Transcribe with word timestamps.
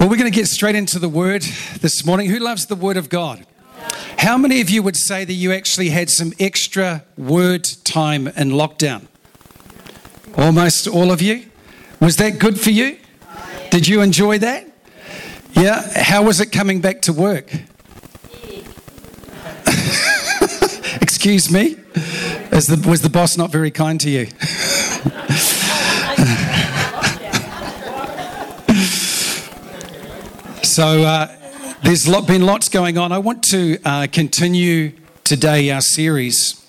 Well, 0.00 0.08
we're 0.08 0.16
going 0.16 0.24
to 0.24 0.36
get 0.36 0.48
straight 0.48 0.74
into 0.74 0.98
the 0.98 1.08
word 1.08 1.42
this 1.82 2.04
morning. 2.04 2.30
Who 2.30 2.40
loves 2.40 2.66
the 2.66 2.74
word 2.74 2.96
of 2.96 3.10
God? 3.10 3.46
How 4.18 4.38
many 4.38 4.60
of 4.60 4.70
you 4.70 4.82
would 4.82 4.96
say 4.96 5.24
that 5.24 5.32
you 5.32 5.52
actually 5.52 5.90
had 5.90 6.10
some 6.10 6.32
extra 6.40 7.04
word 7.16 7.68
time 7.84 8.26
in 8.28 8.50
lockdown? 8.50 9.06
Almost 10.36 10.88
all 10.88 11.12
of 11.12 11.22
you. 11.22 11.46
Was 12.00 12.16
that 12.16 12.38
good 12.38 12.60
for 12.60 12.70
you? 12.70 12.98
Did 13.70 13.86
you 13.86 14.00
enjoy 14.00 14.38
that? 14.38 14.66
Yeah. 15.52 16.02
How 16.02 16.22
was 16.22 16.40
it 16.40 16.52
coming 16.52 16.80
back 16.80 17.02
to 17.02 17.12
work? 17.12 17.52
Excuse 21.00 21.50
me? 21.50 21.74
The, 22.50 22.84
was 22.88 23.02
the 23.02 23.10
boss 23.10 23.36
not 23.36 23.52
very 23.52 23.70
kind 23.70 24.00
to 24.00 24.10
you? 24.10 24.26
so, 30.62 31.02
uh, 31.02 31.28
there's 31.86 32.08
been 32.26 32.44
lots 32.44 32.68
going 32.68 32.98
on. 32.98 33.12
I 33.12 33.18
want 33.18 33.44
to 33.44 33.78
uh, 33.84 34.08
continue 34.10 34.90
today 35.22 35.70
our 35.70 35.80
series. 35.80 36.60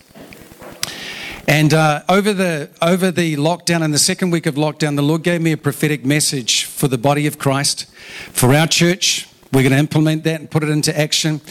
And 1.48 1.74
uh, 1.74 2.04
over 2.07 2.34
the 2.34 2.70
over 2.84 3.09
the 3.09 3.35
lockdown 3.35 3.82
and 3.82 3.91
the 3.91 3.98
second 3.98 4.29
week 4.29 4.46
of 4.46 4.54
lockdown, 4.54 4.96
the 4.96 5.01
Lord 5.01 5.24
gave 5.24 5.41
me 5.41 5.51
a 5.54 5.57
prophetic 5.57 6.05
message 6.05 6.65
for 6.65 6.87
the 6.87 6.99
body 6.99 7.26
of 7.26 7.40
Christ, 7.40 7.87
for 8.32 8.54
our 8.54 8.68
church. 8.68 9.27
We're 9.51 9.63
going 9.63 9.71
to 9.71 9.79
implement 9.79 10.24
that 10.26 10.40
and 10.40 10.51
put 10.51 10.62
it 10.62 10.70
into 10.70 10.96
action. 10.96 11.41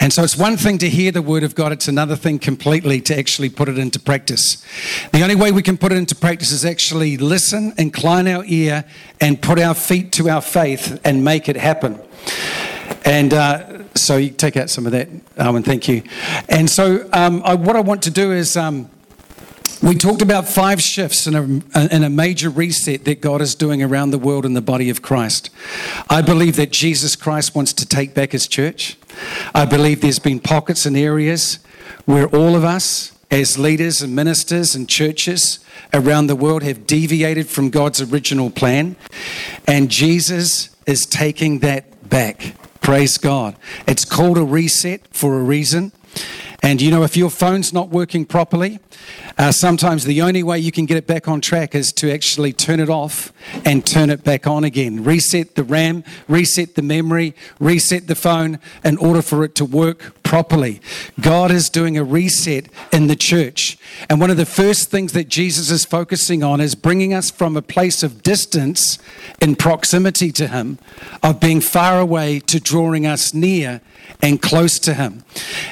And 0.00 0.12
so 0.12 0.22
it's 0.22 0.36
one 0.36 0.58
thing 0.58 0.76
to 0.78 0.90
hear 0.90 1.10
the 1.10 1.22
word 1.22 1.44
of 1.44 1.54
God, 1.54 1.72
it's 1.72 1.88
another 1.88 2.16
thing 2.16 2.38
completely 2.38 3.00
to 3.02 3.18
actually 3.18 3.48
put 3.48 3.70
it 3.70 3.78
into 3.78 3.98
practice. 3.98 4.62
The 5.12 5.22
only 5.22 5.36
way 5.36 5.50
we 5.50 5.62
can 5.62 5.78
put 5.78 5.92
it 5.92 5.96
into 5.96 6.14
practice 6.14 6.52
is 6.52 6.66
actually 6.66 7.16
listen, 7.16 7.72
incline 7.78 8.28
our 8.28 8.44
ear, 8.44 8.84
and 9.18 9.40
put 9.40 9.58
our 9.58 9.72
feet 9.72 10.12
to 10.12 10.28
our 10.28 10.42
faith 10.42 11.00
and 11.04 11.24
make 11.24 11.48
it 11.48 11.56
happen. 11.56 12.00
And 13.04 13.34
uh, 13.34 13.84
so 13.94 14.16
you 14.16 14.30
take 14.30 14.56
out 14.56 14.70
some 14.70 14.86
of 14.86 14.92
that, 14.92 15.08
Arwen, 15.36 15.64
thank 15.64 15.88
you. 15.88 16.02
And 16.48 16.68
so 16.68 17.08
um, 17.12 17.42
I, 17.44 17.54
what 17.54 17.76
I 17.76 17.80
want 17.80 18.02
to 18.04 18.10
do 18.10 18.32
is 18.32 18.56
um, 18.56 18.88
we 19.82 19.94
talked 19.94 20.22
about 20.22 20.48
five 20.48 20.80
shifts 20.80 21.26
in 21.26 21.34
a, 21.34 21.94
in 21.94 22.02
a 22.02 22.08
major 22.08 22.48
reset 22.48 23.04
that 23.04 23.20
God 23.20 23.42
is 23.42 23.54
doing 23.54 23.82
around 23.82 24.10
the 24.10 24.18
world 24.18 24.46
in 24.46 24.54
the 24.54 24.62
body 24.62 24.88
of 24.88 25.02
Christ. 25.02 25.50
I 26.08 26.22
believe 26.22 26.56
that 26.56 26.72
Jesus 26.72 27.14
Christ 27.16 27.54
wants 27.54 27.74
to 27.74 27.86
take 27.86 28.14
back 28.14 28.32
his 28.32 28.48
church. 28.48 28.96
I 29.54 29.66
believe 29.66 30.00
there's 30.00 30.18
been 30.18 30.40
pockets 30.40 30.86
and 30.86 30.96
areas 30.96 31.58
where 32.06 32.28
all 32.28 32.56
of 32.56 32.64
us, 32.64 33.12
as 33.30 33.58
leaders 33.58 34.00
and 34.00 34.16
ministers 34.16 34.74
and 34.74 34.88
churches 34.88 35.58
around 35.92 36.28
the 36.28 36.36
world, 36.36 36.62
have 36.62 36.86
deviated 36.86 37.48
from 37.48 37.68
God's 37.68 38.00
original 38.00 38.48
plan. 38.48 38.96
And 39.66 39.90
Jesus 39.90 40.74
is 40.86 41.04
taking 41.04 41.58
that 41.58 42.08
back. 42.08 42.54
Praise 42.84 43.16
God. 43.16 43.56
It's 43.88 44.04
called 44.04 44.36
a 44.36 44.44
reset 44.44 45.08
for 45.08 45.40
a 45.40 45.42
reason. 45.42 45.92
And 46.62 46.82
you 46.82 46.90
know, 46.90 47.02
if 47.02 47.16
your 47.16 47.30
phone's 47.30 47.72
not 47.72 47.88
working 47.88 48.26
properly, 48.26 48.78
uh, 49.36 49.50
sometimes 49.50 50.04
the 50.04 50.22
only 50.22 50.42
way 50.42 50.58
you 50.58 50.70
can 50.70 50.86
get 50.86 50.96
it 50.96 51.06
back 51.06 51.26
on 51.26 51.40
track 51.40 51.74
is 51.74 51.92
to 51.92 52.12
actually 52.12 52.52
turn 52.52 52.80
it 52.80 52.88
off 52.88 53.32
and 53.64 53.84
turn 53.84 54.10
it 54.10 54.22
back 54.22 54.46
on 54.46 54.64
again. 54.64 55.02
Reset 55.02 55.54
the 55.54 55.64
RAM, 55.64 56.04
reset 56.28 56.74
the 56.74 56.82
memory, 56.82 57.34
reset 57.58 58.06
the 58.06 58.14
phone 58.14 58.58
in 58.84 58.96
order 58.98 59.22
for 59.22 59.44
it 59.44 59.54
to 59.56 59.64
work 59.64 60.22
properly. 60.22 60.80
God 61.20 61.50
is 61.50 61.68
doing 61.68 61.98
a 61.98 62.04
reset 62.04 62.68
in 62.92 63.06
the 63.06 63.16
church. 63.16 63.76
And 64.08 64.20
one 64.20 64.30
of 64.30 64.36
the 64.36 64.46
first 64.46 64.90
things 64.90 65.12
that 65.12 65.28
Jesus 65.28 65.70
is 65.70 65.84
focusing 65.84 66.42
on 66.42 66.60
is 66.60 66.74
bringing 66.74 67.12
us 67.12 67.30
from 67.30 67.56
a 67.56 67.62
place 67.62 68.02
of 68.02 68.22
distance 68.22 68.98
in 69.40 69.56
proximity 69.56 70.32
to 70.32 70.48
Him, 70.48 70.78
of 71.22 71.40
being 71.40 71.60
far 71.60 72.00
away, 72.00 72.40
to 72.40 72.60
drawing 72.60 73.06
us 73.06 73.34
near 73.34 73.80
and 74.22 74.40
close 74.40 74.78
to 74.80 74.94
Him. 74.94 75.24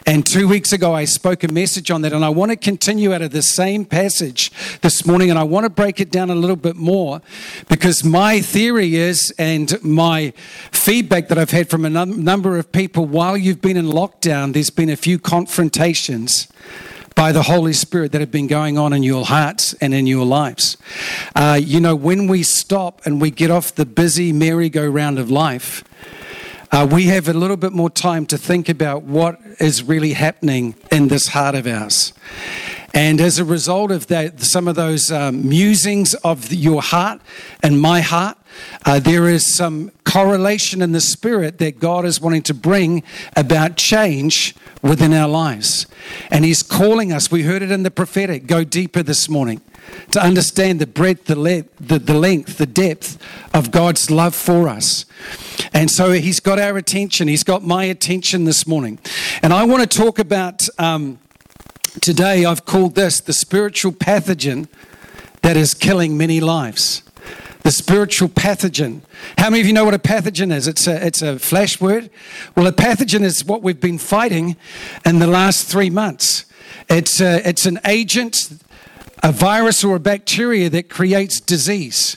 And 0.06 0.26
two 0.26 0.48
weeks 0.48 0.72
ago, 0.72 0.94
I 0.94 1.04
spoke 1.06 1.42
a 1.42 1.48
message 1.48 1.90
on 1.90 2.02
that, 2.02 2.12
and 2.12 2.24
I 2.24 2.28
want 2.28 2.50
to 2.50 2.56
continue 2.56 3.12
out 3.12 3.22
of 3.22 3.30
the 3.30 3.42
same 3.52 3.84
passage 3.84 4.50
this 4.80 5.04
morning, 5.06 5.30
and 5.30 5.38
I 5.38 5.42
want 5.42 5.64
to 5.64 5.70
break 5.70 6.00
it 6.00 6.10
down 6.10 6.30
a 6.30 6.34
little 6.34 6.56
bit 6.56 6.76
more 6.76 7.20
because 7.68 8.02
my 8.04 8.40
theory 8.40 8.96
is, 8.96 9.32
and 9.38 9.82
my 9.82 10.32
feedback 10.70 11.28
that 11.28 11.38
I've 11.38 11.50
had 11.50 11.68
from 11.68 11.84
a 11.84 11.90
num- 11.90 12.24
number 12.24 12.58
of 12.58 12.72
people 12.72 13.06
while 13.06 13.36
you've 13.36 13.60
been 13.60 13.76
in 13.76 13.86
lockdown, 13.86 14.52
there's 14.52 14.70
been 14.70 14.90
a 14.90 14.96
few 14.96 15.18
confrontations 15.18 16.48
by 17.14 17.32
the 17.32 17.42
Holy 17.42 17.72
Spirit 17.72 18.12
that 18.12 18.20
have 18.20 18.30
been 18.30 18.46
going 18.46 18.78
on 18.78 18.92
in 18.92 19.02
your 19.02 19.24
hearts 19.26 19.74
and 19.74 19.92
in 19.92 20.06
your 20.06 20.24
lives. 20.24 20.76
Uh, 21.34 21.60
you 21.62 21.80
know, 21.80 21.94
when 21.94 22.26
we 22.26 22.42
stop 22.42 23.02
and 23.04 23.20
we 23.20 23.30
get 23.30 23.50
off 23.50 23.74
the 23.74 23.86
busy 23.86 24.32
merry-go-round 24.32 25.18
of 25.18 25.30
life, 25.30 25.84
uh, 26.72 26.88
we 26.90 27.04
have 27.04 27.28
a 27.28 27.34
little 27.34 27.58
bit 27.58 27.72
more 27.72 27.90
time 27.90 28.24
to 28.24 28.38
think 28.38 28.68
about 28.68 29.02
what 29.02 29.38
is 29.60 29.82
really 29.82 30.14
happening 30.14 30.74
in 30.90 31.08
this 31.08 31.28
heart 31.28 31.54
of 31.54 31.66
ours. 31.66 32.14
And 32.94 33.20
as 33.20 33.38
a 33.38 33.44
result 33.44 33.90
of 33.90 34.08
that, 34.08 34.40
some 34.40 34.68
of 34.68 34.76
those 34.76 35.10
um, 35.10 35.48
musings 35.48 36.14
of 36.16 36.52
your 36.52 36.82
heart 36.82 37.20
and 37.62 37.80
my 37.80 38.00
heart, 38.00 38.36
uh, 38.84 39.00
there 39.00 39.28
is 39.28 39.54
some 39.54 39.90
correlation 40.04 40.82
in 40.82 40.92
the 40.92 41.00
spirit 41.00 41.58
that 41.58 41.80
God 41.80 42.04
is 42.04 42.20
wanting 42.20 42.42
to 42.42 42.54
bring 42.54 43.02
about 43.34 43.76
change 43.76 44.54
within 44.82 45.14
our 45.14 45.28
lives. 45.28 45.86
And 46.30 46.44
He's 46.44 46.62
calling 46.62 47.12
us, 47.12 47.30
we 47.30 47.44
heard 47.44 47.62
it 47.62 47.70
in 47.70 47.82
the 47.82 47.90
prophetic, 47.90 48.46
go 48.46 48.64
deeper 48.64 49.02
this 49.02 49.28
morning 49.28 49.62
to 50.10 50.22
understand 50.22 50.80
the 50.80 50.86
breadth, 50.86 51.26
the, 51.26 51.38
le- 51.38 51.64
the, 51.80 51.98
the 51.98 52.14
length, 52.14 52.58
the 52.58 52.66
depth 52.66 53.18
of 53.54 53.70
God's 53.70 54.10
love 54.10 54.34
for 54.34 54.68
us. 54.68 55.06
And 55.72 55.90
so 55.90 56.12
he's 56.12 56.40
got 56.40 56.58
our 56.58 56.76
attention. 56.76 57.28
He's 57.28 57.44
got 57.44 57.62
my 57.62 57.84
attention 57.84 58.44
this 58.44 58.66
morning. 58.66 58.98
And 59.42 59.52
I 59.52 59.64
want 59.64 59.88
to 59.88 59.98
talk 59.98 60.18
about 60.18 60.66
um, 60.78 61.18
today, 62.00 62.44
I've 62.44 62.64
called 62.64 62.94
this 62.94 63.20
the 63.20 63.32
spiritual 63.32 63.92
pathogen 63.92 64.68
that 65.42 65.56
is 65.56 65.74
killing 65.74 66.16
many 66.16 66.40
lives. 66.40 67.02
The 67.62 67.70
spiritual 67.70 68.28
pathogen. 68.28 69.02
How 69.38 69.50
many 69.50 69.60
of 69.60 69.66
you 69.66 69.72
know 69.72 69.84
what 69.84 69.94
a 69.94 69.98
pathogen 69.98 70.52
is? 70.52 70.66
It's 70.66 70.86
a, 70.86 71.06
it's 71.06 71.22
a 71.22 71.38
flash 71.38 71.80
word. 71.80 72.10
Well, 72.56 72.66
a 72.66 72.72
pathogen 72.72 73.22
is 73.22 73.44
what 73.44 73.62
we've 73.62 73.80
been 73.80 73.98
fighting 73.98 74.56
in 75.04 75.20
the 75.20 75.28
last 75.28 75.68
three 75.68 75.90
months. 75.90 76.44
It's, 76.88 77.20
a, 77.20 77.46
it's 77.48 77.66
an 77.66 77.78
agent 77.84 78.50
a 79.22 79.30
virus 79.30 79.84
or 79.84 79.96
a 79.96 80.00
bacteria 80.00 80.68
that 80.68 80.90
creates 80.90 81.40
disease. 81.40 82.16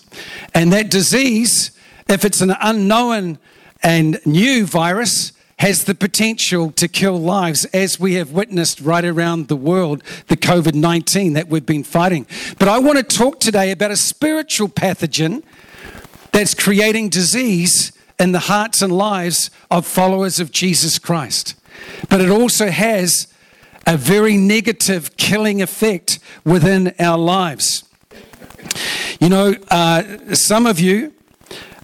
And 0.53 0.73
that 0.73 0.89
disease, 0.89 1.71
if 2.09 2.25
it's 2.25 2.41
an 2.41 2.55
unknown 2.59 3.37
and 3.83 4.19
new 4.25 4.65
virus, 4.65 5.31
has 5.59 5.85
the 5.85 5.95
potential 5.95 6.71
to 6.71 6.87
kill 6.87 7.17
lives, 7.17 7.65
as 7.65 7.99
we 7.99 8.15
have 8.15 8.31
witnessed 8.31 8.81
right 8.81 9.05
around 9.05 9.47
the 9.47 9.55
world, 9.55 10.03
the 10.27 10.35
COVID 10.35 10.73
19 10.73 11.33
that 11.33 11.47
we've 11.47 11.65
been 11.65 11.83
fighting. 11.83 12.27
But 12.59 12.67
I 12.67 12.79
want 12.79 12.97
to 12.97 13.03
talk 13.03 13.39
today 13.39 13.71
about 13.71 13.91
a 13.91 13.95
spiritual 13.95 14.67
pathogen 14.67 15.43
that's 16.31 16.53
creating 16.53 17.09
disease 17.09 17.93
in 18.19 18.33
the 18.33 18.39
hearts 18.39 18.81
and 18.81 18.91
lives 18.91 19.49
of 19.71 19.85
followers 19.85 20.39
of 20.39 20.51
Jesus 20.51 20.99
Christ. 20.99 21.55
But 22.09 22.21
it 22.21 22.29
also 22.29 22.69
has 22.69 23.27
a 23.87 23.97
very 23.97 24.35
negative 24.35 25.15
killing 25.15 25.61
effect 25.61 26.19
within 26.43 26.93
our 26.99 27.17
lives. 27.17 27.83
You 29.19 29.29
know, 29.29 29.55
uh, 29.69 30.33
some 30.33 30.65
of 30.65 30.79
you, 30.79 31.13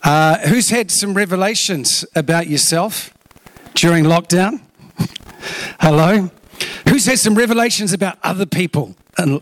uh, 0.04 0.40
who's 0.40 0.70
had 0.70 0.92
some 0.92 1.14
revelations 1.14 2.04
about 2.16 2.48
yourself 2.48 3.14
during 3.74 4.06
lockdown? 4.06 4.62
Hello? 5.80 6.30
Who's 6.88 7.06
had 7.06 7.20
some 7.20 7.36
revelations 7.36 7.94
about 7.94 8.18
other 8.24 8.46
people? 8.46 8.96
And 9.18 9.42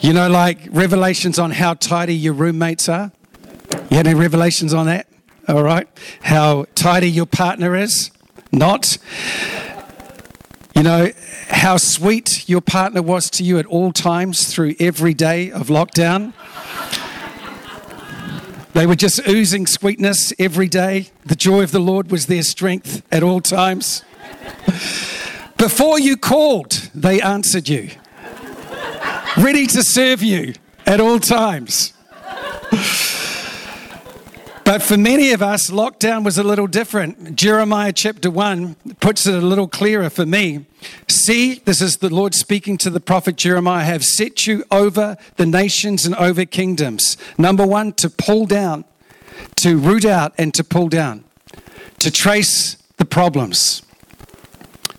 you 0.00 0.12
know, 0.12 0.28
like 0.28 0.58
revelations 0.70 1.38
on 1.38 1.50
how 1.50 1.74
tidy 1.74 2.14
your 2.14 2.32
roommates 2.32 2.88
are? 2.88 3.12
You 3.90 3.96
had 3.96 4.06
any 4.06 4.18
revelations 4.18 4.72
on 4.72 4.86
that? 4.86 5.06
all 5.50 5.62
right? 5.62 5.88
How 6.22 6.66
tidy 6.74 7.10
your 7.10 7.26
partner 7.26 7.74
is, 7.74 8.10
not. 8.52 8.98
You 10.74 10.82
know, 10.82 11.10
how 11.48 11.76
sweet 11.76 12.48
your 12.48 12.60
partner 12.60 13.02
was 13.02 13.28
to 13.30 13.44
you 13.44 13.58
at 13.58 13.66
all 13.66 13.92
times 13.92 14.52
through 14.52 14.74
every 14.78 15.14
day 15.14 15.50
of 15.50 15.66
lockdown. 15.68 16.32
They 18.72 18.86
were 18.86 18.94
just 18.94 19.26
oozing 19.28 19.66
sweetness 19.66 20.32
every 20.38 20.68
day. 20.68 21.08
The 21.26 21.34
joy 21.34 21.62
of 21.62 21.72
the 21.72 21.80
Lord 21.80 22.10
was 22.10 22.26
their 22.26 22.42
strength 22.42 23.02
at 23.10 23.22
all 23.22 23.40
times. 23.40 24.04
Before 25.56 25.98
you 25.98 26.16
called, 26.16 26.90
they 26.94 27.20
answered 27.20 27.68
you, 27.68 27.90
ready 29.36 29.66
to 29.66 29.82
serve 29.82 30.22
you 30.22 30.54
at 30.86 31.00
all 31.00 31.18
times. 31.18 31.92
But 34.64 34.82
for 34.82 34.96
many 34.96 35.32
of 35.32 35.42
us, 35.42 35.68
lockdown 35.68 36.24
was 36.24 36.38
a 36.38 36.44
little 36.44 36.68
different. 36.68 37.34
Jeremiah 37.34 37.92
chapter 37.92 38.30
1 38.30 38.76
puts 39.00 39.26
it 39.26 39.34
a 39.34 39.40
little 39.40 39.66
clearer 39.66 40.08
for 40.08 40.24
me. 40.24 40.64
See, 41.08 41.54
this 41.54 41.82
is 41.82 41.98
the 41.98 42.12
Lord 42.12 42.34
speaking 42.34 42.78
to 42.78 42.90
the 42.90 43.00
prophet 43.00 43.36
Jeremiah, 43.36 43.84
have 43.84 44.04
set 44.04 44.46
you 44.46 44.64
over 44.70 45.16
the 45.36 45.46
nations 45.46 46.06
and 46.06 46.14
over 46.16 46.44
kingdoms. 46.44 47.16
Number 47.36 47.66
one, 47.66 47.92
to 47.94 48.08
pull 48.08 48.46
down, 48.46 48.84
to 49.56 49.76
root 49.76 50.04
out 50.04 50.32
and 50.38 50.54
to 50.54 50.64
pull 50.64 50.88
down, 50.88 51.24
to 51.98 52.10
trace 52.10 52.76
the 52.96 53.04
problems, 53.04 53.82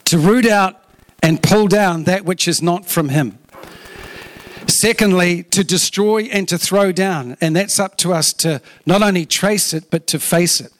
to 0.05 0.17
root 0.17 0.45
out 0.45 0.83
and 1.23 1.41
pull 1.41 1.67
down 1.67 2.03
that 2.03 2.25
which 2.25 2.47
is 2.47 2.61
not 2.61 2.85
from 2.85 3.09
Him. 3.09 3.37
Secondly, 4.67 5.43
to 5.43 5.63
destroy 5.63 6.23
and 6.25 6.47
to 6.47 6.57
throw 6.57 6.91
down. 6.91 7.35
And 7.41 7.55
that's 7.55 7.79
up 7.79 7.97
to 7.97 8.13
us 8.13 8.31
to 8.33 8.61
not 8.85 9.01
only 9.01 9.25
trace 9.25 9.73
it, 9.73 9.89
but 9.89 10.07
to 10.07 10.19
face 10.19 10.61
it, 10.61 10.71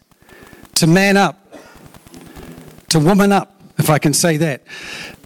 to 0.76 0.88
man 0.88 1.18
up, 1.18 1.56
to 2.90 3.00
woman 3.00 3.32
up, 3.32 3.61
if 3.82 3.90
I 3.90 3.98
can 3.98 4.14
say 4.14 4.38
that, 4.38 4.62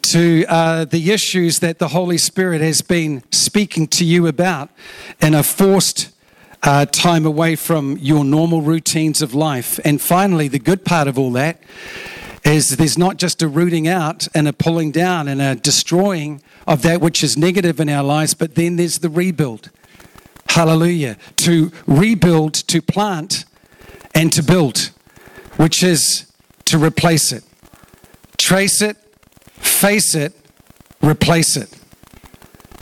to 0.01 0.45
uh, 0.47 0.85
the 0.85 1.11
issues 1.11 1.59
that 1.59 1.77
the 1.77 1.89
Holy 1.89 2.17
Spirit 2.17 2.61
has 2.61 2.81
been 2.81 3.21
speaking 3.31 3.85
to 3.87 4.05
you 4.05 4.27
about 4.27 4.69
in 5.21 5.33
a 5.33 5.43
forced 5.43 6.09
uh, 6.63 6.85
time 6.85 7.25
away 7.25 7.57
from 7.57 7.97
your 7.97 8.23
normal 8.23 8.61
routines 8.61 9.21
of 9.21 9.35
life. 9.35 9.77
And 9.83 10.01
finally, 10.01 10.47
the 10.47 10.57
good 10.57 10.85
part 10.85 11.09
of 11.09 11.19
all 11.19 11.33
that 11.33 11.59
is 12.45 12.77
there's 12.77 12.97
not 12.97 13.17
just 13.17 13.41
a 13.41 13.47
rooting 13.49 13.89
out 13.89 14.25
and 14.33 14.47
a 14.47 14.53
pulling 14.53 14.91
down 14.91 15.27
and 15.27 15.41
a 15.41 15.55
destroying 15.55 16.41
of 16.65 16.81
that 16.83 17.01
which 17.01 17.25
is 17.25 17.35
negative 17.35 17.81
in 17.81 17.89
our 17.89 18.03
lives, 18.03 18.33
but 18.33 18.55
then 18.55 18.77
there's 18.77 18.99
the 18.99 19.09
rebuild. 19.09 19.69
Hallelujah. 20.47 21.17
To 21.37 21.73
rebuild, 21.85 22.53
to 22.53 22.81
plant, 22.81 23.43
and 24.13 24.31
to 24.31 24.41
build, 24.41 24.91
which 25.57 25.83
is 25.83 26.31
to 26.65 26.77
replace 26.77 27.33
it. 27.33 27.43
Trace 28.45 28.79
it, 28.83 28.95
face 29.55 30.13
it, 30.13 30.31
replace 31.01 31.57
it 31.57 31.75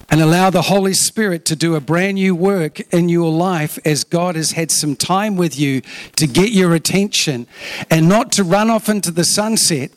and 0.10 0.20
allow 0.20 0.50
the 0.50 0.64
Holy 0.64 0.94
Spirit 0.94 1.46
to 1.46 1.56
do 1.56 1.76
a 1.76 1.80
brand 1.80 2.16
new 2.16 2.36
work 2.36 2.82
in 2.94 3.08
your 3.08 3.32
life 3.32 3.80
as 3.86 4.04
God 4.04 4.36
has 4.36 4.52
had 4.52 4.72
some 4.72 4.98
time 4.98 5.38
with 5.38 5.58
you 5.58 5.80
to 6.18 6.28
get 6.28 6.52
your 6.52 6.76
attention 6.76 7.48
and 7.90 8.10
not 8.10 8.34
to 8.34 8.44
run 8.44 8.70
off 8.70 8.90
into 8.90 9.10
the 9.10 9.24
sunset 9.24 9.92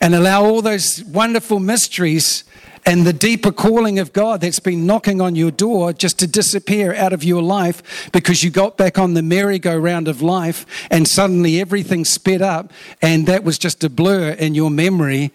and 0.00 0.14
allow 0.14 0.42
all 0.42 0.62
those 0.62 1.04
wonderful 1.04 1.60
mysteries 1.60 2.44
and 2.86 3.04
the 3.04 3.12
deeper 3.12 3.50
calling 3.50 3.98
of 3.98 4.12
God 4.12 4.40
that's 4.40 4.60
been 4.60 4.86
knocking 4.86 5.20
on 5.20 5.34
your 5.34 5.50
door 5.50 5.92
just 5.92 6.18
to 6.20 6.26
disappear 6.26 6.94
out 6.94 7.12
of 7.12 7.24
your 7.24 7.42
life 7.42 8.10
because 8.12 8.44
you 8.44 8.50
got 8.50 8.76
back 8.76 8.96
on 8.98 9.14
the 9.14 9.22
merry-go-round 9.22 10.06
of 10.06 10.22
life 10.22 10.64
and 10.90 11.06
suddenly 11.06 11.60
everything 11.60 12.04
sped 12.04 12.40
up 12.40 12.72
and 13.02 13.26
that 13.26 13.42
was 13.42 13.58
just 13.58 13.82
a 13.82 13.90
blur 13.90 14.30
in 14.30 14.54
your 14.54 14.70
memory 14.70 15.32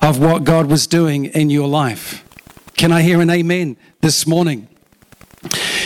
of 0.00 0.20
what 0.20 0.44
God 0.44 0.66
was 0.66 0.86
doing 0.86 1.24
in 1.26 1.50
your 1.50 1.68
life. 1.68 2.24
Can 2.76 2.92
I 2.92 3.02
hear 3.02 3.20
an 3.20 3.28
amen 3.28 3.76
this 4.00 4.24
morning? 4.24 4.68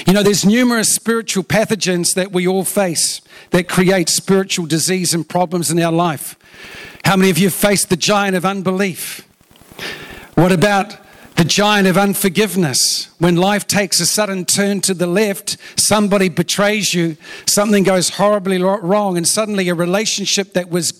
You 0.07 0.13
know, 0.13 0.23
there's 0.23 0.45
numerous 0.45 0.95
spiritual 0.95 1.45
pathogens 1.45 2.15
that 2.15 2.33
we 2.33 2.47
all 2.47 2.65
face 2.65 3.23
that 3.51 3.69
create 3.69 4.09
spiritual 4.09 4.67
disease 4.67 5.15
and 5.15 5.27
problems 5.27 5.71
in 5.71 5.81
our 5.81 5.93
life. 5.93 6.37
How 7.05 7.17
many 7.17 7.31
of 7.31 7.39
you 7.39 7.47
have 7.47 7.55
faced 7.55 7.89
the 7.89 7.97
giant 7.97 8.37
of 8.37 8.45
unbelief? 8.45 9.27
What 10.35 10.53
about 10.53 10.97
the 11.37 11.45
giant 11.45 11.87
of 11.87 11.99
unforgiveness? 11.99 13.09
When 13.19 13.37
life 13.37 13.67
takes 13.67 14.01
a 14.01 14.07
sudden 14.07 14.45
turn 14.45 14.81
to 14.83 14.95
the 14.95 15.07
left, 15.07 15.59
somebody 15.77 16.29
betrays 16.29 16.95
you, 16.95 17.17
something 17.47 17.83
goes 17.83 18.11
horribly 18.11 18.61
wrong, 18.63 19.17
and 19.17 19.29
suddenly 19.29 19.69
a 19.69 19.75
relationship 19.75 20.55
that 20.55 20.71
was 20.71 20.93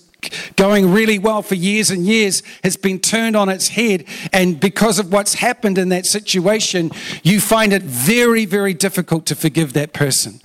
going 0.55 0.91
really 0.91 1.19
well 1.19 1.41
for 1.41 1.55
years 1.55 1.89
and 1.89 2.05
years 2.05 2.43
has 2.63 2.77
been 2.77 2.99
turned 2.99 3.35
on 3.35 3.49
its 3.49 3.69
head. 3.69 4.05
And 4.31 4.59
because 4.59 4.99
of 4.99 5.11
what's 5.11 5.35
happened 5.35 5.77
in 5.77 5.89
that 5.89 6.05
situation, 6.05 6.91
you 7.23 7.41
find 7.41 7.73
it 7.73 7.81
very, 7.81 8.45
very 8.45 8.73
difficult 8.73 9.25
to 9.27 9.35
forgive 9.35 9.73
that 9.73 9.93
person. 9.93 10.41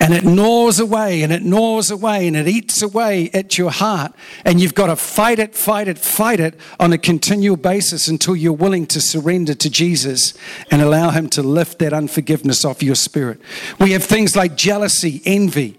And 0.00 0.14
it 0.14 0.24
gnaws 0.24 0.80
away 0.80 1.22
and 1.22 1.30
it 1.30 1.42
gnaws 1.42 1.90
away 1.90 2.26
and 2.26 2.34
it 2.34 2.48
eats 2.48 2.80
away 2.80 3.30
at 3.34 3.58
your 3.58 3.70
heart. 3.70 4.14
And 4.46 4.58
you've 4.58 4.74
got 4.74 4.86
to 4.86 4.96
fight 4.96 5.38
it, 5.38 5.54
fight 5.54 5.88
it, 5.88 5.98
fight 5.98 6.40
it 6.40 6.58
on 6.80 6.94
a 6.94 6.98
continual 6.98 7.58
basis 7.58 8.08
until 8.08 8.34
you're 8.34 8.54
willing 8.54 8.86
to 8.86 9.00
surrender 9.00 9.52
to 9.54 9.68
Jesus 9.68 10.32
and 10.70 10.80
allow 10.80 11.10
Him 11.10 11.28
to 11.30 11.42
lift 11.42 11.78
that 11.80 11.92
unforgiveness 11.92 12.64
off 12.64 12.82
your 12.82 12.94
spirit. 12.94 13.40
We 13.78 13.92
have 13.92 14.02
things 14.02 14.34
like 14.34 14.56
jealousy, 14.56 15.20
envy, 15.26 15.78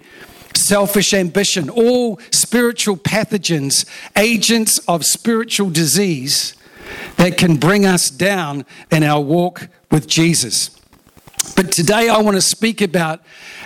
selfish 0.56 1.14
ambition, 1.14 1.70
all 1.70 2.20
spiritual 2.32 2.98
pathogens, 2.98 3.86
agents 4.16 4.78
of 4.88 5.04
spiritual 5.04 5.72
disease 5.72 6.56
that 7.18 7.38
can 7.38 7.58
bring 7.58 7.86
us 7.88 8.12
down 8.12 8.66
in 8.92 9.04
our 9.04 9.22
walk 9.22 9.68
with 9.90 10.08
Jesus. 10.08 10.81
But 11.62 11.72
today 11.72 12.10
I 12.10 12.18
want 12.18 12.38
to 12.38 12.42
speak 12.42 12.82
about 12.82 13.22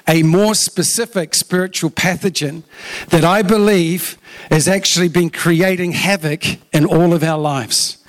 a 0.06 0.22
more 0.22 0.54
specific 0.54 1.34
spiritual 1.34 1.90
pathogen 1.90 2.64
that 3.08 3.24
I 3.24 3.42
believe 3.42 4.18
has 4.52 4.68
actually 4.68 5.08
been 5.08 5.30
creating 5.30 5.94
havoc 5.94 6.44
in 6.74 6.86
all 6.86 7.14
of 7.14 7.24
our 7.24 7.40
lives. 7.40 8.04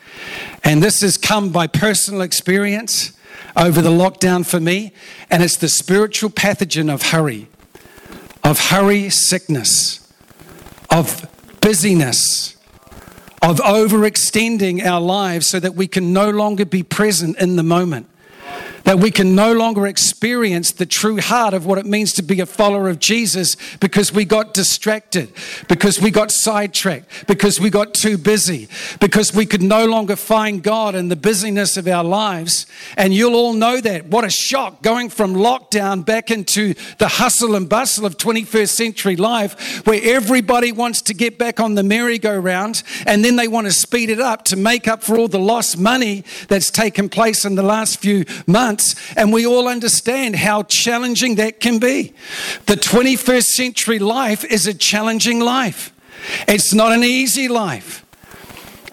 And 0.65 0.83
this 0.83 1.03
has 1.03 1.17
come 1.17 1.51
by 1.51 1.69
personal 1.69 2.23
experience 2.23 3.13
over 3.57 3.81
the 3.81 3.91
lockdown 3.91 4.45
for 4.45 4.59
me, 4.59 4.93
and 5.31 5.41
it's 5.41 5.57
the 5.57 5.69
spiritual 5.69 6.31
pathogen 6.31 6.93
of 6.93 7.03
hurry 7.13 7.47
of 8.43 8.59
hurry 8.59 9.09
sickness, 9.09 10.13
of 10.91 11.29
busyness, 11.61 12.57
of 13.41 13.59
overextending 13.59 14.85
our 14.85 15.01
lives 15.01 15.47
so 15.47 15.61
that 15.61 15.77
we 15.77 15.87
can 15.87 16.13
no 16.13 16.29
longer 16.29 16.65
be 16.65 16.83
present 16.83 17.39
in 17.39 17.55
the 17.55 17.63
moment 17.63 18.09
that 18.87 19.01
we 19.01 19.11
can 19.11 19.35
no 19.35 19.53
longer 19.53 19.85
experience 19.85 20.71
the 20.71 20.87
true 20.87 21.21
heart 21.21 21.53
of 21.53 21.67
what 21.67 21.77
it 21.77 21.85
means 21.85 22.13
to 22.13 22.23
be 22.23 22.41
a 22.41 22.47
follower 22.47 22.89
of 22.89 23.01
Jesus 23.01 23.57
because 23.81 24.13
we 24.13 24.25
got 24.25 24.55
distracted, 24.55 25.33
because 25.69 26.01
we 26.01 26.09
got 26.13 26.31
sidetracked, 26.31 27.27
because 27.27 27.59
we 27.59 27.69
got 27.69 27.95
too 27.95 28.17
busy, 28.17 28.69
because 29.01 29.35
we 29.35 29.45
could 29.45 29.61
no 29.61 29.87
longer 29.87 30.15
find 30.15 30.63
God 30.63 30.95
in 30.95 31.09
the 31.09 31.17
busyness 31.17 31.77
of 31.77 31.89
our 31.89 32.05
lives. 32.05 32.65
And 32.97 33.13
you'll 33.13 33.35
all 33.35 33.55
know 33.55 33.81
that. 33.81 34.07
What 34.07 34.25
a 34.25 34.31
shock 34.31 34.83
going 34.83 35.11
from 35.11 35.35
lockdown 35.35 36.07
back 36.07 36.31
into 36.31 36.75
the 36.99 37.09
hustle 37.09 37.57
and 37.57 37.69
bustle 37.69 38.07
of 38.07 38.17
21st 38.17 38.69
century 38.69 39.17
life 39.17 39.85
where 39.85 40.01
everybody 40.01 40.71
wants 40.71 41.03
to 41.03 41.15
get 41.15 41.39
back 41.39 41.59
on 41.59 41.75
the 41.75 41.83
merry-go-round 41.83 42.85
and 43.05 43.25
then 43.25 43.35
they 43.35 43.49
want 43.49 43.67
to 43.67 43.73
speed 43.73 44.11
it 44.11 44.21
up 44.21 44.45
to 44.45 44.55
make 44.55 44.87
up 44.87 45.03
for 45.03 45.19
all 45.19 45.27
the 45.27 45.41
lost 45.41 45.77
money 45.77 46.23
that's 46.47 46.71
taken 46.71 47.09
place 47.09 47.45
in 47.45 47.57
the 47.57 47.65
last 47.65 47.99
few 47.99 48.25
months 48.47 48.76
and 49.17 49.33
we 49.33 49.47
all 49.47 49.69
understand 49.69 50.37
how 50.37 50.63
challenging 50.65 51.37
that 51.37 51.61
can 51.61 51.79
be. 51.79 52.15
The 52.67 52.77
21st 52.77 53.45
century 53.45 53.99
life 53.99 54.45
is 54.45 54.67
a 54.67 54.75
challenging 54.75 55.41
life, 55.41 55.93
it's 56.49 56.73
not 56.73 56.93
an 56.93 57.05
easy 57.05 57.49
life. 57.49 58.05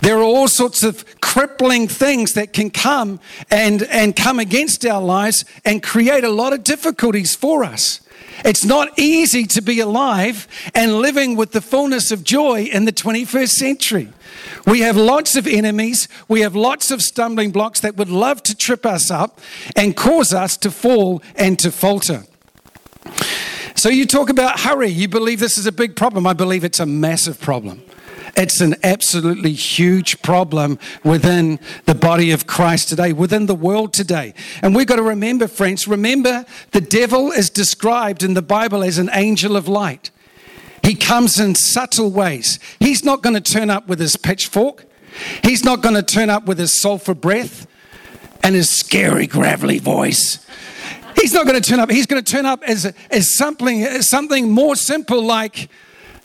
There 0.01 0.17
are 0.17 0.23
all 0.23 0.49
sorts 0.49 0.83
of 0.83 1.05
crippling 1.21 1.87
things 1.87 2.33
that 2.33 2.51
can 2.51 2.69
come 2.69 3.21
and, 3.49 3.83
and 3.83 4.13
come 4.13 4.37
against 4.37 4.85
our 4.85 5.01
lives 5.01 5.45
and 5.63 5.81
create 5.81 6.25
a 6.25 6.29
lot 6.29 6.51
of 6.51 6.65
difficulties 6.65 7.35
for 7.35 7.63
us. 7.63 8.01
It's 8.43 8.65
not 8.65 8.97
easy 8.97 9.45
to 9.47 9.61
be 9.61 9.79
alive 9.79 10.47
and 10.73 10.99
living 10.99 11.35
with 11.35 11.51
the 11.51 11.61
fullness 11.61 12.11
of 12.11 12.23
joy 12.23 12.63
in 12.63 12.85
the 12.85 12.91
21st 12.91 13.49
century. 13.49 14.09
We 14.65 14.81
have 14.81 14.97
lots 14.97 15.35
of 15.35 15.47
enemies. 15.47 16.07
We 16.27 16.41
have 16.41 16.55
lots 16.55 16.91
of 16.91 17.01
stumbling 17.01 17.51
blocks 17.51 17.79
that 17.81 17.95
would 17.97 18.09
love 18.09 18.43
to 18.43 18.55
trip 18.55 18.85
us 18.85 19.11
up 19.11 19.39
and 19.75 19.95
cause 19.95 20.33
us 20.33 20.57
to 20.57 20.71
fall 20.71 21.21
and 21.35 21.59
to 21.59 21.71
falter. 21.71 22.23
So, 23.75 23.89
you 23.89 24.05
talk 24.05 24.29
about 24.29 24.61
hurry. 24.61 24.89
You 24.89 25.07
believe 25.07 25.39
this 25.39 25.57
is 25.57 25.65
a 25.65 25.71
big 25.71 25.95
problem. 25.95 26.25
I 26.25 26.33
believe 26.33 26.63
it's 26.63 26.79
a 26.79 26.85
massive 26.85 27.41
problem. 27.41 27.81
It's 28.35 28.61
an 28.61 28.75
absolutely 28.83 29.53
huge 29.53 30.21
problem 30.23 30.79
within 31.03 31.59
the 31.85 31.93
body 31.93 32.31
of 32.31 32.47
Christ 32.47 32.89
today, 32.89 33.13
within 33.13 33.45
the 33.45 33.55
world 33.55 33.93
today. 33.93 34.33
And 34.63 34.75
we've 34.75 34.87
got 34.87 34.95
to 34.95 35.03
remember, 35.03 35.47
friends, 35.47 35.87
remember 35.87 36.45
the 36.71 36.81
devil 36.81 37.31
is 37.31 37.51
described 37.51 38.23
in 38.23 38.33
the 38.33 38.41
Bible 38.41 38.83
as 38.83 38.97
an 38.97 39.11
angel 39.13 39.55
of 39.55 39.67
light. 39.67 40.09
He 40.81 40.95
comes 40.95 41.39
in 41.39 41.53
subtle 41.55 42.09
ways. 42.09 42.59
He's 42.79 43.05
not 43.05 43.21
going 43.21 43.35
to 43.35 43.53
turn 43.53 43.69
up 43.69 43.87
with 43.87 43.99
his 43.99 44.15
pitchfork. 44.15 44.85
He's 45.43 45.63
not 45.63 45.81
going 45.81 45.95
to 45.95 46.03
turn 46.03 46.31
up 46.31 46.45
with 46.45 46.57
his 46.57 46.81
sulfur 46.81 47.13
breath 47.13 47.67
and 48.41 48.55
his 48.55 48.69
scary, 48.69 49.27
gravelly 49.27 49.77
voice. 49.77 50.45
He's 51.21 51.33
not 51.33 51.45
going 51.45 51.61
to 51.61 51.69
turn 51.69 51.79
up. 51.79 51.91
He's 51.91 52.07
going 52.07 52.21
to 52.21 52.31
turn 52.31 52.45
up 52.45 52.63
as, 52.63 52.91
as 53.11 53.35
something, 53.37 53.83
as 53.83 54.09
something 54.09 54.49
more 54.51 54.75
simple 54.75 55.23
like 55.23 55.69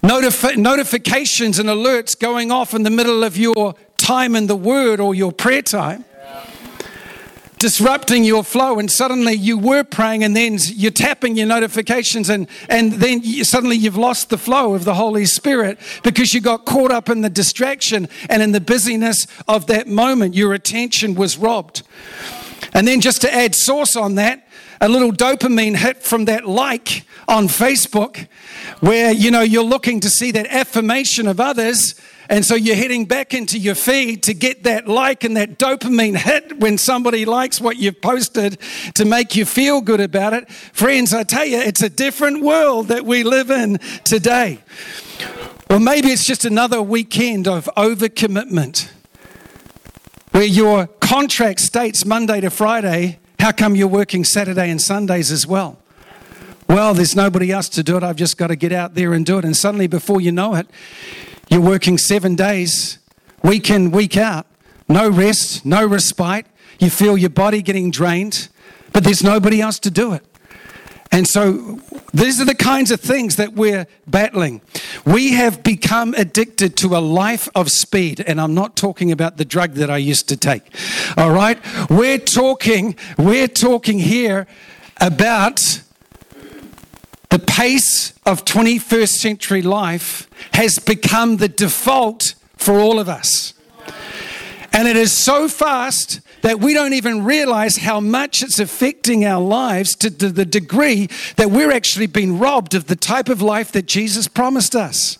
notifi- 0.02 0.56
notifications 0.56 1.58
and 1.58 1.68
alerts 1.68 2.18
going 2.18 2.50
off 2.50 2.74
in 2.74 2.82
the 2.82 2.90
middle 2.90 3.24
of 3.24 3.36
your 3.36 3.74
time 3.96 4.34
in 4.34 4.46
the 4.46 4.56
Word 4.56 5.00
or 5.00 5.14
your 5.14 5.32
prayer 5.32 5.62
time 5.62 6.04
disrupting 7.58 8.24
your 8.24 8.44
flow 8.44 8.78
and 8.78 8.90
suddenly 8.90 9.32
you 9.34 9.58
were 9.58 9.84
praying 9.84 10.22
and 10.22 10.36
then 10.36 10.58
you're 10.68 10.90
tapping 10.90 11.36
your 11.36 11.46
notifications 11.46 12.28
and, 12.30 12.46
and 12.68 12.92
then 12.94 13.20
you, 13.22 13.44
suddenly 13.44 13.76
you've 13.76 13.96
lost 13.96 14.30
the 14.30 14.38
flow 14.38 14.74
of 14.74 14.84
the 14.84 14.94
Holy 14.94 15.26
Spirit 15.26 15.78
because 16.02 16.32
you 16.32 16.40
got 16.40 16.64
caught 16.64 16.90
up 16.90 17.08
in 17.08 17.20
the 17.20 17.30
distraction 17.30 18.08
and 18.28 18.42
in 18.42 18.52
the 18.52 18.60
busyness 18.60 19.26
of 19.46 19.66
that 19.66 19.88
moment. 19.88 20.34
Your 20.34 20.54
attention 20.54 21.14
was 21.14 21.36
robbed. 21.36 21.82
And 22.74 22.86
then 22.86 23.00
just 23.00 23.22
to 23.22 23.34
add 23.34 23.54
sauce 23.54 23.96
on 23.96 24.16
that, 24.16 24.46
a 24.80 24.88
little 24.88 25.12
dopamine 25.12 25.76
hit 25.76 26.02
from 26.02 26.26
that 26.26 26.46
like 26.46 27.04
on 27.26 27.48
Facebook 27.48 28.28
where 28.80 29.12
you 29.12 29.30
know 29.30 29.42
you're 29.42 29.62
looking 29.62 30.00
to 30.00 30.10
see 30.10 30.30
that 30.30 30.46
affirmation 30.46 31.26
of 31.26 31.40
others 31.40 31.94
and 32.30 32.44
so 32.44 32.54
you're 32.54 32.76
heading 32.76 33.06
back 33.06 33.32
into 33.32 33.58
your 33.58 33.74
feed 33.74 34.22
to 34.24 34.34
get 34.34 34.64
that 34.64 34.86
like 34.86 35.24
and 35.24 35.36
that 35.36 35.58
dopamine 35.58 36.16
hit 36.16 36.58
when 36.58 36.76
somebody 36.76 37.24
likes 37.24 37.60
what 37.60 37.78
you've 37.78 38.02
posted 38.02 38.58
to 38.94 39.06
make 39.06 39.34
you 39.34 39.46
feel 39.46 39.80
good 39.80 40.00
about 40.00 40.34
it. 40.34 40.50
Friends, 40.50 41.14
I 41.14 41.22
tell 41.22 41.46
you, 41.46 41.58
it's 41.58 41.82
a 41.82 41.88
different 41.88 42.42
world 42.42 42.88
that 42.88 43.06
we 43.06 43.22
live 43.22 43.50
in 43.50 43.78
today. 44.04 44.58
Or 45.70 45.80
maybe 45.80 46.08
it's 46.08 46.26
just 46.26 46.44
another 46.44 46.82
weekend 46.82 47.48
of 47.48 47.68
overcommitment 47.76 48.90
where 50.32 50.44
your 50.44 50.86
contract 50.86 51.60
states 51.60 52.04
Monday 52.04 52.42
to 52.42 52.50
Friday. 52.50 53.18
How 53.40 53.52
come 53.52 53.76
you're 53.76 53.86
working 53.86 54.24
Saturday 54.24 54.68
and 54.68 54.82
Sundays 54.82 55.30
as 55.30 55.46
well? 55.46 55.78
Well, 56.68 56.92
there's 56.92 57.14
nobody 57.14 57.52
else 57.52 57.68
to 57.70 57.84
do 57.84 57.96
it. 57.96 58.02
I've 58.02 58.16
just 58.16 58.36
got 58.36 58.48
to 58.48 58.56
get 58.56 58.72
out 58.72 58.94
there 58.94 59.12
and 59.12 59.24
do 59.24 59.38
it. 59.38 59.44
And 59.44 59.56
suddenly, 59.56 59.86
before 59.86 60.20
you 60.20 60.32
know 60.32 60.56
it, 60.56 60.68
you're 61.48 61.60
working 61.60 61.98
seven 61.98 62.34
days, 62.34 62.98
week 63.42 63.70
in, 63.70 63.92
week 63.92 64.16
out, 64.16 64.46
no 64.88 65.08
rest, 65.08 65.64
no 65.64 65.86
respite. 65.86 66.46
You 66.80 66.90
feel 66.90 67.16
your 67.16 67.30
body 67.30 67.62
getting 67.62 67.92
drained, 67.92 68.48
but 68.92 69.04
there's 69.04 69.22
nobody 69.22 69.60
else 69.60 69.78
to 69.80 69.90
do 69.90 70.12
it. 70.12 70.24
And 71.10 71.26
so 71.26 71.80
these 72.12 72.40
are 72.40 72.44
the 72.44 72.54
kinds 72.54 72.90
of 72.90 73.00
things 73.00 73.36
that 73.36 73.54
we're 73.54 73.86
battling. 74.06 74.60
We 75.06 75.32
have 75.32 75.62
become 75.62 76.14
addicted 76.14 76.76
to 76.78 76.96
a 76.96 77.00
life 77.00 77.48
of 77.54 77.70
speed, 77.70 78.20
and 78.20 78.40
I'm 78.40 78.54
not 78.54 78.76
talking 78.76 79.10
about 79.10 79.36
the 79.36 79.44
drug 79.44 79.74
that 79.74 79.90
I 79.90 79.96
used 79.96 80.28
to 80.28 80.36
take. 80.36 80.62
All 81.16 81.30
right? 81.30 81.58
We're 81.88 82.18
talking, 82.18 82.96
we're 83.16 83.48
talking 83.48 83.98
here 83.98 84.46
about 85.00 85.82
the 87.30 87.38
pace 87.38 88.12
of 88.24 88.44
21st 88.44 89.08
century 89.08 89.62
life 89.62 90.28
has 90.54 90.78
become 90.78 91.36
the 91.36 91.48
default 91.48 92.34
for 92.56 92.78
all 92.78 92.98
of 92.98 93.08
us. 93.08 93.54
And 94.72 94.88
it 94.88 94.96
is 94.96 95.12
so 95.12 95.48
fast 95.48 96.20
that 96.42 96.60
we 96.60 96.74
don't 96.74 96.92
even 96.92 97.24
realize 97.24 97.78
how 97.78 98.00
much 98.00 98.42
it's 98.42 98.58
affecting 98.58 99.24
our 99.24 99.42
lives 99.42 99.94
to 99.96 100.10
the 100.10 100.44
degree 100.44 101.08
that 101.36 101.50
we're 101.50 101.72
actually 101.72 102.06
being 102.06 102.38
robbed 102.38 102.74
of 102.74 102.86
the 102.86 102.96
type 102.96 103.28
of 103.28 103.42
life 103.42 103.72
that 103.72 103.86
Jesus 103.86 104.28
promised 104.28 104.74
us. 104.76 105.18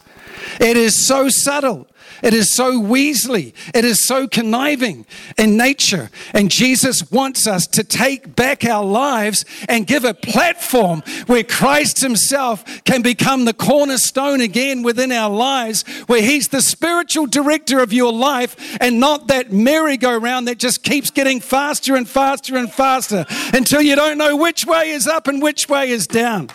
It 0.60 0.76
is 0.76 1.06
so 1.06 1.28
subtle. 1.28 1.87
It 2.22 2.34
is 2.34 2.54
so 2.54 2.80
weaselly. 2.80 3.54
It 3.75 3.84
is 3.84 4.06
so 4.06 4.26
conniving 4.26 5.06
in 5.37 5.56
nature. 5.56 6.10
And 6.32 6.50
Jesus 6.50 7.10
wants 7.10 7.46
us 7.46 7.66
to 7.68 7.84
take 7.84 8.34
back 8.34 8.64
our 8.64 8.84
lives 8.84 9.44
and 9.68 9.87
give 9.87 10.04
a 10.04 10.14
platform 10.14 11.02
where 11.26 11.44
Christ 11.44 12.00
Himself 12.00 12.64
can 12.84 13.02
become 13.02 13.44
the 13.44 13.54
cornerstone 13.54 14.40
again 14.40 14.82
within 14.82 15.12
our 15.12 15.30
lives, 15.30 15.82
where 16.06 16.22
He's 16.22 16.48
the 16.48 16.62
spiritual 16.62 17.26
director 17.26 17.80
of 17.80 17.92
your 17.92 18.12
life 18.12 18.76
and 18.80 19.00
not 19.00 19.28
that 19.28 19.52
merry-go-round 19.52 20.48
that 20.48 20.58
just 20.58 20.82
keeps 20.82 21.10
getting 21.10 21.40
faster 21.40 21.96
and 21.96 22.08
faster 22.08 22.56
and 22.56 22.72
faster 22.72 23.26
until 23.52 23.80
you 23.80 23.96
don't 23.96 24.18
know 24.18 24.37
which 24.37 24.66
way 24.66 24.90
is 24.90 25.06
up 25.06 25.28
and 25.28 25.40
which 25.42 25.68
way 25.68 25.90
is 25.90 26.06
down. 26.06 26.48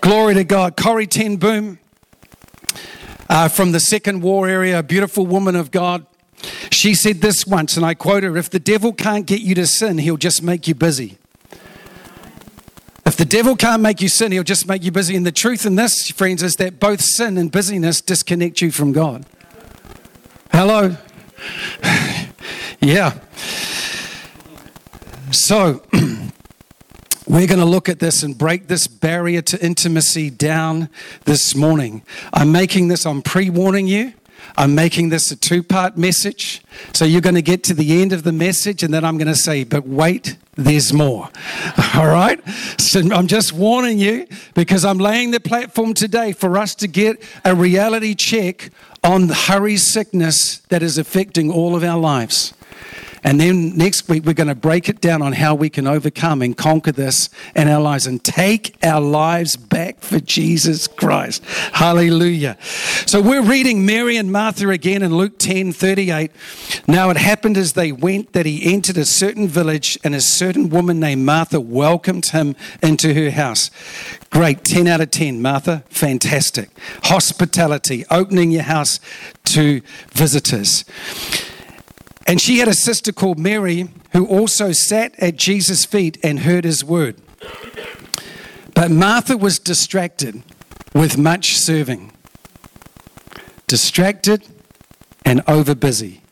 Glory 0.00 0.34
to 0.34 0.44
God. 0.44 0.76
Corrie 0.76 1.06
Ten 1.06 1.36
Boom 1.36 1.78
uh, 3.28 3.48
from 3.48 3.72
the 3.72 3.80
Second 3.80 4.22
War 4.22 4.48
area, 4.48 4.78
a 4.78 4.82
beautiful 4.82 5.26
woman 5.26 5.56
of 5.56 5.70
God. 5.70 6.06
She 6.70 6.94
said 6.94 7.20
this 7.20 7.46
once, 7.46 7.76
and 7.76 7.86
I 7.86 7.94
quote 7.94 8.22
her 8.22 8.36
If 8.36 8.50
the 8.50 8.58
devil 8.58 8.92
can't 8.92 9.26
get 9.26 9.40
you 9.40 9.54
to 9.54 9.66
sin, 9.66 9.98
he'll 9.98 10.16
just 10.16 10.42
make 10.42 10.68
you 10.68 10.74
busy. 10.74 11.18
If 13.06 13.16
the 13.16 13.24
devil 13.24 13.54
can't 13.54 13.82
make 13.82 14.00
you 14.00 14.08
sin, 14.08 14.32
he'll 14.32 14.42
just 14.42 14.66
make 14.66 14.82
you 14.82 14.90
busy. 14.90 15.14
And 15.14 15.26
the 15.26 15.32
truth 15.32 15.66
in 15.66 15.74
this, 15.74 16.10
friends, 16.10 16.42
is 16.42 16.56
that 16.56 16.80
both 16.80 17.02
sin 17.02 17.36
and 17.36 17.52
busyness 17.52 18.00
disconnect 18.00 18.62
you 18.62 18.70
from 18.70 18.92
God. 18.92 19.26
Hello? 20.50 20.96
yeah. 22.80 23.18
So, 25.30 25.82
We're 27.26 27.46
going 27.46 27.60
to 27.60 27.64
look 27.64 27.88
at 27.88 28.00
this 28.00 28.22
and 28.22 28.36
break 28.36 28.66
this 28.66 28.86
barrier 28.86 29.40
to 29.42 29.64
intimacy 29.64 30.28
down 30.28 30.90
this 31.24 31.54
morning. 31.54 32.02
I'm 32.34 32.52
making 32.52 32.88
this, 32.88 33.06
I'm 33.06 33.22
pre 33.22 33.48
warning 33.48 33.86
you. 33.86 34.12
I'm 34.56 34.74
making 34.74 35.08
this 35.08 35.30
a 35.30 35.36
two 35.36 35.62
part 35.62 35.96
message. 35.96 36.62
So 36.92 37.06
you're 37.06 37.22
going 37.22 37.34
to 37.34 37.42
get 37.42 37.64
to 37.64 37.74
the 37.74 38.02
end 38.02 38.12
of 38.12 38.24
the 38.24 38.32
message, 38.32 38.82
and 38.82 38.92
then 38.92 39.04
I'm 39.06 39.16
going 39.16 39.28
to 39.28 39.34
say, 39.34 39.64
but 39.64 39.86
wait, 39.86 40.36
there's 40.56 40.92
more. 40.92 41.30
All 41.94 42.06
right? 42.06 42.40
So 42.78 43.00
I'm 43.00 43.26
just 43.26 43.54
warning 43.54 43.98
you 43.98 44.26
because 44.52 44.84
I'm 44.84 44.98
laying 44.98 45.30
the 45.30 45.40
platform 45.40 45.94
today 45.94 46.32
for 46.32 46.58
us 46.58 46.74
to 46.76 46.88
get 46.88 47.22
a 47.44 47.54
reality 47.54 48.14
check 48.14 48.70
on 49.02 49.26
the 49.26 49.34
hurry 49.34 49.76
sickness 49.76 50.58
that 50.68 50.82
is 50.82 50.96
affecting 50.96 51.50
all 51.50 51.76
of 51.76 51.84
our 51.84 51.98
lives. 51.98 52.53
And 53.24 53.40
then 53.40 53.76
next 53.76 54.06
week, 54.08 54.24
we're 54.24 54.34
going 54.34 54.48
to 54.48 54.54
break 54.54 54.88
it 54.90 55.00
down 55.00 55.22
on 55.22 55.32
how 55.32 55.54
we 55.54 55.70
can 55.70 55.86
overcome 55.86 56.42
and 56.42 56.54
conquer 56.54 56.92
this 56.92 57.30
in 57.56 57.68
our 57.68 57.80
lives 57.80 58.06
and 58.06 58.22
take 58.22 58.76
our 58.84 59.00
lives 59.00 59.56
back 59.56 60.00
for 60.00 60.20
Jesus 60.20 60.86
Christ. 60.86 61.42
Hallelujah. 61.72 62.58
So 63.06 63.22
we're 63.22 63.42
reading 63.42 63.86
Mary 63.86 64.18
and 64.18 64.30
Martha 64.30 64.68
again 64.68 65.02
in 65.02 65.16
Luke 65.16 65.38
10 65.38 65.72
38. 65.72 66.30
Now 66.86 67.08
it 67.08 67.16
happened 67.16 67.56
as 67.56 67.72
they 67.72 67.92
went 67.92 68.34
that 68.34 68.44
he 68.44 68.72
entered 68.72 68.98
a 68.98 69.06
certain 69.06 69.48
village, 69.48 69.98
and 70.04 70.14
a 70.14 70.20
certain 70.20 70.68
woman 70.68 71.00
named 71.00 71.24
Martha 71.24 71.60
welcomed 71.60 72.26
him 72.26 72.54
into 72.82 73.14
her 73.14 73.30
house. 73.30 73.70
Great, 74.30 74.64
10 74.64 74.86
out 74.86 75.00
of 75.00 75.10
10, 75.10 75.40
Martha. 75.40 75.82
Fantastic. 75.88 76.68
Hospitality, 77.04 78.04
opening 78.10 78.50
your 78.50 78.64
house 78.64 79.00
to 79.44 79.80
visitors. 80.12 80.84
And 82.26 82.40
she 82.40 82.58
had 82.58 82.68
a 82.68 82.74
sister 82.74 83.12
called 83.12 83.38
Mary 83.38 83.88
who 84.12 84.26
also 84.26 84.72
sat 84.72 85.14
at 85.18 85.36
Jesus' 85.36 85.84
feet 85.84 86.18
and 86.22 86.40
heard 86.40 86.64
his 86.64 86.84
word. 86.84 87.20
But 88.74 88.90
Martha 88.90 89.36
was 89.36 89.58
distracted 89.58 90.42
with 90.94 91.18
much 91.18 91.56
serving. 91.56 92.12
Distracted 93.66 94.46
and 95.24 95.42
over 95.46 95.74
busy. 95.74 96.22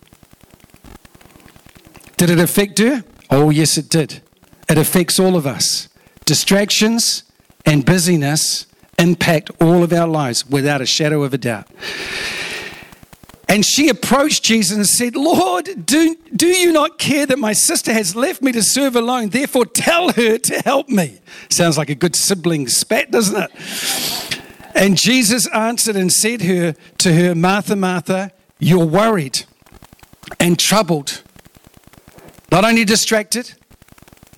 Did 2.17 2.31
it 2.31 2.39
affect 2.39 2.79
her? 2.79 3.05
Oh, 3.31 3.51
yes, 3.51 3.77
it 3.77 3.89
did. 3.89 4.23
It 4.69 4.79
affects 4.79 5.19
all 5.19 5.37
of 5.37 5.47
us. 5.47 5.89
Distractions 6.25 7.25
and 7.67 7.85
busyness 7.85 8.67
impact 8.99 9.51
all 9.61 9.83
of 9.83 9.93
our 9.93 10.07
lives 10.07 10.47
without 10.47 10.81
a 10.81 10.87
shadow 10.87 11.23
of 11.23 11.35
a 11.35 11.39
doubt. 11.39 11.69
And 13.49 13.67
she 13.67 13.89
approached 13.89 14.45
Jesus 14.45 14.77
and 14.77 14.87
said, 14.87 15.15
Lord, 15.15 15.85
do, 15.85 16.17
do 16.35 16.47
you 16.47 16.73
not 16.73 16.99
care 16.99 17.27
that 17.27 17.39
my 17.39 17.53
sister 17.53 17.93
has 17.93 18.17
left 18.17 18.41
me 18.41 18.53
to 18.53 18.63
serve 18.63 18.97
alone? 18.97 19.29
Therefore, 19.31 19.67
tell 19.67 20.13
her 20.13 20.39
to 20.39 20.55
help 20.61 20.89
me. 20.89 21.21
Sounds 21.51 21.77
like 21.77 21.91
a 21.91 21.95
good 21.95 22.17
sibling 22.17 22.69
spat, 22.69 23.11
doesn't 23.11 23.43
it? 23.43 24.41
And 24.75 24.97
Jesus 24.97 25.47
answered 25.49 25.97
and 25.97 26.11
said 26.11 26.43
her, 26.43 26.75
to 26.99 27.13
her, 27.13 27.35
Martha, 27.35 27.77
Martha, 27.77 28.33
you're 28.59 28.87
worried 28.87 29.45
and 30.41 30.59
troubled. 30.59 31.23
Not 32.51 32.65
only 32.65 32.85
distracted, 32.85 33.53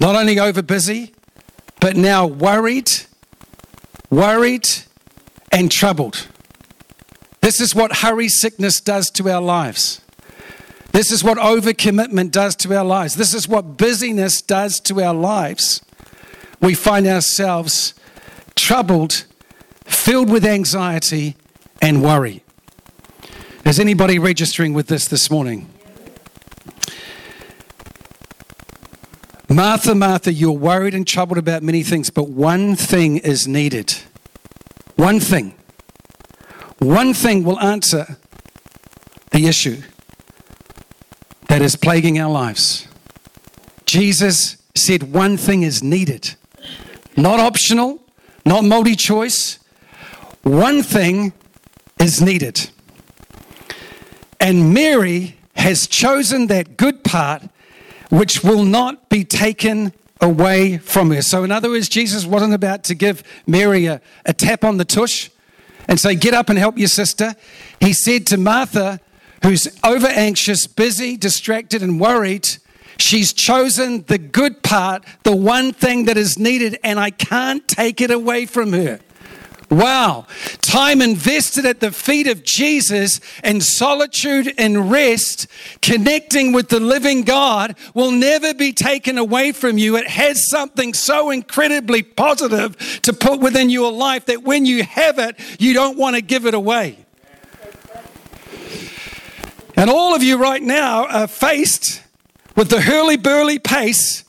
not 0.00 0.16
only 0.16 0.40
over 0.40 0.62
busy, 0.62 1.14
but 1.78 1.94
now 1.94 2.26
worried, 2.26 2.90
worried, 4.10 4.68
and 5.52 5.70
troubled. 5.70 6.26
This 7.44 7.60
is 7.60 7.74
what 7.74 7.96
hurry 7.96 8.30
sickness 8.30 8.80
does 8.80 9.10
to 9.10 9.28
our 9.28 9.42
lives. 9.42 10.00
This 10.92 11.12
is 11.12 11.22
what 11.22 11.36
overcommitment 11.36 12.30
does 12.30 12.56
to 12.56 12.74
our 12.74 12.86
lives. 12.86 13.16
This 13.16 13.34
is 13.34 13.46
what 13.46 13.76
busyness 13.76 14.40
does 14.40 14.80
to 14.80 15.02
our 15.02 15.12
lives. 15.12 15.82
We 16.62 16.72
find 16.72 17.06
ourselves 17.06 17.92
troubled, 18.56 19.26
filled 19.84 20.30
with 20.30 20.46
anxiety 20.46 21.36
and 21.82 22.02
worry. 22.02 22.42
Is 23.66 23.78
anybody 23.78 24.18
registering 24.18 24.72
with 24.72 24.86
this 24.86 25.06
this 25.06 25.30
morning? 25.30 25.68
Martha, 29.50 29.94
Martha, 29.94 30.32
you're 30.32 30.52
worried 30.52 30.94
and 30.94 31.06
troubled 31.06 31.36
about 31.36 31.62
many 31.62 31.82
things, 31.82 32.08
but 32.08 32.30
one 32.30 32.74
thing 32.74 33.18
is 33.18 33.46
needed. 33.46 33.98
One 34.96 35.20
thing. 35.20 35.56
One 36.84 37.14
thing 37.14 37.44
will 37.44 37.58
answer 37.60 38.18
the 39.30 39.46
issue 39.46 39.80
that 41.48 41.62
is 41.62 41.76
plaguing 41.76 42.18
our 42.20 42.30
lives. 42.30 42.86
Jesus 43.86 44.58
said 44.74 45.14
one 45.14 45.38
thing 45.38 45.62
is 45.62 45.82
needed, 45.82 46.34
not 47.16 47.40
optional, 47.40 48.02
not 48.44 48.64
multi 48.64 48.96
choice. 48.96 49.58
One 50.42 50.82
thing 50.82 51.32
is 51.98 52.20
needed. 52.20 52.68
And 54.38 54.74
Mary 54.74 55.38
has 55.56 55.86
chosen 55.86 56.48
that 56.48 56.76
good 56.76 57.02
part 57.02 57.44
which 58.10 58.44
will 58.44 58.62
not 58.62 59.08
be 59.08 59.24
taken 59.24 59.94
away 60.20 60.76
from 60.76 61.12
her. 61.12 61.22
So, 61.22 61.44
in 61.44 61.50
other 61.50 61.70
words, 61.70 61.88
Jesus 61.88 62.26
wasn't 62.26 62.52
about 62.52 62.84
to 62.84 62.94
give 62.94 63.22
Mary 63.46 63.86
a, 63.86 64.02
a 64.26 64.34
tap 64.34 64.64
on 64.64 64.76
the 64.76 64.84
tush 64.84 65.30
and 65.88 65.98
say, 66.00 66.14
Get 66.14 66.34
up 66.34 66.48
and 66.48 66.58
help 66.58 66.78
your 66.78 66.88
sister. 66.88 67.34
He 67.80 67.92
said 67.92 68.26
to 68.28 68.36
Martha, 68.36 69.00
who's 69.42 69.68
over 69.84 70.06
anxious, 70.06 70.66
busy, 70.66 71.16
distracted, 71.16 71.82
and 71.82 72.00
worried, 72.00 72.48
She's 72.98 73.32
chosen 73.32 74.04
the 74.04 74.18
good 74.18 74.62
part, 74.62 75.04
the 75.24 75.34
one 75.34 75.72
thing 75.72 76.04
that 76.04 76.16
is 76.16 76.38
needed, 76.38 76.78
and 76.84 77.00
I 77.00 77.10
can't 77.10 77.66
take 77.66 78.00
it 78.00 78.10
away 78.10 78.46
from 78.46 78.72
her. 78.72 79.00
Wow. 79.70 80.26
Time 80.60 81.00
invested 81.00 81.64
at 81.64 81.80
the 81.80 81.90
feet 81.90 82.26
of 82.26 82.44
Jesus 82.44 83.20
in 83.42 83.60
solitude 83.60 84.52
and 84.58 84.90
rest, 84.90 85.46
connecting 85.80 86.52
with 86.52 86.68
the 86.68 86.80
living 86.80 87.22
God, 87.22 87.76
will 87.94 88.10
never 88.10 88.52
be 88.54 88.72
taken 88.72 89.16
away 89.16 89.52
from 89.52 89.78
you. 89.78 89.96
It 89.96 90.08
has 90.08 90.48
something 90.48 90.92
so 90.92 91.30
incredibly 91.30 92.02
positive 92.02 93.00
to 93.02 93.12
put 93.12 93.40
within 93.40 93.70
your 93.70 93.90
life 93.90 94.26
that 94.26 94.42
when 94.42 94.66
you 94.66 94.82
have 94.84 95.18
it, 95.18 95.38
you 95.58 95.72
don't 95.72 95.96
want 95.96 96.16
to 96.16 96.22
give 96.22 96.46
it 96.46 96.54
away. 96.54 96.98
And 99.76 99.90
all 99.90 100.14
of 100.14 100.22
you 100.22 100.36
right 100.38 100.62
now 100.62 101.06
are 101.06 101.26
faced 101.26 102.02
with 102.54 102.70
the 102.70 102.80
hurly 102.80 103.16
burly 103.16 103.58
pace 103.58 104.24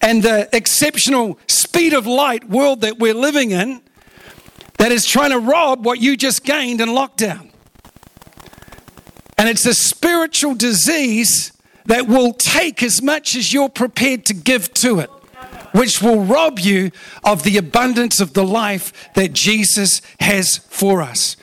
and 0.00 0.22
the 0.22 0.48
exceptional 0.54 1.38
speed 1.46 1.92
of 1.92 2.06
light 2.06 2.48
world 2.48 2.80
that 2.80 2.98
we're 2.98 3.14
living 3.14 3.50
in 3.50 3.82
that 4.80 4.92
is 4.92 5.04
trying 5.04 5.30
to 5.30 5.38
rob 5.38 5.84
what 5.84 6.00
you 6.00 6.16
just 6.16 6.42
gained 6.42 6.80
in 6.80 6.88
lockdown. 6.88 7.50
And 9.36 9.46
it's 9.46 9.66
a 9.66 9.74
spiritual 9.74 10.54
disease 10.54 11.52
that 11.84 12.08
will 12.08 12.32
take 12.32 12.82
as 12.82 13.02
much 13.02 13.36
as 13.36 13.52
you're 13.52 13.68
prepared 13.68 14.24
to 14.24 14.32
give 14.32 14.72
to 14.74 15.00
it, 15.00 15.10
which 15.72 16.00
will 16.00 16.24
rob 16.24 16.58
you 16.58 16.92
of 17.22 17.42
the 17.42 17.58
abundance 17.58 18.20
of 18.20 18.32
the 18.32 18.42
life 18.42 19.12
that 19.16 19.34
Jesus 19.34 20.00
has 20.18 20.56
for 20.56 21.02
us. 21.02 21.36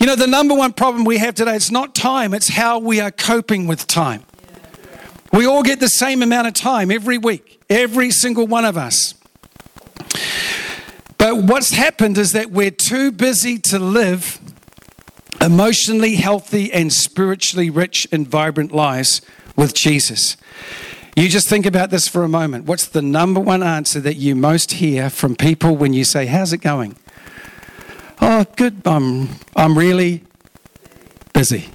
You 0.00 0.08
know, 0.08 0.16
the 0.16 0.26
number 0.26 0.56
one 0.56 0.72
problem 0.72 1.04
we 1.04 1.18
have 1.18 1.36
today 1.36 1.54
is 1.54 1.70
not 1.70 1.94
time, 1.94 2.34
it's 2.34 2.48
how 2.48 2.80
we 2.80 2.98
are 2.98 3.12
coping 3.12 3.68
with 3.68 3.86
time. 3.86 4.24
We 5.32 5.46
all 5.46 5.62
get 5.62 5.78
the 5.78 5.88
same 5.88 6.24
amount 6.24 6.48
of 6.48 6.54
time 6.54 6.90
every 6.90 7.18
week, 7.18 7.62
every 7.70 8.10
single 8.10 8.48
one 8.48 8.64
of 8.64 8.76
us. 8.76 9.14
But 11.18 11.38
what's 11.38 11.72
happened 11.72 12.18
is 12.18 12.32
that 12.32 12.50
we're 12.50 12.70
too 12.70 13.12
busy 13.12 13.58
to 13.58 13.78
live 13.78 14.40
emotionally 15.40 16.16
healthy 16.16 16.72
and 16.72 16.92
spiritually 16.92 17.70
rich 17.70 18.06
and 18.10 18.26
vibrant 18.26 18.72
lives 18.72 19.20
with 19.56 19.74
Jesus. 19.74 20.36
You 21.16 21.28
just 21.28 21.48
think 21.48 21.64
about 21.64 21.90
this 21.90 22.08
for 22.08 22.24
a 22.24 22.28
moment. 22.28 22.64
What's 22.64 22.88
the 22.88 23.02
number 23.02 23.38
one 23.38 23.62
answer 23.62 24.00
that 24.00 24.16
you 24.16 24.34
most 24.34 24.72
hear 24.72 25.10
from 25.10 25.36
people 25.36 25.76
when 25.76 25.92
you 25.92 26.04
say, 26.04 26.26
How's 26.26 26.52
it 26.52 26.58
going? 26.58 26.96
Oh, 28.20 28.44
good. 28.56 28.82
I'm, 28.84 29.28
I'm 29.54 29.78
really 29.78 30.24
busy. 31.32 31.68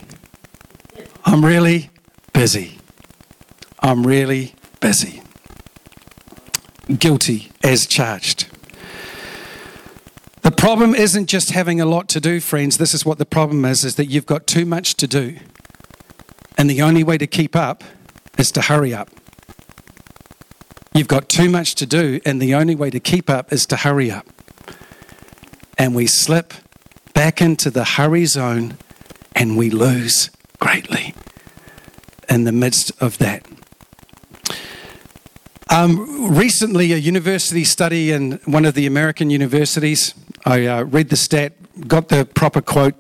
I'm 1.24 1.46
really 1.46 1.90
busy. 2.34 2.80
I'm 3.82 4.06
really 4.06 4.56
busy. 4.82 5.22
Guilty 6.98 7.52
as 7.64 7.86
charged. 7.86 8.49
The 10.50 10.56
problem 10.56 10.96
isn't 10.96 11.28
just 11.28 11.52
having 11.52 11.80
a 11.80 11.86
lot 11.86 12.10
to 12.10 12.20
do, 12.20 12.40
friends. 12.40 12.80
This 12.80 12.96
is 12.96 13.06
what 13.06 13.20
the 13.20 13.26
problem 13.26 13.66
is 13.66 13.84
is 13.84 13.98
that 13.98 14.08
you've 14.08 14.26
got 14.26 14.48
too 14.48 14.66
much 14.66 14.96
to 14.96 15.06
do. 15.06 15.38
And 16.58 16.68
the 16.68 16.82
only 16.82 17.04
way 17.04 17.20
to 17.20 17.28
keep 17.28 17.56
up 17.56 17.84
is 18.36 18.52
to 18.54 18.64
hurry 18.64 18.92
up. 18.92 19.12
You've 20.92 21.08
got 21.08 21.30
too 21.30 21.52
much 21.52 21.76
to 21.76 21.86
do, 21.86 22.20
and 22.26 22.42
the 22.42 22.56
only 22.56 22.74
way 22.74 22.90
to 22.90 23.00
keep 23.00 23.30
up 23.30 23.54
is 23.54 23.68
to 23.68 23.76
hurry 23.76 24.10
up. 24.10 24.26
And 25.78 25.94
we 25.94 26.08
slip 26.08 26.56
back 27.14 27.44
into 27.44 27.70
the 27.70 27.84
hurry 27.84 28.26
zone 28.26 28.76
and 29.36 29.56
we 29.56 29.70
lose 29.70 30.32
greatly 30.60 31.14
in 32.28 32.46
the 32.46 32.52
midst 32.52 32.92
of 33.00 33.20
that. 33.20 33.46
Um, 35.72 36.36
recently, 36.36 36.94
a 36.94 36.98
university 36.98 37.64
study 37.64 38.12
in 38.12 38.40
one 38.46 38.66
of 38.66 38.74
the 38.74 38.88
American 38.88 39.30
universities, 39.30 40.16
I 40.44 40.66
uh, 40.66 40.84
read 40.84 41.10
the 41.10 41.16
stat, 41.16 41.54
got 41.88 42.10
the 42.10 42.26
proper 42.26 42.60
quote, 42.60 42.96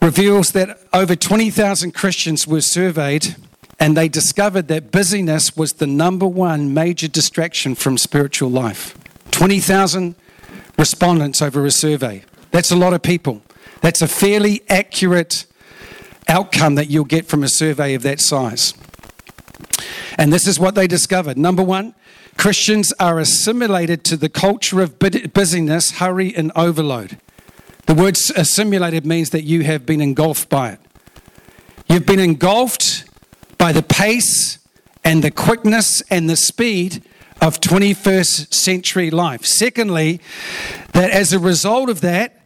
reveals 0.00 0.52
that 0.52 0.78
over 0.92 1.16
20,000 1.16 1.92
Christians 1.92 2.46
were 2.46 2.60
surveyed 2.60 3.34
and 3.80 3.96
they 3.96 4.08
discovered 4.08 4.68
that 4.68 4.92
busyness 4.92 5.56
was 5.56 5.74
the 5.74 5.86
number 5.86 6.28
one 6.28 6.72
major 6.72 7.08
distraction 7.08 7.74
from 7.74 7.98
spiritual 7.98 8.48
life. 8.48 8.96
20,000 9.32 10.14
respondents 10.78 11.42
over 11.42 11.66
a 11.66 11.72
survey. 11.72 12.24
That's 12.52 12.70
a 12.70 12.76
lot 12.76 12.94
of 12.94 13.02
people. 13.02 13.42
That's 13.80 14.00
a 14.00 14.08
fairly 14.08 14.62
accurate 14.68 15.44
outcome 16.28 16.76
that 16.76 16.88
you'll 16.88 17.04
get 17.04 17.26
from 17.26 17.42
a 17.42 17.48
survey 17.48 17.94
of 17.94 18.02
that 18.02 18.20
size. 18.20 18.74
And 20.18 20.32
this 20.32 20.46
is 20.46 20.58
what 20.58 20.74
they 20.74 20.86
discovered. 20.86 21.36
Number 21.36 21.62
one, 21.62 21.94
Christians 22.36 22.92
are 23.00 23.18
assimilated 23.18 24.04
to 24.04 24.16
the 24.16 24.28
culture 24.28 24.80
of 24.80 24.98
busyness, 24.98 25.92
hurry, 25.92 26.34
and 26.34 26.52
overload. 26.54 27.18
The 27.86 27.94
word 27.94 28.16
assimilated 28.36 29.06
means 29.06 29.30
that 29.30 29.44
you 29.44 29.62
have 29.62 29.86
been 29.86 30.00
engulfed 30.00 30.48
by 30.48 30.70
it. 30.70 30.80
You've 31.88 32.06
been 32.06 32.20
engulfed 32.20 33.04
by 33.58 33.72
the 33.72 33.82
pace 33.82 34.58
and 35.04 35.22
the 35.22 35.30
quickness 35.30 36.02
and 36.10 36.28
the 36.28 36.36
speed 36.36 37.02
of 37.40 37.60
21st 37.60 38.52
century 38.52 39.10
life. 39.10 39.44
Secondly, 39.44 40.20
that 40.92 41.10
as 41.10 41.32
a 41.32 41.38
result 41.38 41.88
of 41.88 42.00
that, 42.00 42.45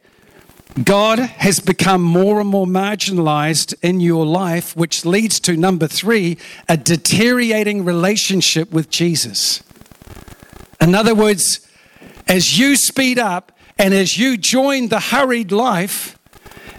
God 0.85 1.19
has 1.19 1.59
become 1.59 2.03
more 2.03 2.41
and 2.41 2.49
more 2.49 2.67
marginalized 2.67 3.75
in 3.83 4.01
your 4.01 4.25
life, 4.25 4.77
which 4.77 5.05
leads 5.05 5.41
to 5.41 5.57
number 5.57 5.87
three, 5.87 6.39
a 6.69 6.77
deteriorating 6.77 7.85
relationship 7.85 8.71
with 8.71 8.89
Jesus. 8.89 9.63
In 10.81 10.95
other 10.95 11.15
words, 11.15 11.67
as 12.29 12.59
you 12.59 12.77
speed 12.77 13.19
up 13.19 13.53
and 13.79 13.93
as 13.93 14.17
you 14.17 14.37
join 14.37 14.89
the 14.89 15.01
hurried 15.01 15.51
life, 15.51 16.17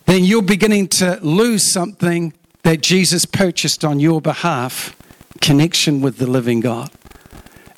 then 0.05 0.23
you're 0.23 0.41
beginning 0.41 0.87
to 0.87 1.19
lose 1.21 1.71
something 1.71 2.33
that 2.63 2.81
Jesus 2.81 3.25
purchased 3.25 3.83
on 3.83 3.99
your 3.99 4.21
behalf 4.21 4.95
connection 5.41 6.01
with 6.01 6.17
the 6.17 6.27
living 6.27 6.59
God. 6.59 6.91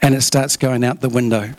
And 0.02 0.14
it 0.14 0.22
starts 0.22 0.58
going 0.58 0.84
out 0.84 1.02
the 1.02 1.10
window. 1.10 1.54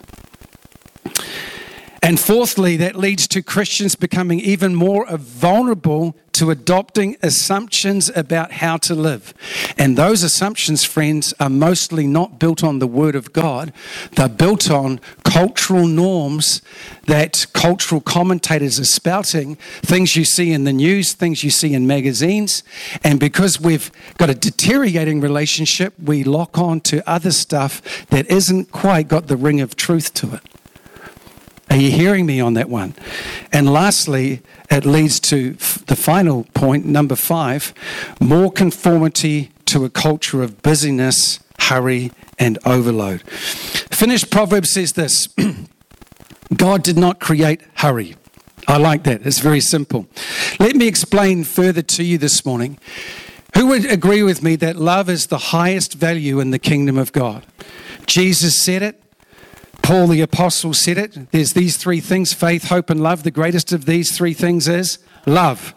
And 2.04 2.20
fourthly, 2.20 2.76
that 2.76 2.96
leads 2.96 3.26
to 3.28 3.40
Christians 3.40 3.94
becoming 3.94 4.38
even 4.38 4.74
more 4.74 5.06
vulnerable 5.16 6.14
to 6.32 6.50
adopting 6.50 7.16
assumptions 7.22 8.10
about 8.14 8.52
how 8.52 8.76
to 8.76 8.94
live. 8.94 9.32
And 9.78 9.96
those 9.96 10.22
assumptions, 10.22 10.84
friends, 10.84 11.32
are 11.40 11.48
mostly 11.48 12.06
not 12.06 12.38
built 12.38 12.62
on 12.62 12.78
the 12.78 12.86
Word 12.86 13.14
of 13.14 13.32
God. 13.32 13.72
They're 14.16 14.28
built 14.28 14.70
on 14.70 15.00
cultural 15.24 15.86
norms 15.86 16.60
that 17.06 17.46
cultural 17.54 18.02
commentators 18.02 18.78
are 18.78 18.84
spouting, 18.84 19.56
things 19.80 20.14
you 20.14 20.26
see 20.26 20.52
in 20.52 20.64
the 20.64 20.74
news, 20.74 21.14
things 21.14 21.42
you 21.42 21.48
see 21.48 21.72
in 21.72 21.86
magazines. 21.86 22.62
And 23.02 23.18
because 23.18 23.58
we've 23.58 23.90
got 24.18 24.28
a 24.28 24.34
deteriorating 24.34 25.22
relationship, 25.22 25.94
we 25.98 26.22
lock 26.22 26.58
on 26.58 26.82
to 26.82 27.08
other 27.08 27.30
stuff 27.30 28.06
that 28.08 28.30
isn't 28.30 28.72
quite 28.72 29.08
got 29.08 29.28
the 29.28 29.38
ring 29.38 29.62
of 29.62 29.74
truth 29.74 30.12
to 30.14 30.34
it. 30.34 30.42
Are 31.74 31.76
you 31.76 31.90
hearing 31.90 32.24
me 32.24 32.38
on 32.38 32.54
that 32.54 32.70
one? 32.70 32.94
And 33.52 33.68
lastly, 33.68 34.42
it 34.70 34.86
leads 34.86 35.18
to 35.18 35.54
the 35.54 35.96
final 35.96 36.44
point, 36.54 36.86
number 36.86 37.16
five 37.16 37.74
more 38.20 38.52
conformity 38.52 39.50
to 39.64 39.84
a 39.84 39.90
culture 39.90 40.40
of 40.40 40.62
busyness, 40.62 41.40
hurry, 41.58 42.12
and 42.38 42.60
overload. 42.64 43.22
Finnish 43.22 44.30
Proverbs 44.30 44.70
says 44.70 44.92
this 44.92 45.26
God 46.56 46.84
did 46.84 46.96
not 46.96 47.18
create 47.18 47.60
hurry. 47.74 48.14
I 48.68 48.76
like 48.76 49.02
that. 49.02 49.26
It's 49.26 49.40
very 49.40 49.58
simple. 49.60 50.06
Let 50.60 50.76
me 50.76 50.86
explain 50.86 51.42
further 51.42 51.82
to 51.82 52.04
you 52.04 52.18
this 52.18 52.46
morning. 52.46 52.78
Who 53.56 53.66
would 53.66 53.84
agree 53.84 54.22
with 54.22 54.44
me 54.44 54.54
that 54.56 54.76
love 54.76 55.10
is 55.10 55.26
the 55.26 55.38
highest 55.38 55.94
value 55.94 56.38
in 56.38 56.52
the 56.52 56.60
kingdom 56.60 56.96
of 56.96 57.10
God? 57.10 57.44
Jesus 58.06 58.62
said 58.62 58.82
it. 58.84 59.00
Paul 59.84 60.06
the 60.06 60.22
Apostle 60.22 60.72
said 60.72 60.96
it. 60.96 61.30
There's 61.30 61.52
these 61.52 61.76
three 61.76 62.00
things 62.00 62.32
faith, 62.32 62.68
hope, 62.68 62.88
and 62.88 63.02
love. 63.02 63.22
The 63.22 63.30
greatest 63.30 63.70
of 63.70 63.84
these 63.84 64.16
three 64.16 64.32
things 64.32 64.66
is 64.66 64.98
love. 65.26 65.74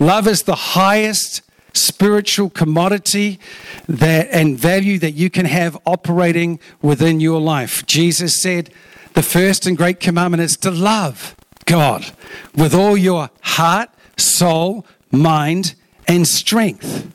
Love 0.00 0.26
is 0.26 0.44
the 0.44 0.54
highest 0.54 1.42
spiritual 1.74 2.48
commodity 2.48 3.38
that, 3.86 4.28
and 4.30 4.58
value 4.58 4.98
that 5.00 5.10
you 5.10 5.28
can 5.28 5.44
have 5.44 5.76
operating 5.84 6.58
within 6.80 7.20
your 7.20 7.38
life. 7.38 7.84
Jesus 7.84 8.40
said, 8.40 8.70
The 9.12 9.22
first 9.22 9.66
and 9.66 9.76
great 9.76 10.00
commandment 10.00 10.42
is 10.42 10.56
to 10.56 10.70
love 10.70 11.36
God 11.66 12.12
with 12.56 12.74
all 12.74 12.96
your 12.96 13.28
heart, 13.42 13.90
soul, 14.16 14.86
mind, 15.12 15.74
and 16.08 16.26
strength. 16.26 17.12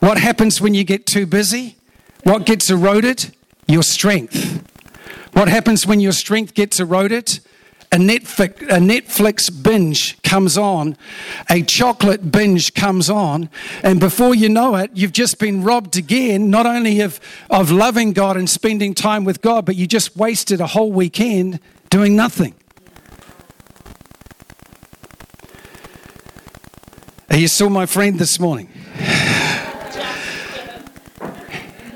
What 0.00 0.18
happens 0.18 0.60
when 0.60 0.74
you 0.74 0.84
get 0.84 1.06
too 1.06 1.24
busy? 1.24 1.76
What 2.24 2.44
gets 2.44 2.70
eroded? 2.70 3.34
Your 3.66 3.82
strength. 3.82 4.62
What 5.36 5.48
happens 5.48 5.86
when 5.86 6.00
your 6.00 6.12
strength 6.12 6.54
gets 6.54 6.80
eroded? 6.80 7.40
A 7.92 7.96
Netflix, 7.96 8.62
a 8.62 8.78
Netflix 8.78 9.50
binge 9.62 10.20
comes 10.22 10.56
on, 10.56 10.96
a 11.50 11.60
chocolate 11.60 12.32
binge 12.32 12.72
comes 12.72 13.10
on, 13.10 13.50
and 13.82 14.00
before 14.00 14.34
you 14.34 14.48
know 14.48 14.76
it, 14.76 14.92
you've 14.94 15.12
just 15.12 15.38
been 15.38 15.62
robbed 15.62 15.94
again, 15.98 16.48
not 16.48 16.64
only 16.64 17.02
of, 17.02 17.20
of 17.50 17.70
loving 17.70 18.14
God 18.14 18.38
and 18.38 18.48
spending 18.48 18.94
time 18.94 19.24
with 19.24 19.42
God, 19.42 19.66
but 19.66 19.76
you 19.76 19.86
just 19.86 20.16
wasted 20.16 20.58
a 20.62 20.68
whole 20.68 20.90
weekend 20.90 21.60
doing 21.90 22.16
nothing. 22.16 22.54
Are 27.28 27.36
you 27.36 27.68
my 27.68 27.84
friend 27.84 28.18
this 28.18 28.40
morning? 28.40 28.70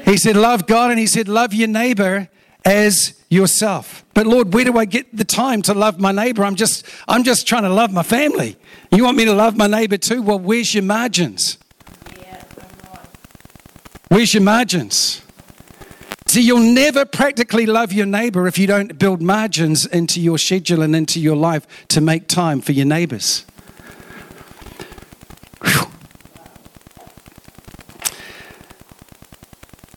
He 0.05 0.17
said, 0.17 0.37
Love 0.37 0.67
God, 0.67 0.91
and 0.91 0.99
he 0.99 1.07
said, 1.07 1.29
Love 1.29 1.55
your 1.55 1.69
neighbor 1.69 2.29
as 2.65 3.20
yourself. 3.31 4.05
But 4.13 4.27
Lord, 4.27 4.53
where 4.53 4.65
do 4.65 4.77
I 4.77 4.85
get 4.85 5.17
the 5.17 5.25
time 5.25 5.63
to 5.63 5.73
love 5.73 5.99
my 5.99 6.13
neighbor? 6.13 6.45
I'm 6.45 6.57
just, 6.57 6.85
I'm 7.09 7.25
just 7.25 7.47
trying 7.47 7.63
to 7.63 7.71
love 7.71 7.93
my 7.93 8.03
family. 8.03 8.57
You 8.91 9.05
want 9.05 9.17
me 9.17 9.25
to 9.25 9.33
love 9.33 9.57
my 9.57 9.69
neighbor 9.69 9.97
too? 9.97 10.21
Well, 10.21 10.39
where's 10.39 10.75
your 10.75 10.83
margins? 10.83 11.57
Where's 14.09 14.35
your 14.35 14.43
margins? 14.43 15.23
See, 16.27 16.43
you'll 16.43 16.59
never 16.59 17.05
practically 17.05 17.67
love 17.67 17.93
your 17.93 18.07
neighbor 18.07 18.49
if 18.49 18.59
you 18.59 18.67
don't 18.67 18.99
build 18.99 19.23
margins 19.23 19.87
into 19.87 20.21
your 20.21 20.37
schedule 20.37 20.83
and 20.83 20.95
into 20.95 21.21
your 21.21 21.37
life 21.37 21.67
to 21.89 22.01
make 22.01 22.27
time 22.27 22.61
for 22.61 22.73
your 22.73 22.87
neighbors. 22.87 23.45
Whew. 25.63 25.87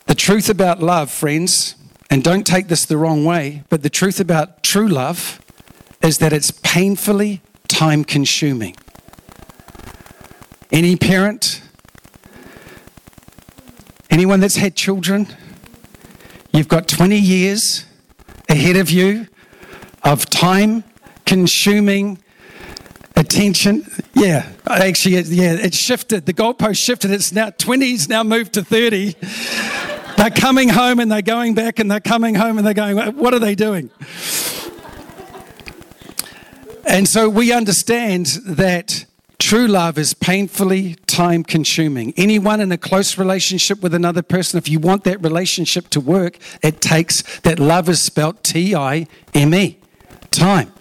The 0.06 0.16
truth 0.16 0.50
about 0.50 0.82
love, 0.82 1.10
friends, 1.10 1.76
and 2.14 2.24
don't 2.24 2.46
take 2.46 2.68
this 2.68 2.86
the 2.86 2.96
wrong 2.96 3.26
way, 3.26 3.64
but 3.70 3.82
the 3.82 3.90
truth 3.90 4.20
about 4.20 4.62
true 4.62 4.88
love 4.88 5.42
is 6.04 6.20
that 6.20 6.32
it's 6.32 6.52
painfully 6.62 7.42
time 7.68 8.04
consuming. 8.04 8.76
Any 10.72 10.96
parent, 10.96 11.64
anyone 14.12 14.42
that's 14.42 14.58
had 14.58 14.76
children, 14.76 15.26
you've 16.52 16.68
got 16.68 16.88
20 16.88 17.18
years 17.18 17.84
ahead 18.48 18.76
of 18.76 18.92
you 18.92 19.26
of 20.04 20.30
time 20.30 20.84
consuming 21.26 22.20
attention. 23.16 23.88
Yeah, 24.14 24.52
actually, 24.68 25.20
yeah, 25.22 25.54
it 25.54 25.74
shifted. 25.74 26.28
The 26.28 26.34
goalpost 26.36 26.78
shifted. 26.78 27.10
It's 27.10 27.32
now 27.32 27.50
20s 27.50 28.08
now 28.08 28.22
moved 28.22 28.54
to 28.54 28.64
30. 28.64 29.16
They're 30.18 30.30
coming 30.30 30.70
home 30.70 31.00
and 31.00 31.12
they're 31.12 31.22
going 31.22 31.54
back 31.54 31.80
and 31.80 31.90
they're 31.90 32.00
coming 32.00 32.36
home 32.36 32.58
and 32.58 32.66
they're 32.66 32.74
going, 32.74 32.98
what 33.18 33.34
are 33.34 33.40
they 33.40 33.56
doing? 33.56 33.90
And 36.86 37.08
so 37.08 37.30
we 37.30 37.52
understand 37.52 38.28
that 38.46 39.06
true 39.40 39.68
love 39.68 39.98
is 39.98 40.14
painfully 40.14 40.96
time 41.08 41.44
consuming. 41.44 42.14
Anyone 42.16 42.62
in 42.62 42.72
a 42.72 42.78
close 42.78 43.18
relationship 43.18 43.82
with 43.82 43.94
another 43.94 44.22
person, 44.22 44.58
if 44.58 44.70
you 44.70 44.80
want 44.80 45.04
that 45.04 45.22
relationship 45.22 45.90
to 45.90 46.00
work, 46.00 46.38
it 46.62 46.82
takes 46.82 47.22
that 47.42 47.60
love 47.60 47.90
is 47.90 48.04
spelt 48.04 48.44
T 48.44 48.76
I 48.76 49.08
M 49.34 49.54
E, 49.54 49.80
time. 50.32 50.72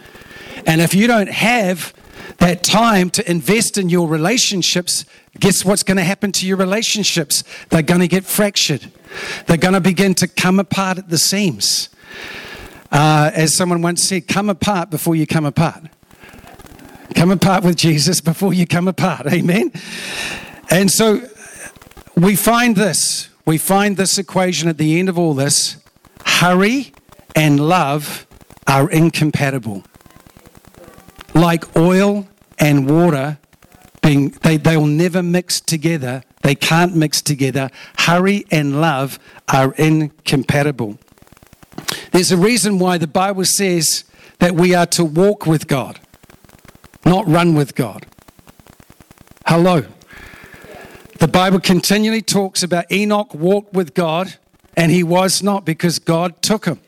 And 0.66 0.80
if 0.80 0.94
you 0.94 1.06
don't 1.06 1.30
have 1.30 1.92
that 2.38 2.62
time 2.62 3.10
to 3.10 3.30
invest 3.30 3.78
in 3.78 3.88
your 3.88 4.06
relationships, 4.08 5.04
guess 5.40 5.64
what's 5.64 5.82
going 5.82 5.96
to 5.96 6.04
happen 6.04 6.32
to 6.32 6.46
your 6.46 6.56
relationships? 6.56 7.44
They're 7.70 7.82
going 7.82 8.00
to 8.00 8.08
get 8.08 8.24
fractured. 8.24 8.90
They're 9.46 9.56
going 9.56 9.74
to 9.74 9.80
begin 9.80 10.14
to 10.16 10.28
come 10.28 10.58
apart 10.60 10.98
at 10.98 11.08
the 11.08 11.18
seams. 11.18 11.88
Uh, 12.90 13.30
as 13.34 13.56
someone 13.56 13.80
once 13.80 14.02
said, 14.02 14.28
come 14.28 14.50
apart 14.50 14.90
before 14.90 15.16
you 15.16 15.26
come 15.26 15.46
apart. 15.46 15.84
Come 17.14 17.30
apart 17.30 17.64
with 17.64 17.76
Jesus 17.76 18.20
before 18.20 18.52
you 18.52 18.66
come 18.66 18.88
apart. 18.88 19.26
Amen. 19.32 19.72
And 20.70 20.90
so 20.90 21.22
we 22.16 22.36
find 22.36 22.76
this. 22.76 23.28
We 23.44 23.58
find 23.58 23.96
this 23.96 24.18
equation 24.18 24.68
at 24.68 24.78
the 24.78 24.98
end 24.98 25.08
of 25.08 25.18
all 25.18 25.34
this 25.34 25.76
hurry 26.24 26.92
and 27.34 27.68
love 27.68 28.26
are 28.66 28.90
incompatible. 28.90 29.84
Like 31.34 31.76
oil 31.76 32.28
and 32.58 32.88
water 32.88 33.38
being 34.02 34.30
they, 34.42 34.56
they 34.56 34.76
will 34.76 34.86
never 34.86 35.22
mix 35.22 35.60
together. 35.60 36.22
They 36.42 36.54
can't 36.54 36.96
mix 36.96 37.22
together. 37.22 37.70
Hurry 37.98 38.44
and 38.50 38.80
love 38.80 39.18
are 39.48 39.72
incompatible. 39.74 40.98
There's 42.10 42.32
a 42.32 42.36
reason 42.36 42.78
why 42.78 42.98
the 42.98 43.06
bible 43.06 43.44
says 43.44 44.04
that 44.38 44.54
we 44.54 44.74
are 44.74 44.86
to 44.86 45.04
walk 45.04 45.46
with 45.46 45.68
god 45.68 45.98
not 47.04 47.26
run 47.26 47.54
with 47.54 47.74
god. 47.74 48.06
Hello. 49.46 49.84
The 51.18 51.28
bible 51.28 51.60
continually 51.60 52.22
talks 52.22 52.62
about 52.62 52.90
enoch 52.90 53.34
walked 53.34 53.74
with 53.74 53.94
god 53.94 54.34
and 54.76 54.90
he 54.90 55.02
was 55.02 55.42
not 55.42 55.64
because 55.64 55.98
god 55.98 56.40
took 56.42 56.64
him. 56.64 56.80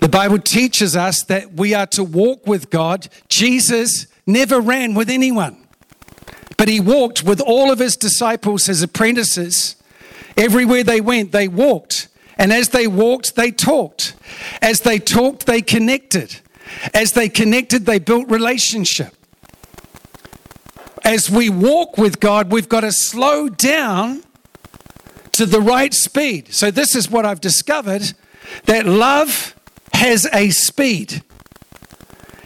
The 0.00 0.08
bible 0.08 0.38
teaches 0.38 0.96
us 0.96 1.22
that 1.24 1.54
we 1.54 1.74
are 1.74 1.86
to 1.88 2.04
walk 2.04 2.46
with 2.46 2.70
god. 2.70 3.08
Jesus 3.28 4.06
never 4.26 4.60
ran 4.60 4.94
with 4.94 5.10
anyone, 5.10 5.56
but 6.58 6.68
he 6.68 6.80
walked 6.80 7.22
with 7.22 7.40
all 7.40 7.70
of 7.70 7.78
his 7.78 7.96
disciples, 7.96 8.66
his 8.66 8.82
apprentices. 8.82 9.76
Everywhere 10.36 10.84
they 10.84 11.00
went, 11.00 11.32
they 11.32 11.48
walked. 11.48 12.08
And 12.36 12.52
as 12.52 12.68
they 12.70 12.86
walked, 12.86 13.36
they 13.36 13.50
talked. 13.50 14.14
As 14.60 14.80
they 14.80 14.98
talked, 14.98 15.46
they 15.46 15.62
connected. 15.62 16.40
As 16.92 17.12
they 17.12 17.28
connected, 17.28 17.86
they 17.86 18.00
built 18.00 18.28
relationship. 18.28 19.14
As 21.04 21.30
we 21.30 21.48
walk 21.48 21.96
with 21.96 22.20
God, 22.20 22.52
we've 22.52 22.68
got 22.68 22.80
to 22.80 22.92
slow 22.92 23.48
down 23.48 24.24
to 25.32 25.46
the 25.46 25.60
right 25.60 25.94
speed. 25.94 26.52
So, 26.52 26.70
this 26.72 26.96
is 26.96 27.08
what 27.08 27.24
I've 27.24 27.40
discovered 27.40 28.12
that 28.64 28.84
love 28.84 29.54
has 29.92 30.26
a 30.32 30.50
speed, 30.50 31.22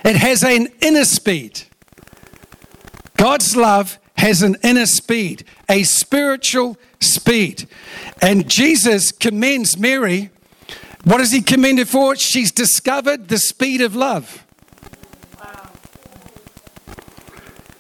it 0.04 0.16
has 0.16 0.44
an 0.44 0.68
inner 0.82 1.06
speed. 1.06 1.62
God's 3.16 3.56
love 3.56 3.98
has 4.22 4.40
an 4.40 4.56
inner 4.62 4.86
speed, 4.86 5.44
a 5.68 5.82
spiritual 5.82 6.78
speed. 7.00 7.66
And 8.22 8.48
Jesus 8.48 9.10
commends 9.10 9.76
Mary. 9.76 10.30
What 11.02 11.18
does 11.18 11.32
he 11.32 11.42
commend 11.42 11.80
her 11.80 11.84
for? 11.84 12.14
She's 12.14 12.52
discovered 12.52 13.26
the 13.26 13.38
speed 13.38 13.80
of 13.80 13.96
love. 13.96 14.46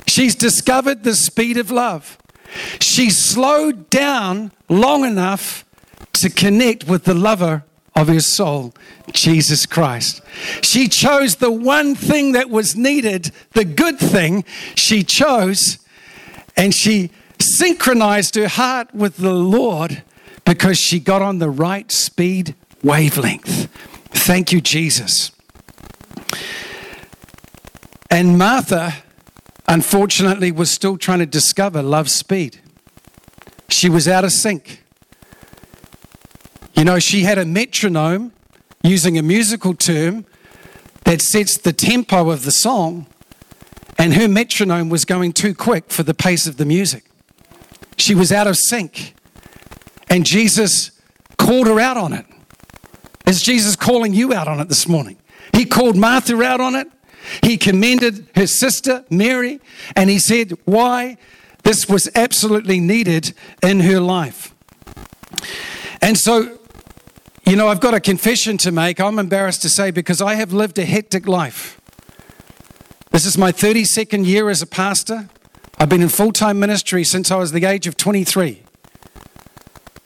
She's 0.08 0.34
discovered 0.34 1.04
the 1.04 1.14
speed 1.14 1.58
of 1.58 1.70
love. 1.70 2.18
She 2.80 3.08
slowed 3.08 3.88
down 3.88 4.50
long 4.68 5.04
enough 5.04 5.64
to 6.14 6.28
connect 6.28 6.88
with 6.88 7.04
the 7.04 7.14
lover 7.14 7.62
of 7.94 8.08
her 8.08 8.20
soul, 8.20 8.74
Jesus 9.12 9.64
Christ. 9.64 10.20
She 10.60 10.88
chose 10.88 11.36
the 11.36 11.52
one 11.52 11.94
thing 11.94 12.32
that 12.32 12.50
was 12.50 12.74
needed, 12.74 13.30
the 13.52 13.64
good 13.64 14.00
thing 14.00 14.44
she 14.74 15.04
chose, 15.04 15.78
and 16.56 16.74
she 16.74 17.10
synchronized 17.38 18.34
her 18.36 18.48
heart 18.48 18.94
with 18.94 19.16
the 19.16 19.34
Lord 19.34 20.02
because 20.44 20.78
she 20.78 21.00
got 21.00 21.22
on 21.22 21.38
the 21.38 21.50
right 21.50 21.90
speed 21.90 22.54
wavelength. 22.82 23.68
Thank 24.10 24.52
you, 24.52 24.60
Jesus. 24.60 25.32
And 28.10 28.36
Martha, 28.36 28.94
unfortunately, 29.66 30.52
was 30.52 30.70
still 30.70 30.98
trying 30.98 31.20
to 31.20 31.26
discover 31.26 31.82
love's 31.82 32.14
speed. 32.14 32.60
She 33.68 33.88
was 33.88 34.06
out 34.06 34.24
of 34.24 34.32
sync. 34.32 34.82
You 36.74 36.84
know, 36.84 36.98
she 36.98 37.22
had 37.22 37.38
a 37.38 37.44
metronome 37.44 38.32
using 38.82 39.16
a 39.16 39.22
musical 39.22 39.74
term 39.74 40.26
that 41.04 41.22
sets 41.22 41.56
the 41.56 41.72
tempo 41.72 42.30
of 42.30 42.44
the 42.44 42.50
song, 42.50 43.06
and 43.98 44.14
her 44.14 44.28
metronome 44.28 44.88
was 44.88 45.04
going 45.04 45.32
too 45.32 45.54
quick 45.54 45.90
for 45.90 46.02
the 46.02 46.14
pace 46.14 46.46
of 46.46 46.56
the 46.56 46.64
music. 46.64 47.04
She 47.96 48.14
was 48.14 48.32
out 48.32 48.46
of 48.46 48.56
sync. 48.56 49.14
And 50.08 50.26
Jesus 50.26 50.90
called 51.38 51.66
her 51.66 51.80
out 51.80 51.96
on 51.96 52.12
it. 52.12 52.26
Is 53.26 53.42
Jesus 53.42 53.76
calling 53.76 54.12
you 54.12 54.34
out 54.34 54.48
on 54.48 54.60
it 54.60 54.68
this 54.68 54.88
morning? 54.88 55.16
He 55.54 55.64
called 55.64 55.96
Martha 55.96 56.40
out 56.42 56.60
on 56.60 56.74
it. 56.74 56.88
He 57.42 57.56
commended 57.56 58.26
her 58.34 58.46
sister, 58.46 59.04
Mary, 59.08 59.60
and 59.94 60.10
he 60.10 60.18
said 60.18 60.52
why 60.64 61.16
this 61.62 61.88
was 61.88 62.08
absolutely 62.14 62.80
needed 62.80 63.32
in 63.62 63.80
her 63.80 64.00
life. 64.00 64.54
And 66.00 66.18
so, 66.18 66.58
you 67.46 67.54
know, 67.54 67.68
I've 67.68 67.80
got 67.80 67.94
a 67.94 68.00
confession 68.00 68.58
to 68.58 68.72
make. 68.72 69.00
I'm 69.00 69.18
embarrassed 69.18 69.62
to 69.62 69.68
say 69.68 69.92
because 69.92 70.20
I 70.20 70.34
have 70.34 70.52
lived 70.52 70.78
a 70.78 70.84
hectic 70.84 71.28
life. 71.28 71.80
This 73.12 73.26
is 73.26 73.36
my 73.36 73.52
32nd 73.52 74.24
year 74.24 74.48
as 74.48 74.62
a 74.62 74.66
pastor. 74.66 75.28
I've 75.78 75.90
been 75.90 76.00
in 76.00 76.08
full 76.08 76.32
time 76.32 76.58
ministry 76.58 77.04
since 77.04 77.30
I 77.30 77.36
was 77.36 77.52
the 77.52 77.66
age 77.66 77.86
of 77.86 77.98
23. 77.98 78.62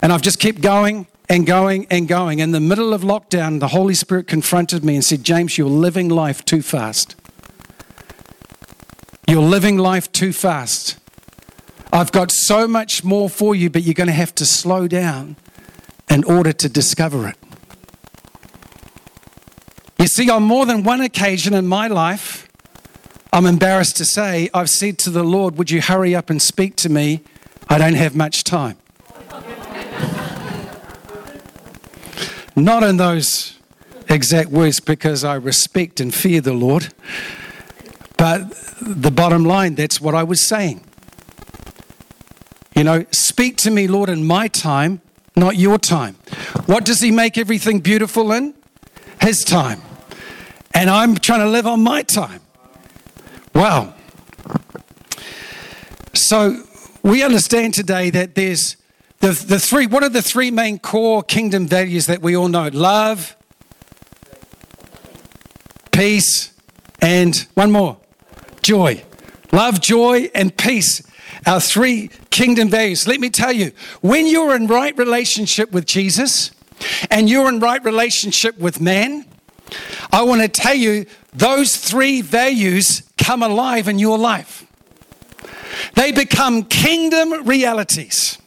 And 0.02 0.12
I've 0.12 0.22
just 0.22 0.40
kept 0.40 0.60
going 0.60 1.06
and 1.28 1.46
going 1.46 1.86
and 1.88 2.08
going. 2.08 2.40
In 2.40 2.50
the 2.50 2.58
middle 2.58 2.92
of 2.92 3.02
lockdown, 3.02 3.60
the 3.60 3.68
Holy 3.68 3.94
Spirit 3.94 4.26
confronted 4.26 4.84
me 4.84 4.96
and 4.96 5.04
said, 5.04 5.22
James, 5.22 5.56
you're 5.56 5.68
living 5.68 6.08
life 6.08 6.44
too 6.44 6.62
fast. 6.62 7.14
You're 9.28 9.40
living 9.40 9.78
life 9.78 10.10
too 10.10 10.32
fast. 10.32 10.98
I've 11.92 12.10
got 12.10 12.32
so 12.32 12.66
much 12.66 13.04
more 13.04 13.30
for 13.30 13.54
you, 13.54 13.70
but 13.70 13.82
you're 13.82 13.94
going 13.94 14.08
to 14.08 14.12
have 14.14 14.34
to 14.34 14.44
slow 14.44 14.88
down 14.88 15.36
in 16.10 16.24
order 16.24 16.52
to 16.52 16.68
discover 16.68 17.28
it. 17.28 17.36
You 19.96 20.08
see, 20.08 20.28
on 20.28 20.42
more 20.42 20.66
than 20.66 20.82
one 20.82 21.00
occasion 21.00 21.54
in 21.54 21.68
my 21.68 21.86
life, 21.86 22.45
I'm 23.36 23.44
embarrassed 23.44 23.98
to 23.98 24.06
say, 24.06 24.48
I've 24.54 24.70
said 24.70 24.96
to 25.00 25.10
the 25.10 25.22
Lord, 25.22 25.58
Would 25.58 25.70
you 25.70 25.82
hurry 25.82 26.14
up 26.14 26.30
and 26.30 26.40
speak 26.40 26.74
to 26.76 26.88
me? 26.88 27.20
I 27.68 27.76
don't 27.76 27.92
have 27.92 28.16
much 28.16 28.44
time. 28.44 28.78
Not 32.56 32.82
in 32.82 32.96
those 32.96 33.58
exact 34.08 34.48
words 34.48 34.80
because 34.80 35.22
I 35.22 35.34
respect 35.34 36.00
and 36.00 36.14
fear 36.14 36.40
the 36.40 36.54
Lord, 36.54 36.94
but 38.16 38.52
the 38.80 39.10
bottom 39.10 39.44
line, 39.44 39.74
that's 39.74 40.00
what 40.00 40.14
I 40.14 40.22
was 40.22 40.48
saying. 40.48 40.82
You 42.74 42.84
know, 42.84 43.04
speak 43.10 43.58
to 43.58 43.70
me, 43.70 43.86
Lord, 43.86 44.08
in 44.08 44.26
my 44.26 44.48
time, 44.48 45.02
not 45.36 45.56
your 45.56 45.76
time. 45.76 46.14
What 46.64 46.86
does 46.86 47.02
He 47.02 47.10
make 47.10 47.36
everything 47.36 47.80
beautiful 47.80 48.32
in? 48.32 48.54
His 49.20 49.44
time. 49.44 49.82
And 50.72 50.88
I'm 50.88 51.16
trying 51.16 51.40
to 51.40 51.50
live 51.50 51.66
on 51.66 51.82
my 51.82 52.00
time. 52.00 52.40
Wow. 53.56 53.94
So 56.12 56.62
we 57.02 57.22
understand 57.22 57.72
today 57.72 58.10
that 58.10 58.34
there's 58.34 58.76
the, 59.20 59.28
the 59.28 59.58
three, 59.58 59.86
what 59.86 60.02
are 60.02 60.10
the 60.10 60.20
three 60.20 60.50
main 60.50 60.78
core 60.78 61.22
kingdom 61.22 61.66
values 61.66 62.04
that 62.04 62.20
we 62.20 62.36
all 62.36 62.48
know? 62.48 62.68
Love, 62.68 63.34
peace, 65.90 66.52
and 67.00 67.46
one 67.54 67.72
more 67.72 67.96
joy. 68.60 69.02
Love, 69.52 69.80
joy, 69.80 70.28
and 70.34 70.54
peace. 70.54 71.00
Our 71.46 71.58
three 71.58 72.10
kingdom 72.28 72.68
values. 72.68 73.08
Let 73.08 73.20
me 73.20 73.30
tell 73.30 73.52
you, 73.52 73.72
when 74.02 74.26
you're 74.26 74.54
in 74.54 74.66
right 74.66 74.94
relationship 74.98 75.72
with 75.72 75.86
Jesus 75.86 76.50
and 77.10 77.26
you're 77.30 77.48
in 77.48 77.60
right 77.60 77.82
relationship 77.82 78.58
with 78.58 78.82
man, 78.82 79.24
I 80.12 80.24
want 80.24 80.42
to 80.42 80.48
tell 80.48 80.74
you 80.74 81.06
those 81.36 81.76
three 81.76 82.22
values 82.22 83.02
come 83.18 83.42
alive 83.42 83.88
in 83.88 83.98
your 83.98 84.18
life. 84.18 84.66
They 85.94 86.12
become 86.12 86.64
kingdom 86.64 87.46
realities. 87.46 88.38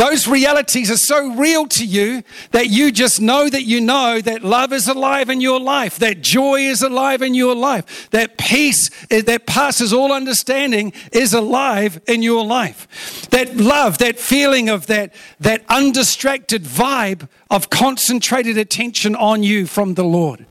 Those 0.00 0.26
realities 0.26 0.90
are 0.90 0.96
so 0.96 1.34
real 1.34 1.66
to 1.68 1.84
you 1.84 2.22
that 2.52 2.70
you 2.70 2.90
just 2.90 3.20
know 3.20 3.50
that 3.50 3.64
you 3.64 3.82
know 3.82 4.18
that 4.18 4.42
love 4.42 4.72
is 4.72 4.88
alive 4.88 5.28
in 5.28 5.42
your 5.42 5.60
life, 5.60 5.98
that 5.98 6.22
joy 6.22 6.60
is 6.60 6.80
alive 6.80 7.20
in 7.20 7.34
your 7.34 7.54
life, 7.54 8.08
that 8.08 8.38
peace 8.38 8.88
eh, 9.10 9.20
that 9.20 9.44
passes 9.44 9.92
all 9.92 10.10
understanding 10.10 10.94
is 11.12 11.34
alive 11.34 12.00
in 12.06 12.22
your 12.22 12.46
life. 12.46 13.28
That 13.28 13.58
love, 13.58 13.98
that 13.98 14.18
feeling 14.18 14.70
of 14.70 14.86
that, 14.86 15.12
that 15.38 15.66
undistracted 15.68 16.62
vibe 16.64 17.28
of 17.50 17.68
concentrated 17.68 18.56
attention 18.56 19.14
on 19.14 19.42
you 19.42 19.66
from 19.66 19.94
the 19.94 20.04
Lord, 20.04 20.46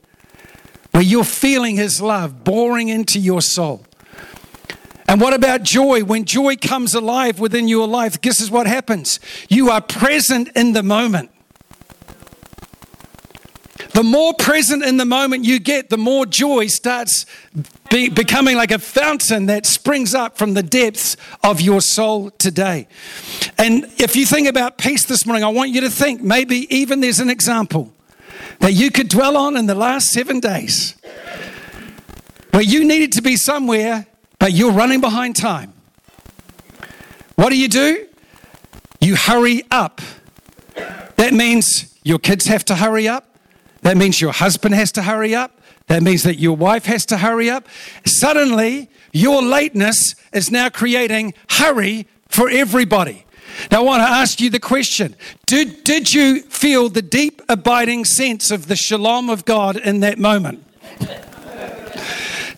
where 0.92 1.02
you're 1.02 1.24
feeling 1.24 1.76
His 1.76 2.00
love 2.00 2.44
boring 2.44 2.88
into 2.88 3.18
your 3.18 3.40
soul. 3.40 3.84
And 5.08 5.20
what 5.20 5.34
about 5.34 5.64
joy? 5.64 6.04
When 6.04 6.24
joy 6.24 6.56
comes 6.56 6.94
alive 6.94 7.40
within 7.40 7.66
your 7.66 7.88
life, 7.88 8.20
this 8.20 8.40
is 8.40 8.50
what 8.50 8.68
happens? 8.68 9.18
You 9.48 9.70
are 9.70 9.80
present 9.80 10.50
in 10.54 10.72
the 10.72 10.84
moment. 10.84 11.30
The 13.92 14.04
more 14.04 14.34
present 14.34 14.84
in 14.84 14.98
the 14.98 15.04
moment 15.04 15.44
you 15.44 15.58
get, 15.58 15.90
the 15.90 15.98
more 15.98 16.26
joy 16.26 16.68
starts 16.68 17.26
be, 17.90 18.08
becoming 18.08 18.56
like 18.56 18.70
a 18.70 18.78
fountain 18.78 19.46
that 19.46 19.66
springs 19.66 20.14
up 20.14 20.38
from 20.38 20.54
the 20.54 20.62
depths 20.62 21.16
of 21.42 21.60
your 21.60 21.80
soul 21.80 22.30
today. 22.30 22.86
And 23.58 23.86
if 23.98 24.14
you 24.14 24.24
think 24.26 24.48
about 24.48 24.78
peace 24.78 25.04
this 25.06 25.26
morning, 25.26 25.42
I 25.42 25.48
want 25.48 25.70
you 25.70 25.80
to 25.80 25.90
think 25.90 26.22
maybe 26.22 26.72
even 26.74 27.00
there's 27.00 27.18
an 27.18 27.30
example 27.30 27.92
that 28.60 28.72
you 28.72 28.90
could 28.90 29.08
dwell 29.08 29.36
on 29.36 29.56
in 29.56 29.66
the 29.66 29.74
last 29.74 30.08
seven 30.08 30.40
days 30.40 30.94
where 32.52 32.62
you 32.62 32.84
needed 32.84 33.12
to 33.12 33.22
be 33.22 33.36
somewhere 33.36 34.06
but 34.40 34.52
you're 34.52 34.72
running 34.72 35.00
behind 35.00 35.36
time. 35.36 35.72
What 37.36 37.50
do 37.50 37.58
you 37.58 37.68
do? 37.68 38.06
You 39.00 39.14
hurry 39.14 39.62
up. 39.70 40.00
That 41.16 41.32
means 41.32 41.96
your 42.02 42.18
kids 42.18 42.46
have 42.46 42.64
to 42.64 42.74
hurry 42.74 43.06
up. 43.06 43.36
That 43.82 43.96
means 43.96 44.20
your 44.20 44.32
husband 44.32 44.74
has 44.74 44.90
to 44.92 45.02
hurry 45.02 45.34
up. 45.34 45.60
That 45.86 46.02
means 46.02 46.22
that 46.22 46.38
your 46.38 46.56
wife 46.56 46.86
has 46.86 47.04
to 47.06 47.18
hurry 47.18 47.50
up. 47.50 47.68
Suddenly, 48.04 48.88
your 49.12 49.42
lateness 49.42 50.14
is 50.32 50.50
now 50.50 50.68
creating 50.68 51.34
hurry 51.50 52.06
for 52.28 52.48
everybody. 52.48 53.26
Now, 53.70 53.80
I 53.80 53.82
want 53.82 54.02
to 54.02 54.08
ask 54.08 54.40
you 54.40 54.50
the 54.50 54.60
question 54.60 55.16
did, 55.46 55.84
did 55.84 56.12
you 56.12 56.42
feel 56.42 56.88
the 56.88 57.02
deep, 57.02 57.42
abiding 57.48 58.04
sense 58.04 58.50
of 58.50 58.68
the 58.68 58.76
shalom 58.76 59.30
of 59.30 59.44
God 59.44 59.76
in 59.76 60.00
that 60.00 60.18
moment? 60.18 60.64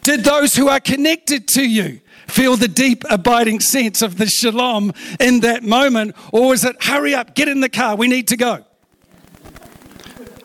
Did 0.03 0.25
those 0.25 0.55
who 0.57 0.69
are 0.69 0.81
connected 0.81 1.47
to 1.49 1.63
you 1.63 2.01
feel 2.27 2.57
the 2.57 2.69
deep, 2.69 3.05
abiding 3.09 3.61
sense 3.61 4.03
of 4.03 4.19
the 4.19 4.27
shalom 4.27 4.93
in 5.21 5.41
that 5.41 5.63
moment? 5.63 6.17
Or 6.33 6.49
was 6.49 6.65
it, 6.65 6.83
hurry 6.83 7.15
up, 7.15 7.35
get 7.35 7.49
in 7.49 7.61
the 7.61 7.69
car, 7.69 7.95
we 7.95 8.09
need 8.09 8.29
to 8.29 8.37
go? 8.37 8.65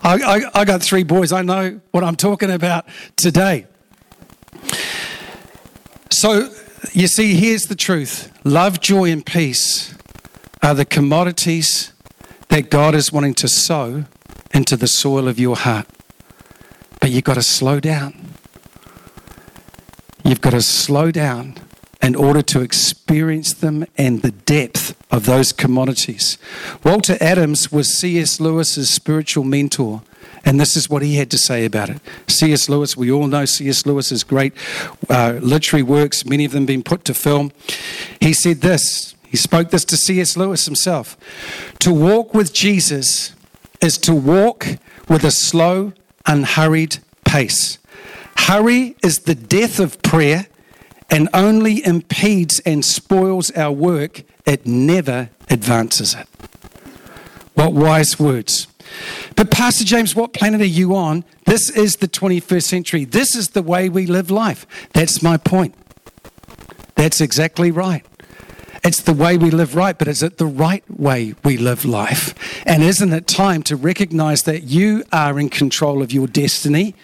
I, 0.04 0.14
I, 0.16 0.62
I 0.62 0.66
got 0.66 0.84
three 0.84 1.04
boys, 1.04 1.32
I 1.32 1.42
know 1.42 1.82
what 1.92 2.04
I'm 2.04 2.16
talking 2.16 2.52
about 2.52 2.86
today. 3.16 3.66
So, 6.12 6.54
you 6.94 7.08
see, 7.08 7.36
here's 7.36 7.64
the 7.64 7.76
truth 7.76 8.32
love, 8.44 8.80
joy, 8.80 9.12
and 9.12 9.26
peace 9.26 9.96
are 10.62 10.74
the 10.74 10.86
commodities 10.86 11.94
that 12.50 12.70
God 12.70 12.96
is 12.96 13.12
wanting 13.12 13.34
to 13.36 13.48
sow 13.48 14.06
into 14.54 14.76
the 14.78 14.88
soil 14.88 15.28
of 15.28 15.40
your 15.40 15.56
heart. 15.56 15.88
But 17.00 17.12
you've 17.12 17.24
got 17.24 17.36
to 17.36 17.44
slow 17.44 17.80
down. 17.80 18.34
You've 20.24 20.42
got 20.42 20.52
to 20.52 20.62
slow 20.62 21.12
down 21.12 21.56
in 22.02 22.16
order 22.16 22.42
to 22.42 22.62
experience 22.62 23.54
them 23.54 23.86
and 23.98 24.22
the 24.22 24.32
depth 24.32 24.96
of 25.12 25.26
those 25.26 25.52
commodities. 25.52 26.38
Walter 26.84 27.18
Adams 27.20 27.72
was 27.72 27.98
C.S. 27.98 28.40
Lewis's 28.40 28.90
spiritual 28.90 29.44
mentor. 29.44 30.02
And 30.46 30.60
this 30.60 30.78
is 30.78 30.90
what 30.90 31.02
he 31.02 31.16
had 31.16 31.30
to 31.32 31.38
say 31.38 31.66
about 31.66 31.90
it. 31.90 32.00
C.S. 32.28 32.70
Lewis, 32.70 32.96
we 32.96 33.12
all 33.12 33.28
know 33.28 33.44
C.S. 33.44 33.86
Lewis's 33.86 34.24
great 34.24 34.54
uh, 35.10 35.40
literary 35.42 35.84
works, 35.84 36.26
many 36.26 36.46
of 36.46 36.54
them 36.54 36.66
being 36.66 36.84
put 36.84 37.04
to 37.06 37.14
film. 37.14 37.52
He 38.22 38.32
said 38.32 38.62
this, 38.62 39.14
he 39.30 39.38
spoke 39.38 39.70
this 39.70 39.86
to 39.86 39.98
C.S. 39.98 40.38
Lewis 40.38 40.66
himself. 40.66 41.18
To 41.80 41.94
walk 41.94 42.34
with 42.34 42.54
Jesus 42.54 43.34
is 43.82 43.98
to 44.00 44.16
walk 44.16 44.68
with 45.08 45.24
a 45.24 45.32
slow, 45.32 45.94
unhurried 46.26 47.00
pace. 47.26 47.78
Hurry 48.38 48.96
is 49.04 49.20
the 49.20 49.36
death 49.36 49.80
of 49.80 50.02
prayer 50.02 50.48
and 51.10 51.30
only 51.34 51.86
impedes 51.86 52.60
and 52.62 52.84
spoils 52.84 53.52
our 53.52 53.72
work, 53.72 54.24
it 54.46 54.66
never 54.66 55.30
advances 55.50 56.14
it. 56.14 56.28
What 57.54 57.74
wise 57.74 58.20
words. 58.20 58.68
But, 59.36 59.52
Pastor 59.52 59.84
James, 59.84 60.16
what 60.16 60.34
planet 60.34 60.62
are 60.62 60.66
you 60.66 60.96
on? 60.96 61.24
This 61.46 61.70
is 61.70 61.98
the 61.98 62.08
21st 62.08 62.64
century. 62.64 63.06
This 63.06 63.36
is 63.36 63.50
the 63.50 63.62
way 63.62 63.90
we 63.90 64.06
live 64.06 64.32
life. 64.32 64.66
That's 64.94 65.22
my 65.22 65.38
point. 65.38 65.76
That's 66.96 67.22
exactly 67.22 67.72
right. 67.72 68.06
It's 68.88 69.02
the 69.02 69.12
way 69.12 69.36
we 69.36 69.52
live 69.52 69.76
right, 69.76 69.98
but 69.98 70.08
is 70.08 70.24
it 70.24 70.38
the 70.38 70.46
right 70.46 70.82
way 70.90 71.36
we 71.44 71.58
live 71.58 71.84
life? 71.84 72.34
And 72.66 72.82
isn't 72.82 73.12
it 73.12 73.28
time 73.28 73.62
to 73.64 73.76
recognize 73.76 74.44
that 74.44 74.64
you 74.64 75.04
are 75.12 75.38
in 75.38 75.50
control 75.50 76.02
of 76.02 76.14
your 76.14 76.26
destiny, 76.26 76.96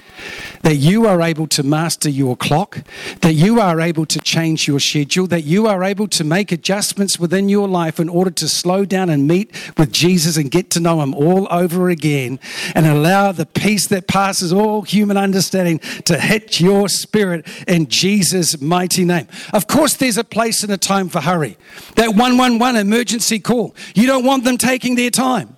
that 0.62 0.76
you 0.76 1.08
are 1.08 1.22
able 1.22 1.48
to 1.48 1.64
master 1.64 2.10
your 2.10 2.36
clock, 2.36 2.80
that 3.22 3.34
you 3.34 3.60
are 3.60 3.80
able 3.82 4.06
to 4.06 4.20
change 4.20 4.68
your 4.68 4.80
schedule, 4.80 5.28
that 5.28 5.44
you 5.44 5.68
are 5.68 5.84
able 5.84 6.08
to 6.08 6.24
make 6.24 6.52
adjustments 6.52 7.20
within 7.20 7.50
your 7.50 7.68
life 7.68 8.00
in 8.00 8.10
order 8.10 8.32
to 8.32 8.48
slow 8.48 8.86
down 8.86 9.10
and 9.10 9.28
meet 9.28 9.52
with 9.78 9.92
Jesus 9.92 10.38
and 10.38 10.50
get 10.52 10.70
to 10.72 10.80
know 10.80 11.02
Him 11.02 11.14
all 11.14 11.48
over 11.52 11.90
again 11.90 12.40
and 12.76 12.86
allow 12.86 13.32
the 13.32 13.46
peace 13.46 13.88
that 13.88 14.08
passes 14.08 14.54
all 14.54 14.82
human 14.84 15.18
understanding 15.18 15.80
to 16.06 16.20
hit 16.20 16.60
your 16.60 16.88
spirit 16.90 17.46
in 17.68 17.88
Jesus' 17.88 18.60
mighty 18.62 19.06
name. 19.06 19.28
Of 19.54 19.68
course, 19.68 19.96
there's 19.96 20.18
a 20.18 20.24
place 20.24 20.64
and 20.64 20.72
a 20.72 20.78
time 20.78 21.10
for 21.10 21.22
hurry. 21.22 21.58
That 21.96 22.10
111 22.10 22.80
emergency 22.80 23.40
call, 23.40 23.76
you 23.96 24.08
don't 24.08 24.26
want 24.26 24.44
them 24.44 24.58
taking 24.58 24.96
their 24.96 25.10
time. 25.10 25.56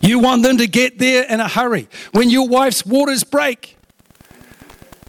You 0.00 0.18
want 0.18 0.42
them 0.42 0.58
to 0.58 0.66
get 0.66 0.98
there 0.98 1.24
in 1.24 1.40
a 1.40 1.48
hurry. 1.48 1.88
When 2.12 2.30
your 2.30 2.48
wife's 2.48 2.86
waters 2.86 3.22
break, 3.22 3.76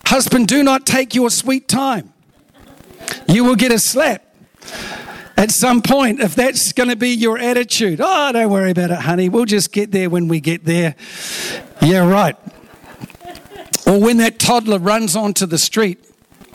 husband, 0.06 0.48
do 0.48 0.64
not 0.64 0.86
take 0.86 1.16
your 1.16 1.30
sweet 1.30 1.68
time. 1.68 2.14
You 3.28 3.44
will 3.44 3.56
get 3.56 3.72
a 3.72 3.80
slap 3.80 4.26
at 5.38 5.52
some 5.52 5.82
point 5.82 6.20
if 6.20 6.36
that's 6.36 6.72
going 6.74 6.90
to 6.90 6.96
be 6.96 7.10
your 7.10 7.38
attitude. 7.38 8.00
Oh, 8.02 8.32
don't 8.32 8.52
worry 8.52 8.72
about 8.72 8.92
it, 8.92 9.00
honey. 9.00 9.30
We'll 9.30 9.46
just 9.46 9.72
get 9.72 9.92
there 9.92 10.10
when 10.10 10.28
we 10.28 10.40
get 10.40 10.66
there. 10.66 10.96
Yeah, 11.82 12.08
right. 12.08 12.36
Or 13.88 14.00
when 14.00 14.18
that 14.18 14.40
toddler 14.40 14.78
runs 14.78 15.16
onto 15.16 15.46
the 15.46 15.58
street, 15.58 16.06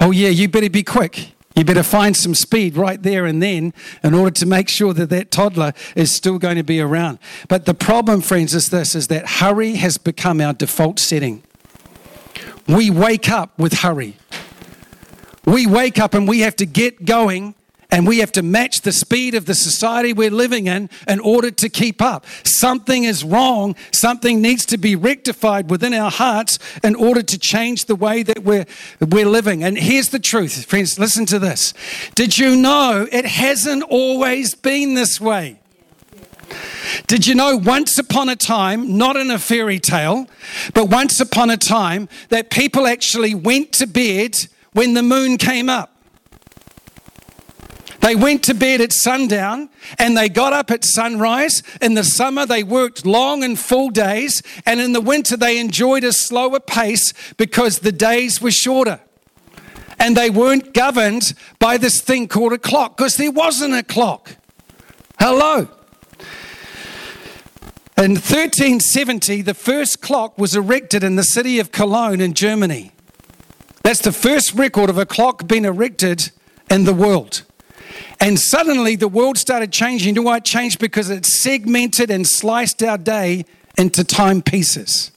oh, 0.01 0.11
yeah, 0.11 0.29
you 0.29 0.49
better 0.49 0.71
be 0.71 0.83
quick. 0.83 1.36
You 1.57 1.65
better 1.65 1.83
find 1.83 2.15
some 2.15 2.35
speed 2.35 2.77
right 2.77 3.03
there 3.03 3.25
and 3.25 3.43
then 3.43 3.73
in 4.05 4.13
order 4.13 4.31
to 4.31 4.47
make 4.47 4.69
sure 4.69 4.93
that 4.93 5.09
that 5.09 5.31
toddler 5.31 5.73
is 5.95 6.15
still 6.15 6.39
going 6.39 6.57
to 6.57 6.63
be 6.63 6.83
around. 6.83 7.19
But 7.49 7.65
the 7.65 7.73
problem, 7.73 8.21
friends, 8.21 8.55
is 8.55 8.69
this 8.69 8.95
is 8.95 9.09
that 9.09 9.27
hurry 9.27 9.77
has 9.77 9.97
become 9.97 10.43
our 10.43 10.53
default 10.53 10.99
setting. 10.99 11.43
We 12.69 12.91
wake 12.91 13.31
up 13.31 13.59
with 13.59 13.73
hurry. 13.73 14.19
We 15.47 15.67
wake 15.67 15.99
up 15.99 16.13
and 16.13 16.29
we 16.29 16.41
have 16.41 16.57
to 16.57 16.67
get 16.67 17.07
going 17.07 17.55
and 17.91 18.07
we 18.07 18.19
have 18.19 18.33
to 18.33 18.43
match 18.43 18.81
the 18.81 18.93
speed 18.93 19.35
of 19.35 19.47
the 19.47 19.55
society 19.55 20.13
we're 20.13 20.31
living 20.31 20.67
in 20.67 20.91
in 21.07 21.21
order 21.21 21.51
to 21.51 21.69
keep 21.69 22.03
up. 22.03 22.27
Something 22.45 23.05
is 23.05 23.23
wrong. 23.23 23.77
Something 23.93 24.43
needs 24.43 24.67
to 24.67 24.79
be 24.79 24.97
rectified 24.97 25.71
within 25.71 25.95
our 25.95 26.11
hearts 26.11 26.59
in 26.83 26.95
order 26.95 27.23
to 27.23 27.39
change 27.39 27.85
the 27.85 27.95
way 27.95 28.23
that 28.23 28.43
we're, 28.43 28.67
we're 29.01 29.27
living. 29.27 29.63
And 29.63 29.79
here's 29.79 30.09
the 30.09 30.19
truth, 30.19 30.65
friends, 30.65 30.99
listen 30.99 31.27
to 31.27 31.39
this. 31.39 31.75
Did 32.15 32.39
you 32.39 32.57
know 32.57 33.07
it 33.11 33.25
hasn't 33.25 33.85
always 33.85 34.55
been 34.55 34.95
this 34.95 35.21
way? 35.21 35.61
Did 37.07 37.27
you 37.27 37.35
know 37.35 37.57
once 37.57 37.99
upon 37.99 38.29
a 38.29 38.37
time, 38.37 38.97
not 38.97 39.17
in 39.17 39.31
a 39.31 39.39
fairy 39.39 39.79
tale, 39.81 40.29
but 40.75 40.89
once 40.89 41.21
upon 41.21 41.51
a 41.51 41.57
time, 41.57 42.09
that 42.29 42.51
people 42.51 42.87
actually 42.87 43.35
went 43.35 43.73
to 43.73 43.87
bed 43.87 44.35
when 44.73 44.95
the 44.95 45.03
moon 45.03 45.37
came 45.39 45.69
up? 45.69 45.96
They 48.07 48.15
went 48.15 48.45
to 48.45 48.55
bed 48.55 48.81
at 48.81 48.93
sundown 48.93 49.69
and 49.99 50.17
they 50.17 50.29
got 50.29 50.53
up 50.53 50.71
at 50.71 50.85
sunrise. 50.85 51.65
In 51.83 51.95
the 51.95 52.05
summer, 52.05 52.47
they 52.47 52.63
worked 52.63 53.05
long 53.05 53.43
and 53.43 53.59
full 53.59 53.91
days, 53.91 54.45
and 54.65 54.81
in 54.81 54.93
the 54.93 55.01
winter, 55.01 55.37
they 55.37 55.59
enjoyed 55.59 56.05
a 56.05 56.13
slower 56.13 56.61
pace 56.61 57.13
because 57.37 57.81
the 57.81 57.91
days 57.91 58.41
were 58.41 58.53
shorter. 58.53 59.01
And 59.99 60.17
they 60.17 60.31
weren't 60.31 60.73
governed 60.73 61.35
by 61.59 61.79
this 61.79 62.01
thing 62.01 62.29
called 62.29 62.53
a 62.53 62.59
clock 62.59 62.97
because 62.97 63.17
there 63.17 63.33
wasn't 63.33 63.75
a 63.75 63.83
clock. 63.83 64.37
Hello. 65.19 65.69
In 67.99 68.13
1370, 68.13 69.43
the 69.43 69.53
first 69.53 70.01
clock 70.01 70.39
was 70.39 70.55
erected 70.55 71.03
in 71.03 71.17
the 71.17 71.25
city 71.25 71.59
of 71.59 71.73
Cologne 71.73 72.21
in 72.21 72.35
Germany. 72.35 72.93
That's 73.83 74.03
the 74.03 74.13
first 74.13 74.55
record 74.55 74.91
of 74.91 74.97
a 74.97 75.07
clock 75.07 75.49
being 75.49 75.65
erected 75.65 76.31
in 76.71 76.85
the 76.85 76.95
world. 76.95 77.43
And 78.21 78.39
suddenly 78.39 78.97
the 78.97 79.09
world 79.09 79.39
started 79.39 79.73
changing. 79.73 80.09
You 80.09 80.15
know 80.15 80.23
why 80.23 80.39
it 80.39 80.45
changed? 80.45 80.79
Because 80.79 81.11
it 81.11 81.27
segmented 81.27 82.11
and 82.11 82.27
sliced 82.27 82.83
our 82.83 82.99
day 82.99 83.45
into 83.77 84.05
time 84.05 84.43
pieces. 84.43 85.13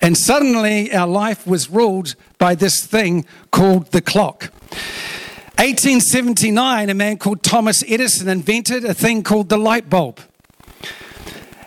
And 0.00 0.16
suddenly 0.16 0.92
our 0.92 1.06
life 1.06 1.46
was 1.46 1.70
ruled 1.70 2.14
by 2.38 2.54
this 2.54 2.84
thing 2.84 3.24
called 3.50 3.92
the 3.92 4.00
clock. 4.00 4.50
1879, 5.58 6.90
a 6.90 6.94
man 6.94 7.18
called 7.18 7.42
Thomas 7.42 7.84
Edison 7.86 8.28
invented 8.28 8.84
a 8.84 8.94
thing 8.94 9.22
called 9.22 9.48
the 9.48 9.58
light 9.58 9.88
bulb. 9.88 10.18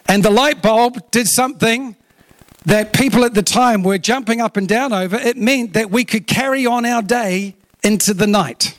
And 0.08 0.24
the 0.24 0.30
light 0.30 0.62
bulb 0.62 1.12
did 1.12 1.28
something 1.28 1.96
that 2.66 2.94
people 2.94 3.24
at 3.24 3.34
the 3.34 3.44
time 3.44 3.84
were 3.84 3.98
jumping 3.98 4.42
up 4.42 4.58
and 4.58 4.68
down 4.68 4.92
over. 4.92 5.16
It 5.16 5.38
meant 5.38 5.74
that 5.74 5.92
we 5.92 6.04
could 6.04 6.28
carry 6.28 6.66
on 6.66 6.86
our 6.86 7.02
day 7.02 7.56
into 7.84 8.14
the 8.14 8.28
night. 8.28 8.78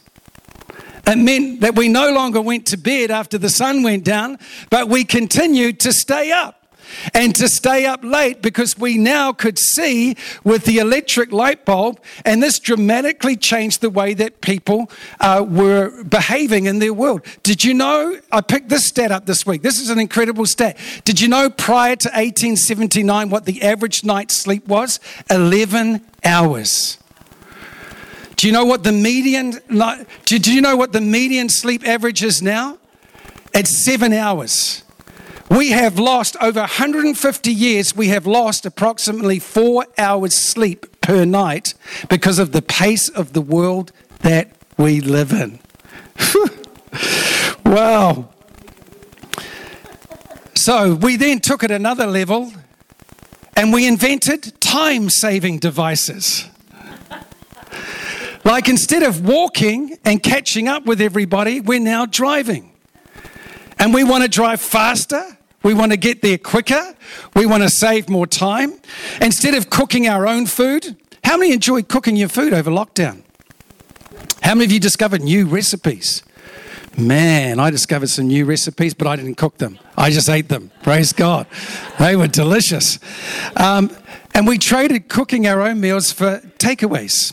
It 1.07 1.19
meant 1.19 1.61
that 1.61 1.77
we 1.77 1.89
no 1.89 2.13
longer 2.13 2.41
went 2.41 2.67
to 2.67 2.77
bed 2.77 3.11
after 3.11 3.39
the 3.39 3.51
sun 3.51 3.83
went 3.83 4.05
down, 4.05 4.39
but 4.71 4.89
we 4.89 5.05
continued 5.05 5.79
to 5.81 5.93
stay 5.93 6.33
up 6.33 6.67
and 7.15 7.35
to 7.37 7.49
stay 7.49 7.87
up 7.87 8.03
late 8.03 8.43
because 8.43 8.79
we 8.79 8.99
now 8.99 9.33
could 9.33 9.59
see 9.59 10.17
with 10.45 10.65
the 10.65 10.79
electric 10.79 11.33
light 11.33 11.65
bulb, 11.65 12.01
and 12.25 12.43
this 12.43 12.59
dramatically 12.59 13.37
changed 13.37 13.81
the 13.81 13.91
way 13.91 14.15
that 14.15 14.41
people 14.41 14.91
uh, 15.21 15.45
were 15.47 16.03
behaving 16.05 16.67
in 16.67 16.79
their 16.79 16.95
world. 16.95 17.25
Did 17.43 17.65
you 17.65 17.75
know? 17.75 18.19
I 18.33 18.41
picked 18.41 18.69
this 18.69 18.89
stat 18.89 19.13
up 19.13 19.27
this 19.27 19.47
week. 19.47 19.63
This 19.63 19.81
is 19.81 19.91
an 19.91 19.99
incredible 19.99 20.47
stat. 20.47 20.77
Did 21.05 21.21
you 21.21 21.29
know 21.29 21.51
prior 21.51 21.97
to 21.97 22.09
1879 22.09 23.31
what 23.31 23.45
the 23.45 23.63
average 23.63 24.05
night's 24.05 24.37
sleep 24.37 24.67
was? 24.67 25.01
11 25.31 26.05
hours. 26.25 26.99
Do 28.37 28.47
you 28.47 28.53
know 28.53 28.65
what 28.65 28.85
the 28.85 28.93
median 28.93 29.53
do 30.25 30.55
you 30.55 30.61
know 30.61 30.77
what 30.77 30.93
the 30.93 31.01
median 31.01 31.49
sleep 31.49 31.87
average 31.87 32.23
is 32.23 32.43
now? 32.43 32.79
It's 33.55 33.85
7 33.85 34.13
hours. 34.13 34.83
We 35.49 35.71
have 35.71 35.99
lost 35.99 36.37
over 36.43 36.61
150 36.61 37.53
years, 37.53 37.97
we 37.97 38.09
have 38.09 38.27
lost 38.27 38.67
approximately 38.67 39.39
4 39.39 39.87
hours 39.97 40.37
sleep 40.37 41.01
per 41.01 41.25
night 41.25 41.75
because 42.11 42.39
of 42.39 42.53
the 42.53 42.63
pace 42.63 43.09
of 43.09 43.33
the 43.33 43.41
world 43.41 43.93
that 44.21 44.51
we 44.77 45.01
live 45.01 45.33
in. 45.33 45.59
wow. 47.65 48.29
So 50.55 50.95
we 50.95 51.17
then 51.17 51.41
took 51.41 51.63
it 51.63 51.71
another 51.71 52.07
level 52.07 52.53
and 53.57 53.73
we 53.73 53.87
invented 53.87 54.61
time 54.61 55.09
saving 55.09 55.59
devices. 55.59 56.51
Like 58.47 58.69
instead 58.69 59.03
of 59.03 59.27
walking 59.27 59.99
and 60.05 60.23
catching 60.23 60.69
up 60.69 60.87
with 60.87 61.01
everybody, 61.01 61.61
we're 61.61 61.81
now 61.81 62.07
driving. 62.07 62.71
And 63.77 63.93
we 63.93 64.05
want 64.05 64.23
to 64.23 64.29
drive 64.29 64.61
faster. 64.61 65.37
We 65.65 65.75
want 65.75 65.91
to 65.91 65.97
get 65.97 66.23
there 66.23 66.39
quicker. 66.39 66.95
We 67.35 67.45
want 67.45 67.65
to 67.65 67.69
save 67.69 68.09
more 68.09 68.25
time. 68.25 68.75
Instead 69.21 69.55
of 69.55 69.69
cooking 69.69 70.07
our 70.07 70.29
own 70.29 70.47
food, 70.47 70.97
how 71.25 71.37
many 71.37 71.53
enjoy 71.55 71.83
cooking 71.83 72.15
your 72.15 72.29
food 72.29 72.53
over 72.53 72.71
lockdown? 72.71 73.25
How 74.43 74.55
many 74.55 74.67
of 74.67 74.71
you 74.71 74.79
discovered 74.79 75.23
new 75.23 75.47
recipes? 75.47 76.23
Man, 76.97 77.59
I 77.59 77.71
discovered 77.71 78.11
some 78.11 78.29
new 78.29 78.45
recipes, 78.45 78.95
but 78.95 79.09
I 79.09 79.17
didn't 79.17 79.35
cook 79.35 79.59
them. 79.59 79.81
I 79.97 80.11
just 80.11 80.29
ate 80.29 80.51
them. 80.51 80.71
Praise 80.85 81.13
God. 81.13 81.49
They 81.99 82.15
were 82.15 82.29
delicious. 82.29 83.01
Um, 83.57 83.91
and 84.35 84.47
we 84.47 84.57
traded 84.57 85.09
cooking 85.09 85.49
our 85.49 85.63
own 85.63 85.81
meals 85.81 86.13
for 86.13 86.39
takeaways. 86.59 87.33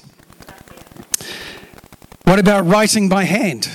What 2.24 2.40
about 2.40 2.66
writing 2.66 3.10
by 3.10 3.26
hand? 3.26 3.70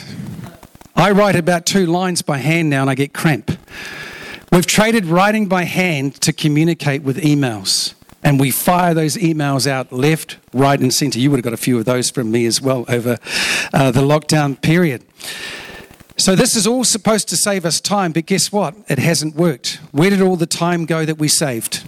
I 0.97 1.11
write 1.11 1.37
about 1.37 1.67
two 1.67 1.85
lines 1.85 2.23
by 2.23 2.39
hand 2.39 2.71
now 2.71 2.81
and 2.81 2.89
I 2.89 2.95
get 2.95 3.13
cramp. 3.13 3.51
We've 4.51 4.65
traded 4.65 5.05
writing 5.05 5.49
by 5.49 5.65
hand 5.65 6.15
to 6.23 6.33
communicate 6.33 7.03
with 7.03 7.19
emails. 7.19 7.93
And 8.25 8.41
we 8.41 8.51
fire 8.51 8.95
those 8.95 9.17
emails 9.17 9.67
out 9.67 9.93
left, 9.93 10.39
right, 10.55 10.81
and 10.81 10.93
centre. 10.93 11.19
You 11.19 11.31
would 11.31 11.37
have 11.37 11.45
got 11.45 11.53
a 11.53 11.59
few 11.59 11.79
of 11.79 11.85
those 11.85 12.11
from 12.11 12.31
me 12.31 12.47
as 12.47 12.61
well 12.61 12.87
over 12.89 13.19
uh, 13.75 13.91
the 13.91 14.01
lockdown 14.01 14.61
period. 14.61 15.05
So, 16.17 16.35
this 16.35 16.57
is 16.57 16.67
all 16.67 16.83
supposed 16.83 17.29
to 17.29 17.37
save 17.37 17.65
us 17.65 17.81
time, 17.81 18.11
but 18.11 18.27
guess 18.27 18.51
what? 18.51 18.75
It 18.89 18.99
hasn't 18.99 19.37
worked. 19.37 19.79
Where 19.93 20.11
did 20.11 20.21
all 20.21 20.35
the 20.35 20.47
time 20.47 20.85
go 20.85 21.05
that 21.05 21.17
we 21.17 21.29
saved? 21.29 21.85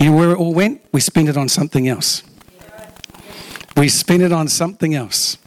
You 0.00 0.06
know 0.06 0.16
where 0.16 0.30
it 0.32 0.38
all 0.38 0.54
went? 0.54 0.84
We 0.90 1.00
spent 1.00 1.28
it 1.28 1.36
on 1.36 1.48
something 1.48 1.86
else. 1.86 2.24
We 3.76 3.88
spent 3.88 4.22
it 4.22 4.32
on 4.32 4.48
something 4.48 4.92
else. 4.94 5.38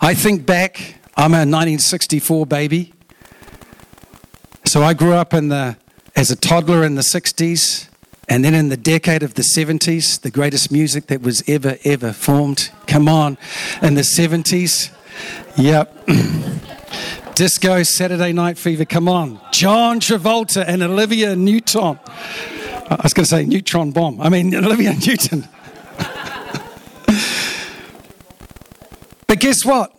I 0.00 0.14
think 0.14 0.46
back, 0.46 0.96
I'm 1.16 1.32
a 1.32 1.44
1964 1.44 2.46
baby. 2.46 2.92
So 4.64 4.82
I 4.82 4.94
grew 4.94 5.14
up 5.14 5.34
in 5.34 5.48
the, 5.48 5.76
as 6.14 6.30
a 6.30 6.36
toddler 6.36 6.84
in 6.84 6.94
the 6.94 7.02
60s, 7.02 7.88
and 8.28 8.44
then 8.44 8.54
in 8.54 8.68
the 8.68 8.76
decade 8.76 9.22
of 9.22 9.34
the 9.34 9.42
70s, 9.42 10.20
the 10.20 10.30
greatest 10.30 10.70
music 10.70 11.06
that 11.06 11.22
was 11.22 11.42
ever, 11.48 11.78
ever 11.84 12.12
formed. 12.12 12.70
Come 12.86 13.08
on, 13.08 13.38
in 13.82 13.94
the 13.94 14.02
70s. 14.02 14.92
Yep. 15.56 16.08
Disco, 17.34 17.82
Saturday 17.82 18.32
Night 18.32 18.58
Fever, 18.58 18.84
come 18.84 19.08
on. 19.08 19.40
John 19.52 20.00
Travolta 20.00 20.64
and 20.66 20.82
Olivia 20.82 21.36
Newton. 21.36 21.98
I 22.90 23.00
was 23.02 23.14
going 23.14 23.24
to 23.24 23.30
say 23.30 23.44
neutron 23.44 23.92
bomb. 23.92 24.20
I 24.20 24.28
mean, 24.28 24.54
Olivia 24.64 24.92
Newton. 24.92 25.48
But 29.28 29.38
guess 29.38 29.64
what? 29.64 29.94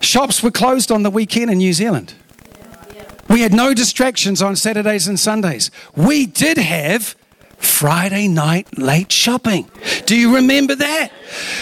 Shops 0.00 0.42
were 0.42 0.50
closed 0.50 0.92
on 0.92 1.02
the 1.02 1.10
weekend 1.10 1.50
in 1.50 1.58
New 1.58 1.72
Zealand. 1.72 2.14
We 3.28 3.40
had 3.40 3.52
no 3.52 3.74
distractions 3.74 4.42
on 4.42 4.54
Saturdays 4.56 5.08
and 5.08 5.18
Sundays. 5.18 5.70
We 5.96 6.26
did 6.26 6.58
have 6.58 7.16
Friday 7.58 8.28
night 8.28 8.78
late 8.78 9.10
shopping. 9.10 9.68
Do 10.04 10.16
you 10.16 10.34
remember 10.36 10.74
that? 10.74 11.10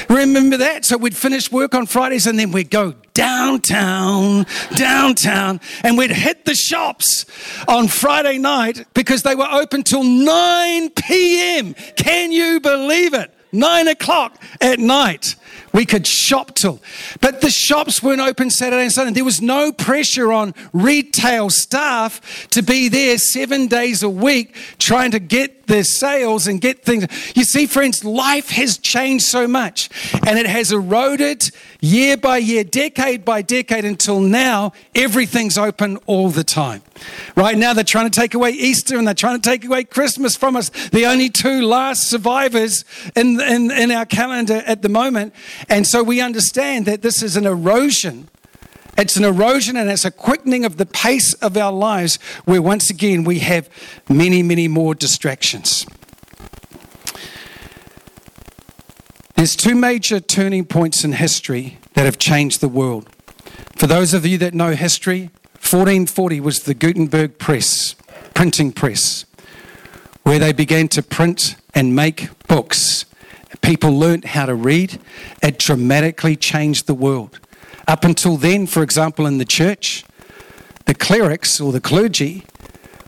Remember 0.09 0.57
that? 0.59 0.85
So 0.85 0.97
we'd 0.97 1.17
finish 1.17 1.51
work 1.51 1.75
on 1.75 1.87
Fridays 1.87 2.27
and 2.27 2.39
then 2.39 2.53
we'd 2.53 2.71
go 2.71 2.95
downtown, 3.15 4.45
downtown, 4.77 5.61
and 5.83 5.97
we'd 5.97 6.11
hit 6.11 6.45
the 6.45 6.55
shops 6.55 7.25
on 7.69 7.89
Friday 7.89 8.39
night 8.39 8.87
because 8.93 9.23
they 9.23 9.35
were 9.35 9.49
open 9.51 9.83
till 9.83 10.05
9 10.05 10.91
p.m. 10.91 11.75
Can 11.97 12.33
you 12.33 12.61
believe 12.61 13.15
it? 13.15 13.33
Nine 13.53 13.87
o'clock 13.89 14.37
at 14.61 14.81
night. 14.81 15.37
We 15.75 15.85
could 15.85 16.07
shop 16.07 16.55
till. 16.55 16.81
But 17.21 17.41
the 17.41 17.51
shops 17.51 18.03
weren't 18.03 18.21
open 18.21 18.51
Saturday 18.51 18.85
and 18.85 18.93
Sunday. 18.93 19.13
There 19.13 19.25
was 19.25 19.43
no 19.43 19.73
pressure 19.73 20.33
on 20.33 20.55
retail 20.73 21.51
staff 21.51 22.49
to 22.51 22.63
be 22.63 22.89
there 22.89 23.19
seven 23.19 23.67
days 23.67 24.03
a 24.05 24.09
week 24.09 24.55
trying 24.79 25.11
to 25.11 25.19
get 25.19 25.67
the 25.67 25.83
sales 25.83 26.47
and 26.47 26.61
get 26.61 26.85
things. 26.85 27.07
You 27.35 27.45
see, 27.45 27.67
friends, 27.67 28.05
life 28.05 28.51
has 28.51 28.79
changed 28.79 29.25
so 29.25 29.49
much 29.49 29.91
and 30.27 30.39
it 30.39 30.47
has 30.47 30.73
eroded 30.73 31.51
year 31.81 32.17
by 32.17 32.39
year, 32.39 32.65
decade 32.65 33.25
by 33.25 33.43
decade 33.43 33.85
until 33.85 34.21
now, 34.21 34.73
everything's 34.95 35.59
open 35.59 35.99
all 36.07 36.31
the 36.31 36.45
time. 36.45 36.83
Right 37.37 37.57
now, 37.57 37.73
they're 37.73 37.85
trying 37.85 38.11
to 38.11 38.21
take 38.21 38.35
away 38.35 38.51
Easter 38.51 38.97
and 38.97 39.07
they're 39.07 39.15
trying 39.15 39.41
to 39.41 39.51
take 39.51 39.65
away 39.65 39.85
Christmas 39.85 40.37
from 40.37 40.57
us. 40.57 40.71
The 40.91 41.07
only 41.07 41.29
two 41.29 41.63
last 41.63 42.09
survivors 42.09 42.85
in, 43.17 43.41
in, 43.41 43.71
in 43.71 43.91
our 43.91 44.07
calendar 44.07 44.63
at 44.67 44.83
the 44.83 44.89
moment. 44.89 45.35
And 45.69 45.87
so 45.87 46.03
we 46.03 46.21
understand 46.21 46.87
that 46.87 47.03
this 47.03 47.23
is 47.23 47.37
an 47.37 47.47
erosion. 47.47 48.29
It's 48.97 49.17
an 49.17 49.25
erosion 49.25 49.77
and 49.77 49.91
it's 49.91 50.05
a 50.05 50.11
quickening 50.11 50.65
of 50.65 50.77
the 50.77 50.87
pace 50.87 51.35
of 51.35 51.57
our 51.57 51.73
lives 51.73 52.17
where 52.45 52.63
once 52.63 52.91
again 52.91 53.25
we 53.25 53.41
have 53.41 53.69
many, 54.09 54.43
many 54.43 54.69
more 54.69 54.95
distractions. 54.95 55.87
There's 59.35 59.57
two 59.57 59.75
major 59.75 60.21
turning 60.21 60.65
points 60.65 61.05
in 61.05 61.13
history 61.13 61.79
that 61.95 62.05
have 62.05 62.19
changed 62.19 62.61
the 62.61 62.69
world. 62.69 63.09
For 63.77 63.89
those 63.89 64.15
of 64.15 64.25
you 64.25 64.39
that 64.39 64.55
know 64.55 64.71
history, 64.71 65.31
1440 65.55 66.41
was 66.41 66.61
the 66.61 66.75
Gutenberg 66.75 67.39
press, 67.39 67.97
printing 68.33 68.71
press, 68.71 69.25
where 70.23 70.39
they 70.39 70.53
began 70.53 70.89
to 70.89 71.03
print 71.03 71.57
and 71.75 71.97
make 71.97 72.29
books 72.47 73.07
people 73.61 73.99
learnt 73.99 74.25
how 74.25 74.47
to 74.47 74.55
read, 74.55 75.01
it 75.43 75.59
dramatically 75.59 76.37
changed 76.37 76.87
the 76.87 76.95
world. 76.95 77.39
Up 77.87 78.05
until 78.05 78.37
then, 78.37 78.67
for 78.67 78.83
example, 78.83 79.27
in 79.27 79.39
the 79.39 79.45
church, 79.45 80.05
the 80.87 80.95
clerics 80.95 81.61
or 81.61 81.73
the 81.73 81.81
clergy 81.81 82.45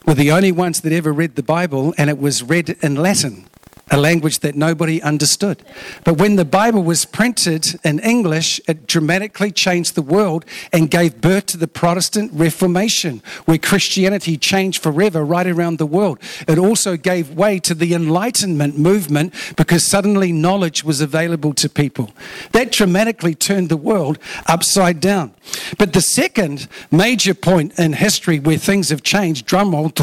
were 0.07 0.14
the 0.14 0.30
only 0.30 0.53
ones 0.53 0.80
that 0.82 0.92
ever 0.92 1.12
read 1.12 1.34
the 1.34 1.42
Bible, 1.42 1.94
and 1.99 2.09
it 2.11 2.18
was 2.18 2.42
read 2.42 2.76
in 2.82 2.94
Latin 2.94 3.45
a 3.89 3.97
language 3.97 4.41
that 4.41 4.57
nobody 4.57 5.01
understood. 5.01 5.62
But 6.03 6.18
when 6.18 6.34
the 6.34 6.45
Bible 6.45 6.82
was 6.82 7.05
printed 7.05 7.78
in 7.84 8.01
English, 8.01 8.61
it 8.66 8.89
dramatically 8.89 9.53
changed 9.53 9.95
the 9.95 10.03
world 10.03 10.45
and 10.72 10.91
gave 10.91 11.20
birth 11.20 11.47
to 11.47 11.57
the 11.57 11.68
Protestant 11.68 12.32
Reformation, 12.34 13.22
where 13.45 13.59
Christianity 13.59 14.37
changed 14.37 14.82
forever 14.82 15.24
right 15.24 15.47
around 15.47 15.78
the 15.78 15.87
world. 15.87 16.18
It 16.49 16.59
also 16.59 16.97
gave 16.97 17.30
way 17.30 17.61
to 17.61 17.74
the 17.74 17.95
Enlightenment 17.95 18.76
movement 18.76 19.32
because 19.57 19.87
suddenly 19.87 20.32
knowledge 20.32 20.82
was 20.82 21.01
available 21.01 21.55
to 21.55 21.68
people. 21.68 22.11
That 22.51 22.72
dramatically 22.72 23.37
turned 23.37 23.68
the 23.68 23.76
world 23.76 24.18
upside 24.47 24.99
down. 24.99 25.32
But 25.78 25.93
the 25.93 26.01
second 26.01 26.66
major 26.91 27.34
point 27.34 27.78
in 27.78 27.93
history 27.93 28.41
where 28.41 28.59
things 28.59 28.89
have 28.89 29.05
changed, 29.05 29.47
drumroll, 29.47 29.95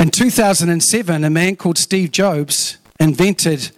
in 0.00 0.10
2007, 0.10 1.24
a 1.24 1.30
man 1.30 1.56
called 1.56 1.76
Steve 1.76 2.10
Jobs 2.10 2.78
invented 2.98 3.70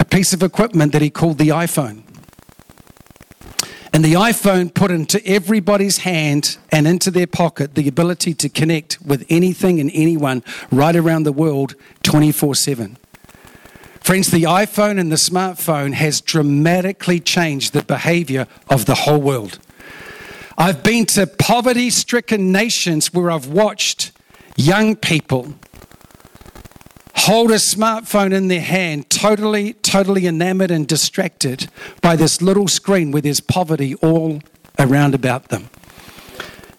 a 0.00 0.04
piece 0.04 0.32
of 0.32 0.42
equipment 0.42 0.92
that 0.92 1.00
he 1.00 1.10
called 1.10 1.38
the 1.38 1.48
iPhone. 1.48 2.02
And 3.92 4.04
the 4.04 4.14
iPhone 4.14 4.74
put 4.74 4.90
into 4.90 5.24
everybody's 5.24 5.98
hand 5.98 6.58
and 6.72 6.88
into 6.88 7.12
their 7.12 7.28
pocket 7.28 7.76
the 7.76 7.86
ability 7.86 8.34
to 8.34 8.48
connect 8.48 9.00
with 9.00 9.24
anything 9.30 9.78
and 9.78 9.92
anyone 9.94 10.42
right 10.72 10.96
around 10.96 11.22
the 11.22 11.32
world 11.32 11.76
24 12.02 12.56
7. 12.56 12.96
Friends, 14.00 14.32
the 14.32 14.42
iPhone 14.42 14.98
and 14.98 15.12
the 15.12 15.16
smartphone 15.16 15.94
has 15.94 16.20
dramatically 16.20 17.20
changed 17.20 17.72
the 17.72 17.84
behavior 17.84 18.48
of 18.68 18.86
the 18.86 18.96
whole 18.96 19.20
world. 19.20 19.60
I've 20.58 20.82
been 20.82 21.06
to 21.06 21.28
poverty 21.28 21.90
stricken 21.90 22.50
nations 22.50 23.14
where 23.14 23.30
I've 23.30 23.46
watched 23.46 24.10
young 24.56 24.96
people 24.96 25.54
hold 27.16 27.50
a 27.50 27.54
smartphone 27.54 28.34
in 28.34 28.48
their 28.48 28.60
hand, 28.60 29.08
totally, 29.08 29.72
totally 29.74 30.26
enamored 30.26 30.70
and 30.70 30.86
distracted 30.86 31.68
by 32.02 32.16
this 32.16 32.42
little 32.42 32.68
screen 32.68 33.12
where 33.12 33.22
there's 33.22 33.40
poverty 33.40 33.94
all 33.96 34.40
around 34.78 35.14
about 35.14 35.48
them. 35.48 35.70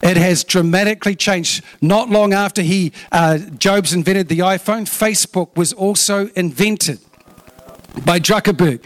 It 0.03 0.17
has 0.17 0.43
dramatically 0.43 1.15
changed. 1.15 1.63
Not 1.81 2.09
long 2.09 2.31
after 2.31 2.61
he, 2.61 2.91
uh, 3.11 3.39
Jobs 3.57 3.91
invented 3.91 4.27
the 4.27 4.39
iPhone, 4.39 4.83
Facebook 4.83 5.55
was 5.55 5.73
also 5.73 6.27
invented 6.35 6.99
by 8.05 8.19
Zuckerberg. 8.19 8.83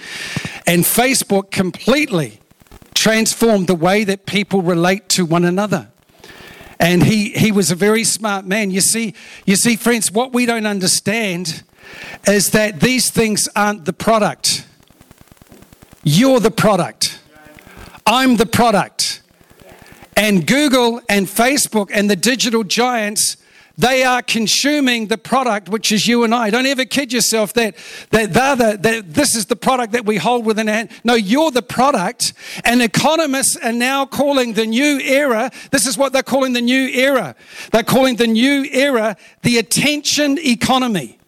And 0.66 0.84
Facebook 0.84 1.52
completely 1.52 2.40
transformed 2.94 3.68
the 3.68 3.76
way 3.76 4.06
that 4.06 4.26
people 4.26 4.62
relate 4.62 5.10
to 5.10 5.26
one 5.26 5.44
another. 5.44 5.90
And 6.80 7.04
he, 7.04 7.32
he 7.32 7.52
was 7.52 7.72
a 7.72 7.76
very 7.76 8.04
smart 8.04 8.46
man. 8.46 8.72
You 8.72 8.82
see, 8.82 9.14
you 9.46 9.56
see, 9.56 9.76
friends, 9.76 10.12
what 10.12 10.34
we 10.34 10.46
don't 10.46 10.66
understand 10.66 11.64
is 12.26 12.52
that 12.52 12.80
these 12.80 13.12
things 13.12 13.50
aren't 13.56 13.86
the 13.86 13.94
product. 13.94 14.66
You're 16.04 16.40
the 16.40 16.52
product. 16.52 17.20
I'm 18.06 18.38
the 18.38 18.46
product. 18.46 19.22
And 20.16 20.48
Google 20.48 21.02
and 21.10 21.28
Facebook 21.28 21.90
and 21.94 22.10
the 22.10 22.16
digital 22.16 22.64
giants 22.64 23.38
they 23.80 24.04
are 24.04 24.22
consuming 24.22 25.08
the 25.08 25.18
product, 25.18 25.70
which 25.70 25.94
is 25.94 26.06
you 26.06 26.26
and 26.26 26.36
I. 26.36 26.50
Don't 26.50 26.66
ever 26.66 26.84
kid 26.84 27.14
yourself 27.14 27.54
that, 27.54 27.78
that, 28.10 28.34
the, 28.34 28.78
that 28.78 29.14
this 29.14 29.36
is 29.36 29.46
the 29.46 29.56
product 29.56 29.94
that 29.94 30.06
we 30.06 30.18
hold 30.18 30.46
within 30.46 30.68
our 30.68 30.76
hand. 30.76 30.90
No, 31.06 31.14
you're 31.14 31.50
the 31.50 31.62
product. 31.62 32.34
And 32.66 32.82
economists 32.82 33.56
are 33.56 33.72
now 33.72 34.06
calling 34.06 34.52
the 34.52 34.66
new 34.66 35.00
era, 35.00 35.50
this 35.72 35.88
is 35.88 35.98
what 35.98 36.12
they're 36.12 36.24
calling 36.24 36.52
the 36.52 36.62
new 36.62 36.90
era. 36.90 37.36
They're 37.72 37.84
calling 37.84 38.18
the 38.18 38.28
new 38.28 38.66
era 38.66 39.16
the 39.44 39.58
attention 39.58 40.38
economy. 40.40 41.19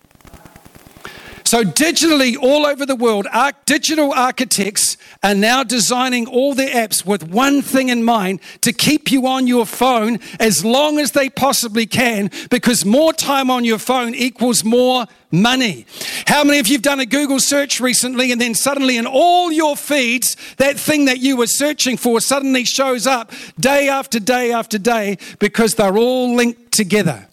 So, 1.52 1.66
digitally, 1.66 2.38
all 2.42 2.66
over 2.66 2.86
the 2.86 2.96
world, 2.96 3.28
digital 3.66 4.14
architects 4.14 4.96
are 5.22 5.36
now 5.36 5.66
designing 5.66 6.26
all 6.26 6.56
their 6.56 6.74
apps 6.74 7.06
with 7.06 7.28
one 7.28 7.62
thing 7.62 7.90
in 7.90 8.06
mind 8.06 8.40
to 8.62 8.72
keep 8.72 9.12
you 9.12 9.28
on 9.28 9.48
your 9.48 9.66
phone 9.66 10.20
as 10.40 10.64
long 10.64 10.98
as 10.98 11.12
they 11.12 11.30
possibly 11.30 11.86
can, 11.86 12.32
because 12.50 12.86
more 12.86 13.12
time 13.12 13.52
on 13.52 13.66
your 13.66 13.80
phone 13.80 14.16
equals 14.16 14.64
more 14.64 15.08
money. 15.30 15.86
How 16.26 16.46
many 16.46 16.60
of 16.60 16.68
you 16.68 16.76
have 16.76 16.84
done 16.84 17.02
a 17.02 17.06
Google 17.06 17.42
search 17.42 17.82
recently 17.82 18.32
and 18.32 18.40
then 18.40 18.56
suddenly 18.56 18.96
in 18.96 19.06
all 19.06 19.52
your 19.52 19.76
feeds, 19.76 20.38
that 20.56 20.80
thing 20.80 21.04
that 21.04 21.20
you 21.20 21.36
were 21.36 21.48
searching 21.48 21.98
for 21.98 22.22
suddenly 22.22 22.64
shows 22.64 23.06
up 23.06 23.30
day 23.60 23.90
after 23.90 24.22
day 24.22 24.54
after 24.54 24.78
day 24.78 25.18
because 25.40 25.76
they're 25.76 25.98
all 25.98 26.34
linked 26.34 26.72
together? 26.72 27.28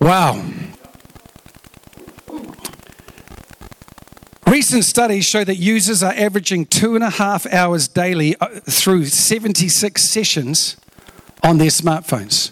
Wow. 0.00 0.42
Recent 4.46 4.84
studies 4.84 5.26
show 5.26 5.44
that 5.44 5.56
users 5.56 6.02
are 6.02 6.12
averaging 6.12 6.66
two 6.66 6.94
and 6.94 7.04
a 7.04 7.10
half 7.10 7.46
hours 7.52 7.86
daily 7.86 8.36
uh, 8.36 8.48
through 8.68 9.04
76 9.06 10.10
sessions 10.10 10.76
on 11.42 11.58
their 11.58 11.68
smartphones. 11.68 12.50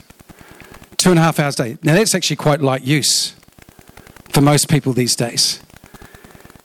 Two 0.96 1.10
and 1.10 1.18
a 1.18 1.22
half 1.22 1.40
hours 1.40 1.58
a 1.58 1.64
day. 1.64 1.78
Now, 1.82 1.94
that's 1.94 2.14
actually 2.14 2.36
quite 2.36 2.60
light 2.60 2.82
use 2.82 3.34
for 4.30 4.40
most 4.40 4.68
people 4.68 4.92
these 4.92 5.16
days. 5.16 5.60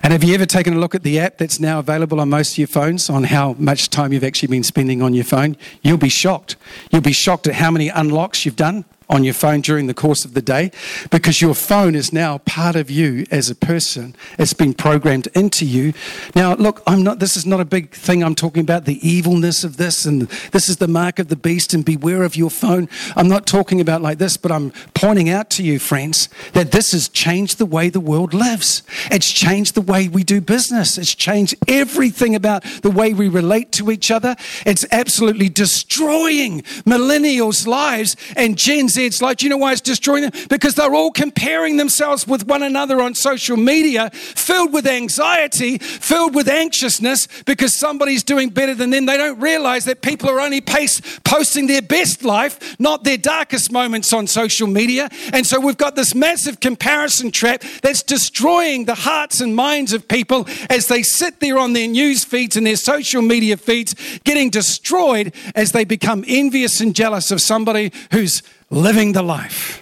And 0.02 0.12
have 0.12 0.24
you 0.24 0.36
ever 0.36 0.46
taken 0.46 0.74
a 0.74 0.80
look 0.80 0.96
at 0.96 1.04
the 1.04 1.18
app 1.20 1.38
that's 1.38 1.60
now 1.60 1.80
available 1.80 2.20
on 2.20 2.30
most 2.30 2.52
of 2.54 2.58
your 2.58 2.68
phones 2.68 3.10
on 3.10 3.24
how 3.24 3.54
much 3.58 3.90
time 3.90 4.12
you've 4.12 4.24
actually 4.24 4.50
been 4.50 4.64
spending 4.64 5.02
on 5.02 5.14
your 5.14 5.24
phone? 5.24 5.56
You'll 5.82 5.98
be 5.98 6.10
shocked. 6.10 6.58
You'll 6.92 7.02
be 7.02 7.14
shocked 7.14 7.48
at 7.48 7.56
how 7.56 7.72
many 7.72 7.88
unlocks 7.88 8.46
you've 8.46 8.58
done 8.58 8.84
on 9.14 9.24
your 9.24 9.34
phone 9.34 9.62
during 9.62 9.86
the 9.86 9.94
course 9.94 10.26
of 10.26 10.34
the 10.34 10.42
day 10.42 10.72
because 11.12 11.40
your 11.40 11.54
phone 11.54 11.94
is 11.94 12.12
now 12.12 12.40
part 12.40 12.76
of 12.76 12.90
you 12.90 13.26
as 13.30 13.48
a 13.48 13.56
person. 13.56 14.16
It's 14.40 14.54
been 14.54 14.74
programmed 14.74 15.28
into 15.36 15.66
you. 15.66 15.94
Now, 16.36 16.56
look, 16.56 16.82
I'm 16.88 17.04
not, 17.04 17.20
this 17.20 17.38
is 17.38 17.46
not 17.46 17.60
a 17.60 17.66
big 17.66 17.92
thing. 17.92 18.24
I'm 18.24 18.34
talking 18.34 18.62
about 18.62 18.86
the 18.86 19.08
evilness 19.08 19.64
of 19.64 19.78
this 19.78 20.06
and 20.06 20.24
this 20.52 20.68
is 20.68 20.78
the 20.78 20.88
mark 20.88 21.20
of 21.20 21.28
the 21.28 21.36
beast 21.36 21.76
and 21.76 21.86
beware 21.86 22.24
of 22.24 22.36
your 22.36 22.50
phone. 22.50 22.90
I'm 23.16 23.28
not 23.28 23.46
talking 23.46 23.80
about 23.80 24.02
like 24.02 24.18
this, 24.18 24.36
but 24.36 24.52
I'm 24.52 24.72
pointing 24.96 25.30
out 25.30 25.52
to 25.52 25.64
you, 25.64 25.78
friends, 25.78 26.28
that 26.54 26.72
this 26.72 26.92
has 26.92 27.08
changed 27.08 27.60
the 27.60 27.68
way 27.68 27.90
the 27.90 28.00
world 28.00 28.34
lives. 28.34 28.82
It's 29.12 29.32
changed 29.32 29.76
the 29.76 29.82
way 29.82 30.08
we 30.08 30.24
do 30.24 30.42
business. 30.42 30.98
It's 30.98 31.14
changed 31.14 31.54
everything 31.68 32.34
about 32.34 32.64
the 32.82 32.90
way 32.90 33.14
we 33.14 33.28
relate 33.28 33.72
to 33.74 33.92
each 33.92 34.10
other. 34.10 34.36
It's 34.66 34.86
absolutely 34.92 35.50
destroying 35.50 36.62
millennials' 36.84 37.68
lives 37.68 38.16
and 38.36 38.58
Gen 38.58 38.90
Lives. 39.04 39.40
Do 39.40 39.46
you 39.46 39.50
know 39.50 39.58
why 39.58 39.72
it's 39.72 39.82
destroying 39.82 40.24
them? 40.24 40.32
Because 40.50 40.76
they're 40.76 40.94
all 40.94 41.12
comparing 41.12 41.78
themselves 41.78 42.28
with 42.28 42.48
one 42.48 42.64
another 42.64 43.02
on 43.02 43.16
social 43.16 43.58
media, 43.58 44.10
filled 44.12 44.74
with 44.74 44.88
anxiety, 44.88 45.78
filled 45.78 46.36
with 46.36 46.48
anxiousness 46.48 47.28
because 47.46 47.78
somebody's 47.78 48.24
doing 48.24 48.50
better 48.50 48.76
than 48.76 48.90
them. 48.90 49.06
They 49.06 49.18
don't 49.18 49.40
realize 49.40 49.86
that 49.86 50.02
people 50.02 50.30
are 50.30 50.40
only 50.40 50.62
posting 50.62 51.68
their 51.68 51.82
best 51.82 52.24
life, 52.24 52.80
not 52.80 53.04
their 53.04 53.18
darkest 53.18 53.72
moments 53.72 54.14
on 54.14 54.28
social 54.28 54.68
media. 54.68 55.10
And 55.34 55.46
so 55.46 55.60
we've 55.60 55.78
got 55.78 55.96
this 55.96 56.16
massive 56.16 56.60
comparison 56.60 57.32
trap 57.32 57.64
that's 57.82 58.04
destroying 58.04 58.86
the 58.86 58.96
hearts 58.96 59.42
and 59.42 59.56
minds 59.56 59.94
of 59.94 60.08
people 60.08 60.48
as 60.70 60.88
they 60.88 61.04
sit 61.04 61.40
there 61.40 61.58
on 61.58 61.74
their 61.74 61.88
news 61.88 62.24
feeds 62.24 62.56
and 62.56 62.66
their 62.66 62.76
social 62.76 63.22
media 63.22 63.58
feeds, 63.58 63.96
getting 64.24 64.50
destroyed 64.50 65.34
as 65.56 65.72
they 65.72 65.84
become 65.84 66.24
envious 66.28 66.80
and 66.80 66.96
jealous 66.96 67.32
of 67.32 67.42
somebody 67.42 67.92
who's 68.12 68.44
living 68.74 69.14
the 69.14 69.22
life. 69.22 69.80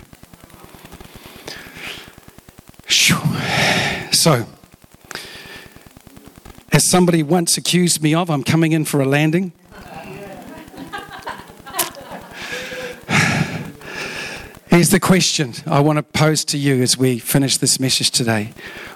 So, 4.11 4.45
as 6.71 6.87
somebody 6.91 7.23
once 7.23 7.57
accused 7.57 8.03
me 8.03 8.13
of, 8.13 8.29
I'm 8.29 8.43
coming 8.43 8.71
in 8.71 8.85
for 8.85 9.01
a 9.01 9.05
landing. 9.05 9.51
Here's 14.67 14.89
the 14.89 14.99
question 14.99 15.53
I 15.65 15.79
want 15.79 15.97
to 15.97 16.03
pose 16.03 16.45
to 16.45 16.57
you 16.57 16.83
as 16.83 16.97
we 16.97 17.17
finish 17.17 17.57
this 17.57 17.79
message 17.79 18.11
today. 18.11 18.53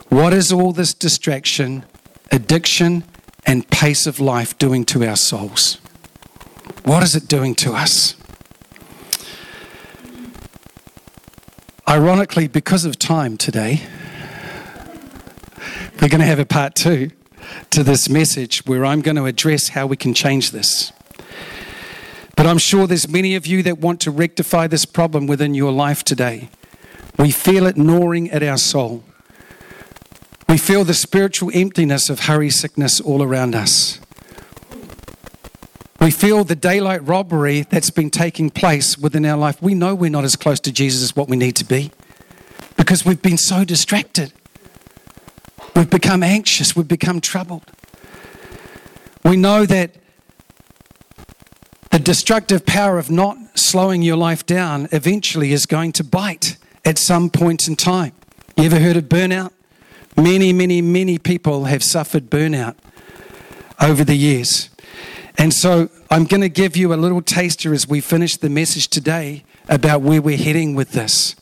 What 0.10 0.32
is 0.32 0.52
all 0.52 0.74
this 0.74 0.93
distraction, 0.93 1.86
addiction, 2.32 3.04
and 3.48 3.68
pace 3.70 4.06
of 4.06 4.20
life 4.20 4.56
doing 4.60 4.86
to 4.86 5.04
our 5.08 5.16
souls? 5.16 5.80
What 6.84 7.02
is 7.02 7.16
it 7.16 7.28
doing 7.28 7.56
to 7.56 7.74
us? 7.74 8.16
Ironically, 11.88 12.47
because 12.47 12.83
of 12.83 12.97
time 12.97 13.38
today, 13.38 13.83
we're 16.01 16.09
going 16.09 16.19
to 16.19 16.25
have 16.25 16.39
a 16.39 16.45
part 16.45 16.73
two 16.73 17.11
to 17.69 17.83
this 17.83 18.09
message 18.09 18.65
where 18.65 18.83
I'm 18.83 19.01
going 19.01 19.17
to 19.17 19.25
address 19.25 19.69
how 19.69 19.86
we 19.86 19.95
can 19.95 20.15
change 20.15 20.49
this. 20.49 20.91
But 22.36 22.47
I'm 22.47 22.57
sure 22.57 22.88
there's 22.88 23.07
many 23.07 23.36
of 23.36 23.45
you 23.45 23.61
that 23.63 23.77
want 23.77 24.01
to 24.01 24.11
rectify 24.11 24.65
this 24.65 24.83
problem 24.83 25.27
within 25.27 25.53
your 25.53 25.71
life 25.71 26.03
today. 26.03 26.49
We 27.19 27.29
feel 27.29 27.67
it 27.67 27.77
gnawing 27.77 28.31
at 28.31 28.41
our 28.41 28.57
soul. 28.57 29.03
We 30.49 30.57
feel 30.57 30.86
the 30.86 30.95
spiritual 30.95 31.51
emptiness 31.53 32.09
of 32.09 32.21
hurry 32.21 32.49
sickness 32.49 32.99
all 32.99 33.21
around 33.21 33.53
us. 33.53 33.99
We 36.00 36.12
feel 36.12 36.43
the 36.43 36.56
daylight 36.56 37.06
robbery 37.08 37.62
that's 37.62 37.89
been 37.89 38.10
taking 38.10 38.50
place 38.50 38.98
within 38.98 39.26
our 39.26 39.38
life. 39.38 39.62
We 39.62 39.74
know 39.74 39.96
we're 39.96 40.10
not 40.10 40.24
as 40.24 40.36
close 40.36 40.60
to 40.62 40.72
Jesus 40.72 41.02
as 41.02 41.16
what 41.16 41.30
we 41.30 41.38
need 41.38 41.56
to 41.56 41.66
be 41.66 41.91
because 42.76 43.06
we've 43.06 43.22
been 43.22 43.38
so 43.38 43.64
distracted. 43.64 44.34
We've 45.76 45.89
become 45.89 46.24
anxious, 46.24 46.76
we've 46.76 46.88
become 46.88 47.22
troubled. 47.22 47.72
We 49.24 49.38
know 49.38 49.66
that 49.66 49.96
the 51.91 52.00
destructive 52.00 52.66
power 52.66 53.00
of 53.00 53.10
not 53.10 53.38
slowing 53.58 54.02
your 54.02 54.18
life 54.18 54.46
down 54.46 54.88
eventually 54.91 55.54
is 55.54 55.66
going 55.66 55.93
to 55.93 56.04
bite 56.04 56.58
at 56.84 56.98
some 56.98 57.30
point 57.30 57.68
in 57.68 57.76
time. 57.76 58.12
You 58.58 58.66
ever 58.66 58.80
heard 58.80 58.98
of 58.98 59.06
burnout? 59.06 59.52
Many, 60.18 60.54
many, 60.54 60.82
many 60.82 61.18
people 61.18 61.66
have 61.66 61.84
suffered 61.84 62.30
burnout 62.30 62.76
over 63.82 64.04
the 64.04 64.16
years. 64.16 64.70
And 65.38 65.53
so 65.53 65.89
I'm 66.09 66.25
going 66.25 66.41
to 66.41 66.49
give 66.49 66.77
you 66.77 66.93
a 66.93 66.95
little 66.95 67.21
taster 67.21 67.73
as 67.73 67.88
we 67.88 68.01
finish 68.01 68.38
the 68.38 68.49
message 68.49 68.88
today 68.88 69.43
about 69.67 70.01
where 70.01 70.21
we're 70.21 70.38
heading 70.38 70.75
with 70.75 70.91
this. 70.91 71.36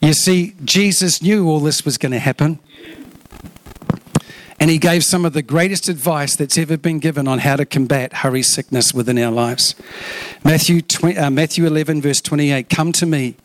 You 0.00 0.12
see, 0.12 0.54
Jesus 0.64 1.22
knew 1.22 1.48
all 1.48 1.60
this 1.60 1.84
was 1.84 1.98
going 1.98 2.12
to 2.12 2.18
happen. 2.18 2.58
And 4.58 4.70
he 4.70 4.78
gave 4.78 5.02
some 5.02 5.24
of 5.24 5.32
the 5.32 5.42
greatest 5.42 5.88
advice 5.88 6.36
that's 6.36 6.56
ever 6.56 6.76
been 6.76 7.00
given 7.00 7.26
on 7.26 7.40
how 7.40 7.56
to 7.56 7.66
combat 7.66 8.12
hurry 8.12 8.42
sickness 8.42 8.94
within 8.94 9.18
our 9.18 9.32
lives. 9.32 9.74
Matthew, 10.44 10.82
20, 10.82 11.18
uh, 11.18 11.30
Matthew 11.30 11.66
11, 11.66 12.00
verse 12.00 12.20
28 12.20 12.68
Come 12.68 12.92
to 12.92 13.06
me, 13.06 13.36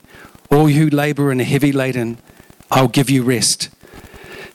all 0.52 0.70
you 0.70 0.90
labor 0.90 1.32
and 1.32 1.42
are 1.42 1.44
heavy 1.44 1.72
laden, 1.72 2.20
I'll 2.70 2.88
give 2.88 3.10
you 3.10 3.24
rest. 3.24 3.70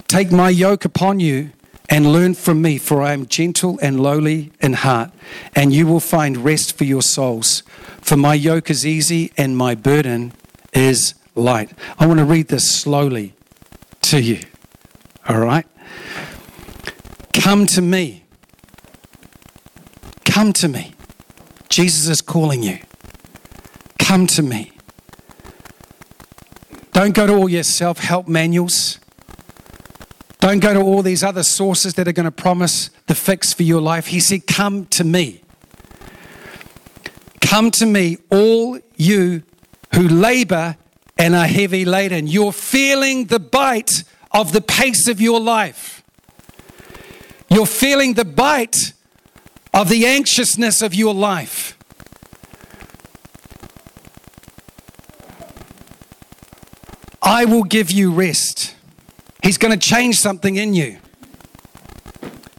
Take 0.06 0.30
my 0.30 0.50
yoke 0.50 0.84
upon 0.84 1.20
you 1.20 1.50
and 1.92 2.10
learn 2.10 2.32
from 2.32 2.62
me, 2.62 2.78
for 2.78 3.02
I 3.02 3.12
am 3.12 3.26
gentle 3.26 3.78
and 3.82 4.00
lowly 4.00 4.50
in 4.62 4.72
heart, 4.72 5.10
and 5.54 5.74
you 5.74 5.86
will 5.86 6.00
find 6.00 6.38
rest 6.38 6.78
for 6.78 6.84
your 6.84 7.02
souls. 7.02 7.62
For 8.00 8.16
my 8.16 8.32
yoke 8.32 8.70
is 8.70 8.86
easy 8.86 9.30
and 9.36 9.58
my 9.58 9.74
burden 9.74 10.32
is 10.72 11.12
light. 11.34 11.70
I 11.98 12.06
want 12.06 12.18
to 12.18 12.24
read 12.24 12.48
this 12.48 12.74
slowly 12.74 13.34
to 14.00 14.22
you. 14.22 14.40
All 15.28 15.38
right? 15.38 15.66
Come 17.34 17.66
to 17.66 17.82
me. 17.82 18.24
Come 20.24 20.54
to 20.54 20.68
me. 20.68 20.94
Jesus 21.68 22.08
is 22.08 22.22
calling 22.22 22.62
you. 22.62 22.78
Come 23.98 24.26
to 24.28 24.42
me. 24.42 24.72
Don't 26.94 27.14
go 27.14 27.26
to 27.26 27.34
all 27.34 27.50
your 27.50 27.64
self 27.64 27.98
help 27.98 28.28
manuals. 28.28 28.98
Don't 30.42 30.58
go 30.58 30.74
to 30.74 30.80
all 30.80 31.02
these 31.02 31.22
other 31.22 31.44
sources 31.44 31.94
that 31.94 32.08
are 32.08 32.12
going 32.12 32.24
to 32.24 32.32
promise 32.32 32.90
the 33.06 33.14
fix 33.14 33.52
for 33.52 33.62
your 33.62 33.80
life. 33.80 34.08
He 34.08 34.18
said, 34.18 34.48
Come 34.48 34.86
to 34.86 35.04
me. 35.04 35.40
Come 37.40 37.70
to 37.70 37.86
me, 37.86 38.18
all 38.28 38.80
you 38.96 39.44
who 39.94 40.08
labor 40.08 40.76
and 41.16 41.36
are 41.36 41.46
heavy 41.46 41.84
laden. 41.84 42.26
You're 42.26 42.50
feeling 42.50 43.26
the 43.26 43.38
bite 43.38 44.02
of 44.32 44.52
the 44.52 44.60
pace 44.60 45.06
of 45.06 45.20
your 45.20 45.38
life. 45.38 46.02
You're 47.48 47.64
feeling 47.64 48.14
the 48.14 48.24
bite 48.24 48.94
of 49.72 49.88
the 49.88 50.06
anxiousness 50.06 50.82
of 50.82 50.92
your 50.92 51.14
life. 51.14 51.78
I 57.22 57.44
will 57.44 57.62
give 57.62 57.92
you 57.92 58.12
rest. 58.12 58.74
He's 59.42 59.58
going 59.58 59.72
to 59.72 59.88
change 59.88 60.18
something 60.18 60.56
in 60.56 60.74
you. 60.74 60.98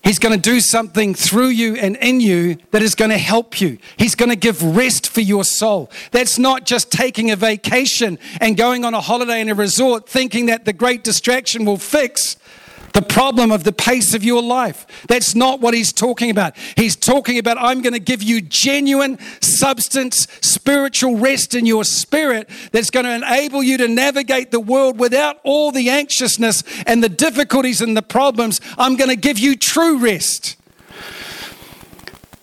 He's 0.03 0.19
going 0.19 0.35
to 0.35 0.41
do 0.41 0.59
something 0.59 1.15
through 1.15 1.47
you 1.47 1.75
and 1.75 1.95
in 1.95 2.19
you 2.19 2.57
that 2.71 2.81
is 2.81 2.93
going 2.93 3.11
to 3.11 3.17
help 3.17 3.61
you. 3.61 3.77
He's 3.95 4.15
going 4.15 4.29
to 4.29 4.35
give 4.35 4.61
rest 4.61 5.07
for 5.07 5.21
your 5.21 5.45
soul. 5.45 5.89
That's 6.11 6.37
not 6.37 6.65
just 6.65 6.91
taking 6.91 7.31
a 7.31 7.37
vacation 7.37 8.19
and 8.41 8.57
going 8.57 8.83
on 8.83 8.93
a 8.93 8.99
holiday 8.99 9.39
in 9.39 9.47
a 9.47 9.55
resort 9.55 10.09
thinking 10.09 10.47
that 10.47 10.65
the 10.65 10.73
great 10.73 11.05
distraction 11.05 11.63
will 11.63 11.77
fix 11.77 12.35
the 12.93 13.01
problem 13.01 13.51
of 13.51 13.63
the 13.63 13.71
pace 13.71 14.13
of 14.13 14.23
your 14.23 14.41
life. 14.41 14.85
That's 15.07 15.35
not 15.35 15.59
what 15.59 15.73
he's 15.73 15.91
talking 15.91 16.29
about. 16.29 16.55
He's 16.75 16.95
talking 16.95 17.37
about, 17.37 17.57
I'm 17.59 17.81
going 17.81 17.93
to 17.93 17.99
give 17.99 18.23
you 18.23 18.39
genuine 18.39 19.17
substance, 19.41 20.27
spiritual 20.41 21.17
rest 21.17 21.55
in 21.55 21.65
your 21.65 21.83
spirit 21.83 22.49
that's 22.71 22.89
going 22.89 23.05
to 23.05 23.13
enable 23.13 23.63
you 23.63 23.77
to 23.77 23.87
navigate 23.87 24.51
the 24.51 24.59
world 24.59 24.99
without 24.99 25.39
all 25.43 25.71
the 25.71 25.89
anxiousness 25.89 26.63
and 26.85 27.03
the 27.03 27.09
difficulties 27.09 27.81
and 27.81 27.97
the 27.97 28.01
problems. 28.01 28.61
I'm 28.77 28.95
going 28.95 29.09
to 29.09 29.15
give 29.15 29.39
you 29.39 29.55
true 29.55 29.97
rest. 29.97 30.55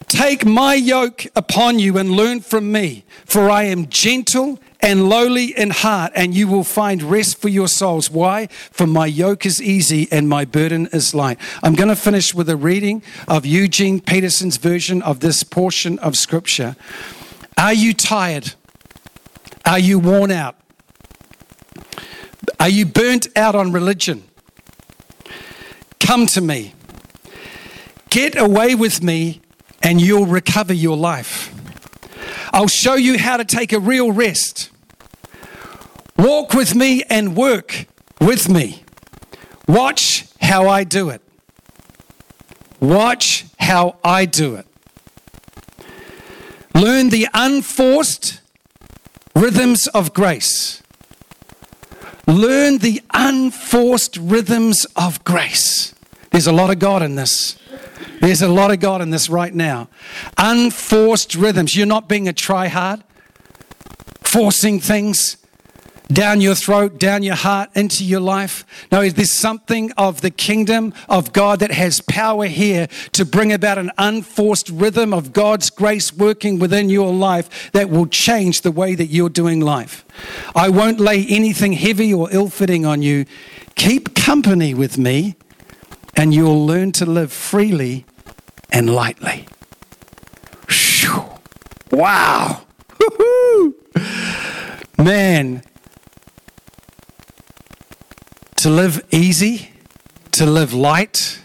Take 0.08 0.44
my 0.44 0.74
yoke 0.74 1.26
upon 1.36 1.78
you 1.78 1.96
and 1.96 2.10
learn 2.10 2.40
from 2.40 2.72
me, 2.72 3.04
for 3.24 3.48
I 3.48 3.64
am 3.64 3.88
gentle 3.88 4.58
and 4.82 5.08
lowly 5.08 5.56
in 5.56 5.70
heart, 5.70 6.12
and 6.14 6.34
you 6.34 6.48
will 6.48 6.64
find 6.64 7.02
rest 7.02 7.38
for 7.38 7.48
your 7.48 7.68
souls. 7.68 8.10
Why? 8.10 8.46
For 8.70 8.86
my 8.86 9.06
yoke 9.06 9.44
is 9.44 9.60
easy 9.60 10.08
and 10.10 10.28
my 10.28 10.44
burden 10.44 10.88
is 10.92 11.14
light. 11.14 11.38
I'm 11.62 11.74
going 11.74 11.88
to 11.88 11.96
finish 11.96 12.34
with 12.34 12.48
a 12.48 12.56
reading 12.56 13.02
of 13.28 13.44
Eugene 13.44 14.00
Peterson's 14.00 14.56
version 14.56 15.02
of 15.02 15.20
this 15.20 15.42
portion 15.42 15.98
of 15.98 16.16
Scripture. 16.16 16.76
Are 17.58 17.74
you 17.74 17.92
tired? 17.92 18.54
Are 19.66 19.78
you 19.78 19.98
worn 19.98 20.30
out? 20.30 20.56
Are 22.58 22.68
you 22.68 22.86
burnt 22.86 23.28
out 23.36 23.54
on 23.54 23.72
religion? 23.72 24.24
Come 25.98 26.26
to 26.28 26.40
me. 26.40 26.74
Get 28.08 28.36
away 28.36 28.74
with 28.74 29.02
me, 29.02 29.40
and 29.82 30.00
you'll 30.00 30.26
recover 30.26 30.72
your 30.72 30.96
life. 30.96 31.54
I'll 32.50 32.68
show 32.68 32.94
you 32.94 33.18
how 33.18 33.36
to 33.36 33.44
take 33.44 33.72
a 33.72 33.78
real 33.78 34.10
rest. 34.12 34.70
Walk 36.16 36.52
with 36.52 36.74
me 36.74 37.02
and 37.08 37.36
work 37.36 37.86
with 38.20 38.48
me. 38.48 38.82
Watch 39.68 40.26
how 40.40 40.68
I 40.68 40.84
do 40.84 41.10
it. 41.10 41.22
Watch 42.80 43.46
how 43.58 43.96
I 44.02 44.24
do 44.24 44.56
it. 44.56 44.66
Learn 46.74 47.10
the 47.10 47.28
unforced 47.34 48.40
rhythms 49.34 49.86
of 49.88 50.12
grace. 50.12 50.82
Learn 52.26 52.78
the 52.78 53.02
unforced 53.12 54.16
rhythms 54.16 54.86
of 54.96 55.22
grace. 55.24 55.94
There's 56.30 56.46
a 56.46 56.52
lot 56.52 56.70
of 56.70 56.78
God 56.78 57.02
in 57.02 57.16
this. 57.16 57.58
There's 58.20 58.42
a 58.42 58.48
lot 58.48 58.70
of 58.70 58.80
God 58.80 59.00
in 59.00 59.10
this 59.10 59.28
right 59.28 59.54
now. 59.54 59.88
Unforced 60.36 61.34
rhythms. 61.34 61.74
You're 61.74 61.86
not 61.86 62.08
being 62.08 62.28
a 62.28 62.32
try 62.32 62.68
hard, 62.68 63.02
forcing 64.22 64.78
things 64.78 65.38
down 66.12 66.40
your 66.40 66.54
throat, 66.54 66.98
down 66.98 67.22
your 67.22 67.36
heart, 67.36 67.70
into 67.74 68.04
your 68.04 68.20
life. 68.20 68.64
No, 68.90 69.08
there's 69.08 69.32
something 69.32 69.92
of 69.92 70.20
the 70.20 70.30
kingdom 70.30 70.92
of 71.08 71.32
God 71.32 71.60
that 71.60 71.70
has 71.70 72.00
power 72.00 72.46
here 72.46 72.88
to 73.12 73.24
bring 73.24 73.52
about 73.52 73.78
an 73.78 73.90
unforced 73.96 74.68
rhythm 74.68 75.14
of 75.14 75.32
God's 75.32 75.70
grace 75.70 76.12
working 76.12 76.58
within 76.58 76.90
your 76.90 77.12
life 77.12 77.70
that 77.72 77.90
will 77.90 78.06
change 78.06 78.62
the 78.62 78.72
way 78.72 78.94
that 78.94 79.06
you're 79.06 79.28
doing 79.28 79.60
life. 79.60 80.04
I 80.54 80.68
won't 80.68 81.00
lay 81.00 81.24
anything 81.26 81.74
heavy 81.74 82.12
or 82.12 82.28
ill 82.32 82.50
fitting 82.50 82.84
on 82.84 83.02
you. 83.02 83.24
Keep 83.76 84.14
company 84.14 84.74
with 84.74 84.98
me, 84.98 85.36
and 86.16 86.34
you'll 86.34 86.66
learn 86.66 86.92
to 86.92 87.06
live 87.06 87.32
freely 87.32 88.04
and 88.72 88.94
lightly. 88.94 89.46
Whew. 90.68 91.24
Wow. 91.90 92.62
Man, 94.98 95.62
to 98.56 98.68
live 98.68 99.02
easy, 99.10 99.70
to 100.32 100.44
live 100.44 100.74
light, 100.74 101.40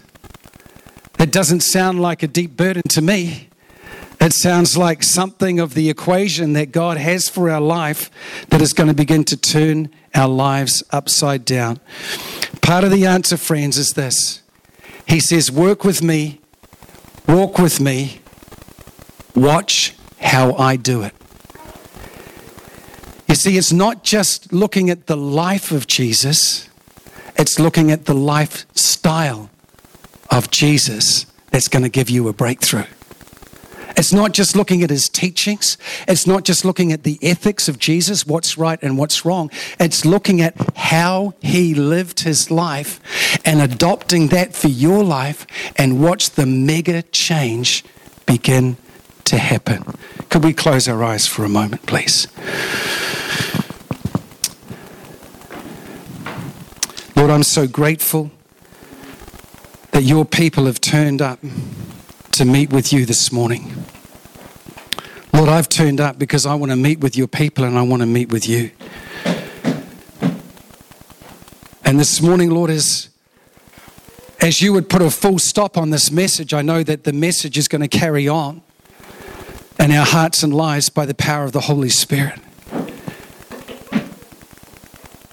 it 1.17 1.31
doesn't 1.31 1.61
sound 1.61 2.01
like 2.01 2.21
a 2.23 2.27
deep 2.27 2.57
burden 2.57 2.83
to 2.89 3.01
me. 3.01 3.47
It 4.19 4.33
sounds 4.33 4.75
like 4.77 5.03
something 5.03 5.59
of 5.59 5.73
the 5.73 5.89
equation 5.89 6.53
that 6.53 6.71
God 6.71 6.97
has 6.97 7.29
for 7.29 7.49
our 7.49 7.61
life 7.61 8.11
that 8.49 8.61
is 8.61 8.73
going 8.73 8.87
to 8.87 8.93
begin 8.93 9.23
to 9.25 9.37
turn 9.37 9.89
our 10.13 10.27
lives 10.27 10.83
upside 10.91 11.45
down. 11.45 11.79
Part 12.61 12.83
of 12.83 12.91
the 12.91 13.05
answer, 13.05 13.37
friends, 13.37 13.77
is 13.77 13.91
this 13.91 14.41
He 15.07 15.19
says, 15.19 15.51
Work 15.51 15.83
with 15.83 16.01
me, 16.01 16.41
walk 17.27 17.59
with 17.59 17.79
me, 17.79 18.19
watch 19.35 19.95
how 20.19 20.53
I 20.53 20.75
do 20.75 21.01
it. 21.01 21.13
You 23.27 23.35
see, 23.35 23.57
it's 23.57 23.73
not 23.73 24.03
just 24.03 24.53
looking 24.53 24.89
at 24.89 25.07
the 25.07 25.17
life 25.17 25.71
of 25.71 25.87
Jesus, 25.87 26.69
it's 27.37 27.59
looking 27.59 27.91
at 27.91 28.05
the 28.05 28.13
lifestyle 28.13 29.49
of 30.31 30.49
Jesus 30.51 31.25
that's 31.51 31.67
going 31.67 31.83
to 31.83 31.89
give 31.89 32.09
you 32.09 32.27
a 32.27 32.33
breakthrough. 32.33 32.85
It's 33.97 34.11
not 34.11 34.33
just 34.33 34.55
looking 34.55 34.83
at 34.83 34.89
his 34.89 35.07
teachings. 35.07 35.77
It's 36.07 36.27
not 36.27 36.43
just 36.43 36.65
looking 36.65 36.91
at 36.91 37.03
the 37.03 37.17
ethics 37.21 37.69
of 37.69 37.79
Jesus, 37.79 38.25
what's 38.25 38.57
right 38.57 38.81
and 38.81 38.97
what's 38.97 39.25
wrong. 39.25 39.49
It's 39.79 40.05
looking 40.05 40.41
at 40.41 40.55
how 40.77 41.33
he 41.41 41.73
lived 41.73 42.21
his 42.21 42.51
life 42.51 42.99
and 43.45 43.61
adopting 43.61 44.27
that 44.29 44.53
for 44.53 44.67
your 44.67 45.03
life 45.03 45.47
and 45.77 46.01
watch 46.03 46.31
the 46.31 46.45
mega 46.45 47.03
change 47.03 47.85
begin 48.25 48.77
to 49.25 49.37
happen. 49.37 49.83
Could 50.29 50.43
we 50.43 50.53
close 50.53 50.87
our 50.87 51.03
eyes 51.03 51.25
for 51.27 51.45
a 51.45 51.49
moment, 51.49 51.85
please? 51.85 52.27
Lord, 57.15 57.31
I'm 57.31 57.43
so 57.43 57.65
grateful 57.65 58.31
that 59.91 60.03
your 60.03 60.25
people 60.25 60.65
have 60.65 60.81
turned 60.81 61.21
up 61.21 61.39
to 62.37 62.45
meet 62.45 62.73
with 62.73 62.91
you 62.91 63.05
this 63.05 63.31
morning. 63.31 63.85
Lord, 65.33 65.47
I've 65.47 65.69
turned 65.69 66.01
up 66.01 66.19
because 66.19 66.45
I 66.45 66.55
want 66.55 66.71
to 66.71 66.75
meet 66.75 66.99
with 66.99 67.15
your 67.15 67.27
people 67.27 67.63
and 67.63 67.77
I 67.77 67.81
want 67.81 68.01
to 68.01 68.05
meet 68.05 68.29
with 68.29 68.47
you. 68.47 68.71
And 71.85 71.99
this 71.99 72.21
morning, 72.21 72.49
Lord, 72.49 72.69
as, 72.71 73.09
as 74.41 74.61
you 74.61 74.73
would 74.73 74.89
put 74.89 75.01
a 75.01 75.09
full 75.09 75.39
stop 75.39 75.77
on 75.77 75.91
this 75.91 76.11
message, 76.11 76.53
I 76.53 76.61
know 76.61 76.83
that 76.83 77.05
the 77.05 77.13
message 77.13 77.57
is 77.57 77.67
going 77.67 77.81
to 77.81 77.87
carry 77.87 78.27
on 78.27 78.61
in 79.79 79.91
our 79.91 80.05
hearts 80.05 80.43
and 80.43 80.53
lives 80.53 80.89
by 80.89 81.05
the 81.05 81.15
power 81.15 81.45
of 81.45 81.53
the 81.53 81.61
Holy 81.61 81.89
Spirit. 81.89 82.39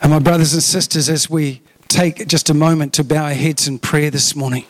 And 0.01 0.11
my 0.11 0.19
brothers 0.19 0.53
and 0.53 0.63
sisters, 0.63 1.09
as 1.09 1.29
we 1.29 1.63
take 1.89 2.27
just 2.29 2.49
a 2.49 2.55
moment 2.55 2.93
to 2.95 3.05
bow 3.05 3.25
our 3.25 3.35
heads 3.35 3.67
in 3.67 3.79
prayer 3.79 4.11
this 4.11 4.37
morning. 4.37 4.67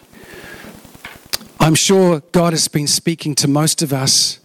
I'm 1.63 1.77
sure 1.77 2.19
God 2.33 2.55
has 2.55 2.67
been 2.67 2.89
speaking 2.89 3.37
to 3.37 3.47
most 3.47 3.83
of 3.83 3.93
us 3.93 4.41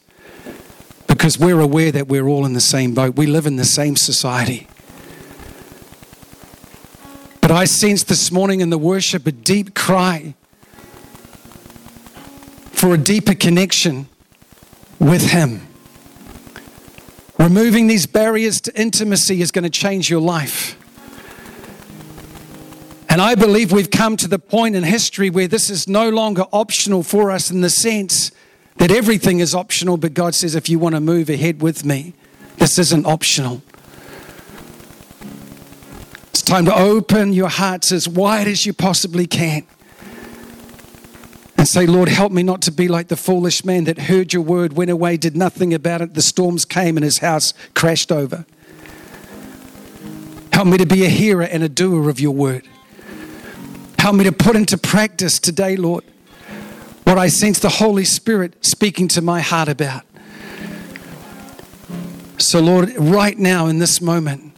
because 1.08 1.40
we're 1.40 1.60
aware 1.60 1.92
that 1.92 2.08
we're 2.08 2.28
all 2.28 2.46
in 2.46 2.54
the 2.54 2.62
same 2.62 2.94
boat. 2.94 3.16
We 3.16 3.26
live 3.26 3.48
in 3.48 3.56
the 3.56 3.66
same 3.66 3.96
society. 3.96 4.68
But 7.42 7.50
I 7.50 7.66
sense 7.66 8.04
this 8.04 8.32
morning 8.32 8.62
in 8.62 8.70
the 8.70 8.78
worship 8.78 9.26
a 9.26 9.32
deep 9.32 9.74
cry 9.74 10.36
for 12.72 12.94
a 12.94 13.00
deeper 13.00 13.34
connection 13.34 14.08
with 15.00 15.32
Him. 15.32 15.68
Removing 17.40 17.88
these 17.88 18.06
barriers 18.06 18.62
to 18.62 18.80
intimacy 18.80 19.42
is 19.42 19.50
going 19.52 19.64
to 19.64 19.72
change 19.72 20.08
your 20.08 20.22
life. 20.22 20.78
And 23.18 23.24
I 23.24 23.34
believe 23.34 23.72
we've 23.72 23.90
come 23.90 24.16
to 24.18 24.28
the 24.28 24.38
point 24.38 24.76
in 24.76 24.84
history 24.84 25.32
where 25.32 25.48
this 25.48 25.72
is 25.72 25.88
no 25.88 26.08
longer 26.08 26.44
optional 26.54 27.02
for 27.02 27.32
us 27.32 27.50
in 27.50 27.62
the 27.62 27.70
sense 27.72 28.30
that 28.76 28.92
everything 28.92 29.40
is 29.40 29.56
optional, 29.56 29.98
but 29.98 30.14
God 30.14 30.36
says, 30.36 30.54
if 30.54 30.70
you 30.70 30.78
want 30.78 30.94
to 30.94 31.02
move 31.02 31.28
ahead 31.28 31.60
with 31.60 31.84
me, 31.84 32.14
this 32.58 32.78
isn't 32.78 33.08
optional. 33.08 33.64
It's 36.30 36.44
time 36.44 36.66
to 36.66 36.76
open 36.76 37.34
your 37.34 37.50
hearts 37.50 37.92
as 37.92 38.08
wide 38.08 38.48
as 38.48 38.68
you 38.68 38.74
possibly 38.74 39.26
can 39.26 39.66
and 41.58 41.68
say, 41.68 41.88
Lord, 41.88 42.10
help 42.10 42.32
me 42.32 42.44
not 42.44 42.62
to 42.62 42.72
be 42.72 42.88
like 42.88 43.08
the 43.08 43.18
foolish 43.18 43.66
man 43.66 43.86
that 43.86 43.98
heard 43.98 44.32
your 44.32 44.44
word, 44.44 44.74
went 44.74 44.92
away, 44.92 45.18
did 45.18 45.36
nothing 45.36 45.74
about 45.74 46.02
it. 46.02 46.14
The 46.14 46.22
storms 46.22 46.66
came 46.66 46.98
and 46.98 47.04
his 47.04 47.18
house 47.18 47.56
crashed 47.74 48.12
over. 48.12 48.46
Help 50.54 50.68
me 50.68 50.78
to 50.78 50.86
be 50.86 51.04
a 51.04 51.10
hearer 51.10 51.42
and 51.42 51.64
a 51.64 51.70
doer 51.70 52.12
of 52.12 52.20
your 52.20 52.36
word. 52.36 52.68
Help 54.08 54.16
me 54.16 54.24
to 54.24 54.32
put 54.32 54.56
into 54.56 54.78
practice 54.78 55.38
today, 55.38 55.76
Lord, 55.76 56.02
what 57.04 57.18
I 57.18 57.28
sense 57.28 57.60
the 57.60 57.68
Holy 57.68 58.06
Spirit 58.06 58.54
speaking 58.64 59.10
to 59.10 59.22
my 59.22 59.42
heart 59.42 59.68
about. 59.68 60.04
So, 62.38 62.62
Lord, 62.62 62.94
right 62.98 63.38
now 63.38 63.68
in 63.68 63.80
this 63.80 64.00
moment, 64.00 64.54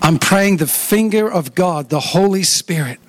I'm 0.00 0.20
praying 0.20 0.58
the 0.58 0.68
finger 0.68 1.28
of 1.28 1.56
God, 1.56 1.88
the 1.88 1.98
Holy 1.98 2.44
Spirit, 2.44 3.00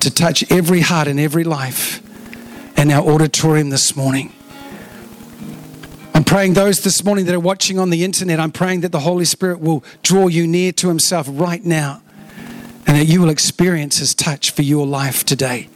to 0.00 0.10
touch 0.10 0.50
every 0.50 0.80
heart 0.80 1.06
and 1.06 1.20
every 1.20 1.44
life 1.44 2.02
in 2.76 2.90
our 2.90 3.08
auditorium 3.08 3.70
this 3.70 3.94
morning. 3.94 4.32
I'm 6.12 6.24
praying 6.24 6.54
those 6.54 6.80
this 6.80 7.04
morning 7.04 7.26
that 7.26 7.36
are 7.36 7.38
watching 7.38 7.78
on 7.78 7.90
the 7.90 8.02
internet, 8.02 8.40
I'm 8.40 8.50
praying 8.50 8.80
that 8.80 8.90
the 8.90 8.98
Holy 8.98 9.26
Spirit 9.26 9.60
will 9.60 9.84
draw 10.02 10.26
you 10.26 10.44
near 10.48 10.72
to 10.72 10.88
Himself 10.88 11.28
right 11.30 11.64
now 11.64 12.02
and 12.86 12.96
that 12.96 13.06
you 13.06 13.20
will 13.20 13.30
experience 13.30 13.98
His 13.98 14.14
touch 14.14 14.52
for 14.52 14.62
your 14.62 14.86
life 14.86 15.24
today. 15.24 15.68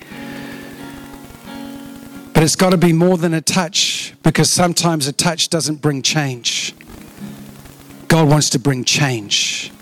But 2.33 2.45
it's 2.45 2.57
got 2.57 2.71
to 2.71 2.79
be 2.79 2.93
more 2.93 3.19
than 3.19 3.35
a 3.35 3.41
touch 3.41 4.15
because 4.23 4.53
sometimes 4.53 5.07
a 5.07 5.13
touch 5.13 5.49
doesn't 5.51 5.83
bring 5.83 6.03
change. 6.03 6.75
God 8.09 8.29
wants 8.29 8.51
to 8.51 8.59
bring 8.59 8.85
change. 8.85 9.73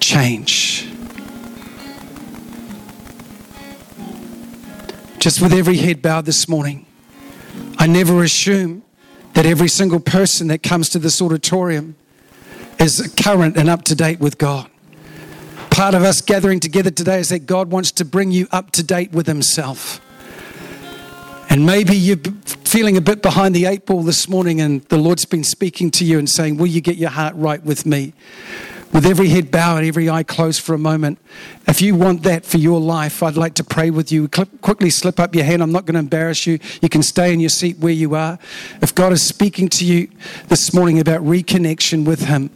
Change. 0.00 0.88
Just 5.18 5.40
with 5.40 5.52
every 5.52 5.76
head 5.76 6.02
bowed 6.02 6.24
this 6.24 6.48
morning, 6.48 6.86
I 7.78 7.86
never 7.86 8.22
assume 8.22 8.82
that 9.34 9.46
every 9.46 9.68
single 9.68 10.00
person 10.00 10.48
that 10.48 10.62
comes 10.62 10.88
to 10.90 10.98
this 10.98 11.20
auditorium 11.20 11.96
is 12.78 13.14
current 13.22 13.56
and 13.56 13.68
up 13.68 13.82
to 13.84 13.94
date 13.94 14.20
with 14.20 14.38
God 14.38 14.70
part 15.74 15.94
of 15.94 16.04
us 16.04 16.20
gathering 16.20 16.60
together 16.60 16.90
today 16.92 17.18
is 17.18 17.30
that 17.30 17.46
God 17.46 17.72
wants 17.72 17.90
to 17.90 18.04
bring 18.04 18.30
you 18.30 18.46
up 18.52 18.70
to 18.72 18.82
date 18.84 19.10
with 19.10 19.26
Himself. 19.26 20.00
And 21.50 21.66
maybe 21.66 21.96
you're 21.96 22.20
feeling 22.64 22.96
a 22.96 23.00
bit 23.00 23.22
behind 23.22 23.56
the 23.56 23.66
eight 23.66 23.84
ball 23.84 24.04
this 24.04 24.28
morning, 24.28 24.60
and 24.60 24.82
the 24.82 24.96
Lord's 24.96 25.24
been 25.24 25.42
speaking 25.42 25.90
to 25.92 26.04
you 26.04 26.16
and 26.16 26.30
saying, 26.30 26.58
Will 26.58 26.68
you 26.68 26.80
get 26.80 26.96
your 26.96 27.10
heart 27.10 27.34
right 27.34 27.60
with 27.64 27.86
me? 27.86 28.12
With 28.92 29.04
every 29.04 29.30
head 29.30 29.50
bowed, 29.50 29.78
and 29.78 29.86
every 29.88 30.08
eye 30.08 30.22
closed 30.22 30.60
for 30.60 30.74
a 30.74 30.78
moment. 30.78 31.18
If 31.66 31.82
you 31.82 31.96
want 31.96 32.22
that 32.22 32.46
for 32.46 32.58
your 32.58 32.80
life, 32.80 33.20
I'd 33.20 33.36
like 33.36 33.54
to 33.54 33.64
pray 33.64 33.90
with 33.90 34.12
you. 34.12 34.28
Quickly 34.28 34.90
slip 34.90 35.18
up 35.18 35.34
your 35.34 35.44
hand. 35.44 35.60
I'm 35.60 35.72
not 35.72 35.86
going 35.86 35.94
to 35.94 36.00
embarrass 36.00 36.46
you. 36.46 36.60
You 36.82 36.88
can 36.88 37.02
stay 37.02 37.32
in 37.32 37.40
your 37.40 37.50
seat 37.50 37.78
where 37.78 37.92
you 37.92 38.14
are. 38.14 38.38
If 38.80 38.94
God 38.94 39.12
is 39.12 39.26
speaking 39.26 39.68
to 39.70 39.84
you 39.84 40.08
this 40.46 40.72
morning 40.72 41.00
about 41.00 41.22
reconnection 41.22 42.04
with 42.06 42.26
Him, 42.26 42.50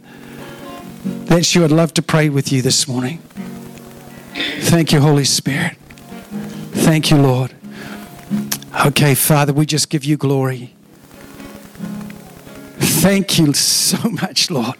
that 1.03 1.53
you 1.55 1.61
would 1.61 1.71
love 1.71 1.93
to 1.95 2.01
pray 2.01 2.29
with 2.29 2.51
you 2.51 2.61
this 2.61 2.87
morning. 2.87 3.19
Thank 4.33 4.91
you, 4.91 4.99
Holy 4.99 5.25
Spirit. 5.25 5.77
Thank 6.71 7.11
you, 7.11 7.17
Lord. 7.17 7.53
Okay, 8.85 9.15
Father, 9.15 9.53
we 9.53 9.65
just 9.65 9.89
give 9.89 10.05
you 10.05 10.17
glory. 10.17 10.73
Thank 12.77 13.39
you 13.39 13.53
so 13.53 14.09
much, 14.21 14.51
Lord, 14.51 14.75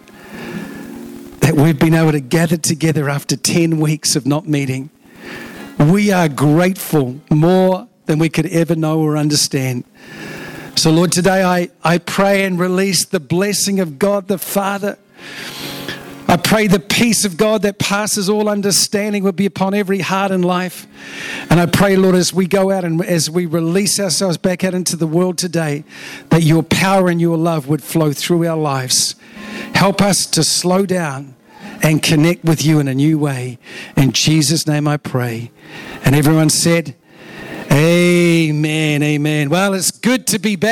that 1.40 1.54
we've 1.54 1.78
been 1.78 1.94
able 1.94 2.12
to 2.12 2.20
gather 2.20 2.56
together 2.56 3.08
after 3.08 3.36
10 3.36 3.78
weeks 3.80 4.16
of 4.16 4.26
not 4.26 4.46
meeting. 4.46 4.90
We 5.78 6.12
are 6.12 6.28
grateful 6.28 7.20
more 7.30 7.88
than 8.06 8.18
we 8.18 8.28
could 8.28 8.46
ever 8.46 8.74
know 8.74 9.00
or 9.00 9.16
understand. 9.16 9.84
So, 10.76 10.90
Lord, 10.90 11.12
today 11.12 11.42
I, 11.42 11.70
I 11.82 11.98
pray 11.98 12.44
and 12.44 12.58
release 12.58 13.04
the 13.04 13.20
blessing 13.20 13.80
of 13.80 13.98
God 13.98 14.28
the 14.28 14.38
Father. 14.38 14.98
I 16.30 16.36
pray 16.36 16.68
the 16.68 16.78
peace 16.78 17.24
of 17.24 17.36
God 17.36 17.62
that 17.62 17.80
passes 17.80 18.28
all 18.28 18.48
understanding 18.48 19.24
would 19.24 19.34
be 19.34 19.46
upon 19.46 19.74
every 19.74 19.98
heart 19.98 20.30
and 20.30 20.44
life. 20.44 20.86
And 21.50 21.58
I 21.58 21.66
pray, 21.66 21.96
Lord, 21.96 22.14
as 22.14 22.32
we 22.32 22.46
go 22.46 22.70
out 22.70 22.84
and 22.84 23.04
as 23.04 23.28
we 23.28 23.46
release 23.46 23.98
ourselves 23.98 24.36
back 24.36 24.62
out 24.62 24.72
into 24.72 24.94
the 24.94 25.08
world 25.08 25.38
today, 25.38 25.82
that 26.28 26.44
your 26.44 26.62
power 26.62 27.08
and 27.08 27.20
your 27.20 27.36
love 27.36 27.66
would 27.66 27.82
flow 27.82 28.12
through 28.12 28.46
our 28.46 28.56
lives. 28.56 29.16
Help 29.74 30.00
us 30.00 30.24
to 30.26 30.44
slow 30.44 30.86
down 30.86 31.34
and 31.82 32.00
connect 32.00 32.44
with 32.44 32.64
you 32.64 32.78
in 32.78 32.86
a 32.86 32.94
new 32.94 33.18
way. 33.18 33.58
In 33.96 34.12
Jesus' 34.12 34.68
name 34.68 34.86
I 34.86 34.98
pray. 34.98 35.50
And 36.04 36.14
everyone 36.14 36.50
said, 36.50 36.94
Amen, 37.72 39.02
amen. 39.02 39.48
Well, 39.48 39.74
it's 39.74 39.90
good 39.90 40.28
to 40.28 40.38
be 40.38 40.54
back. 40.54 40.68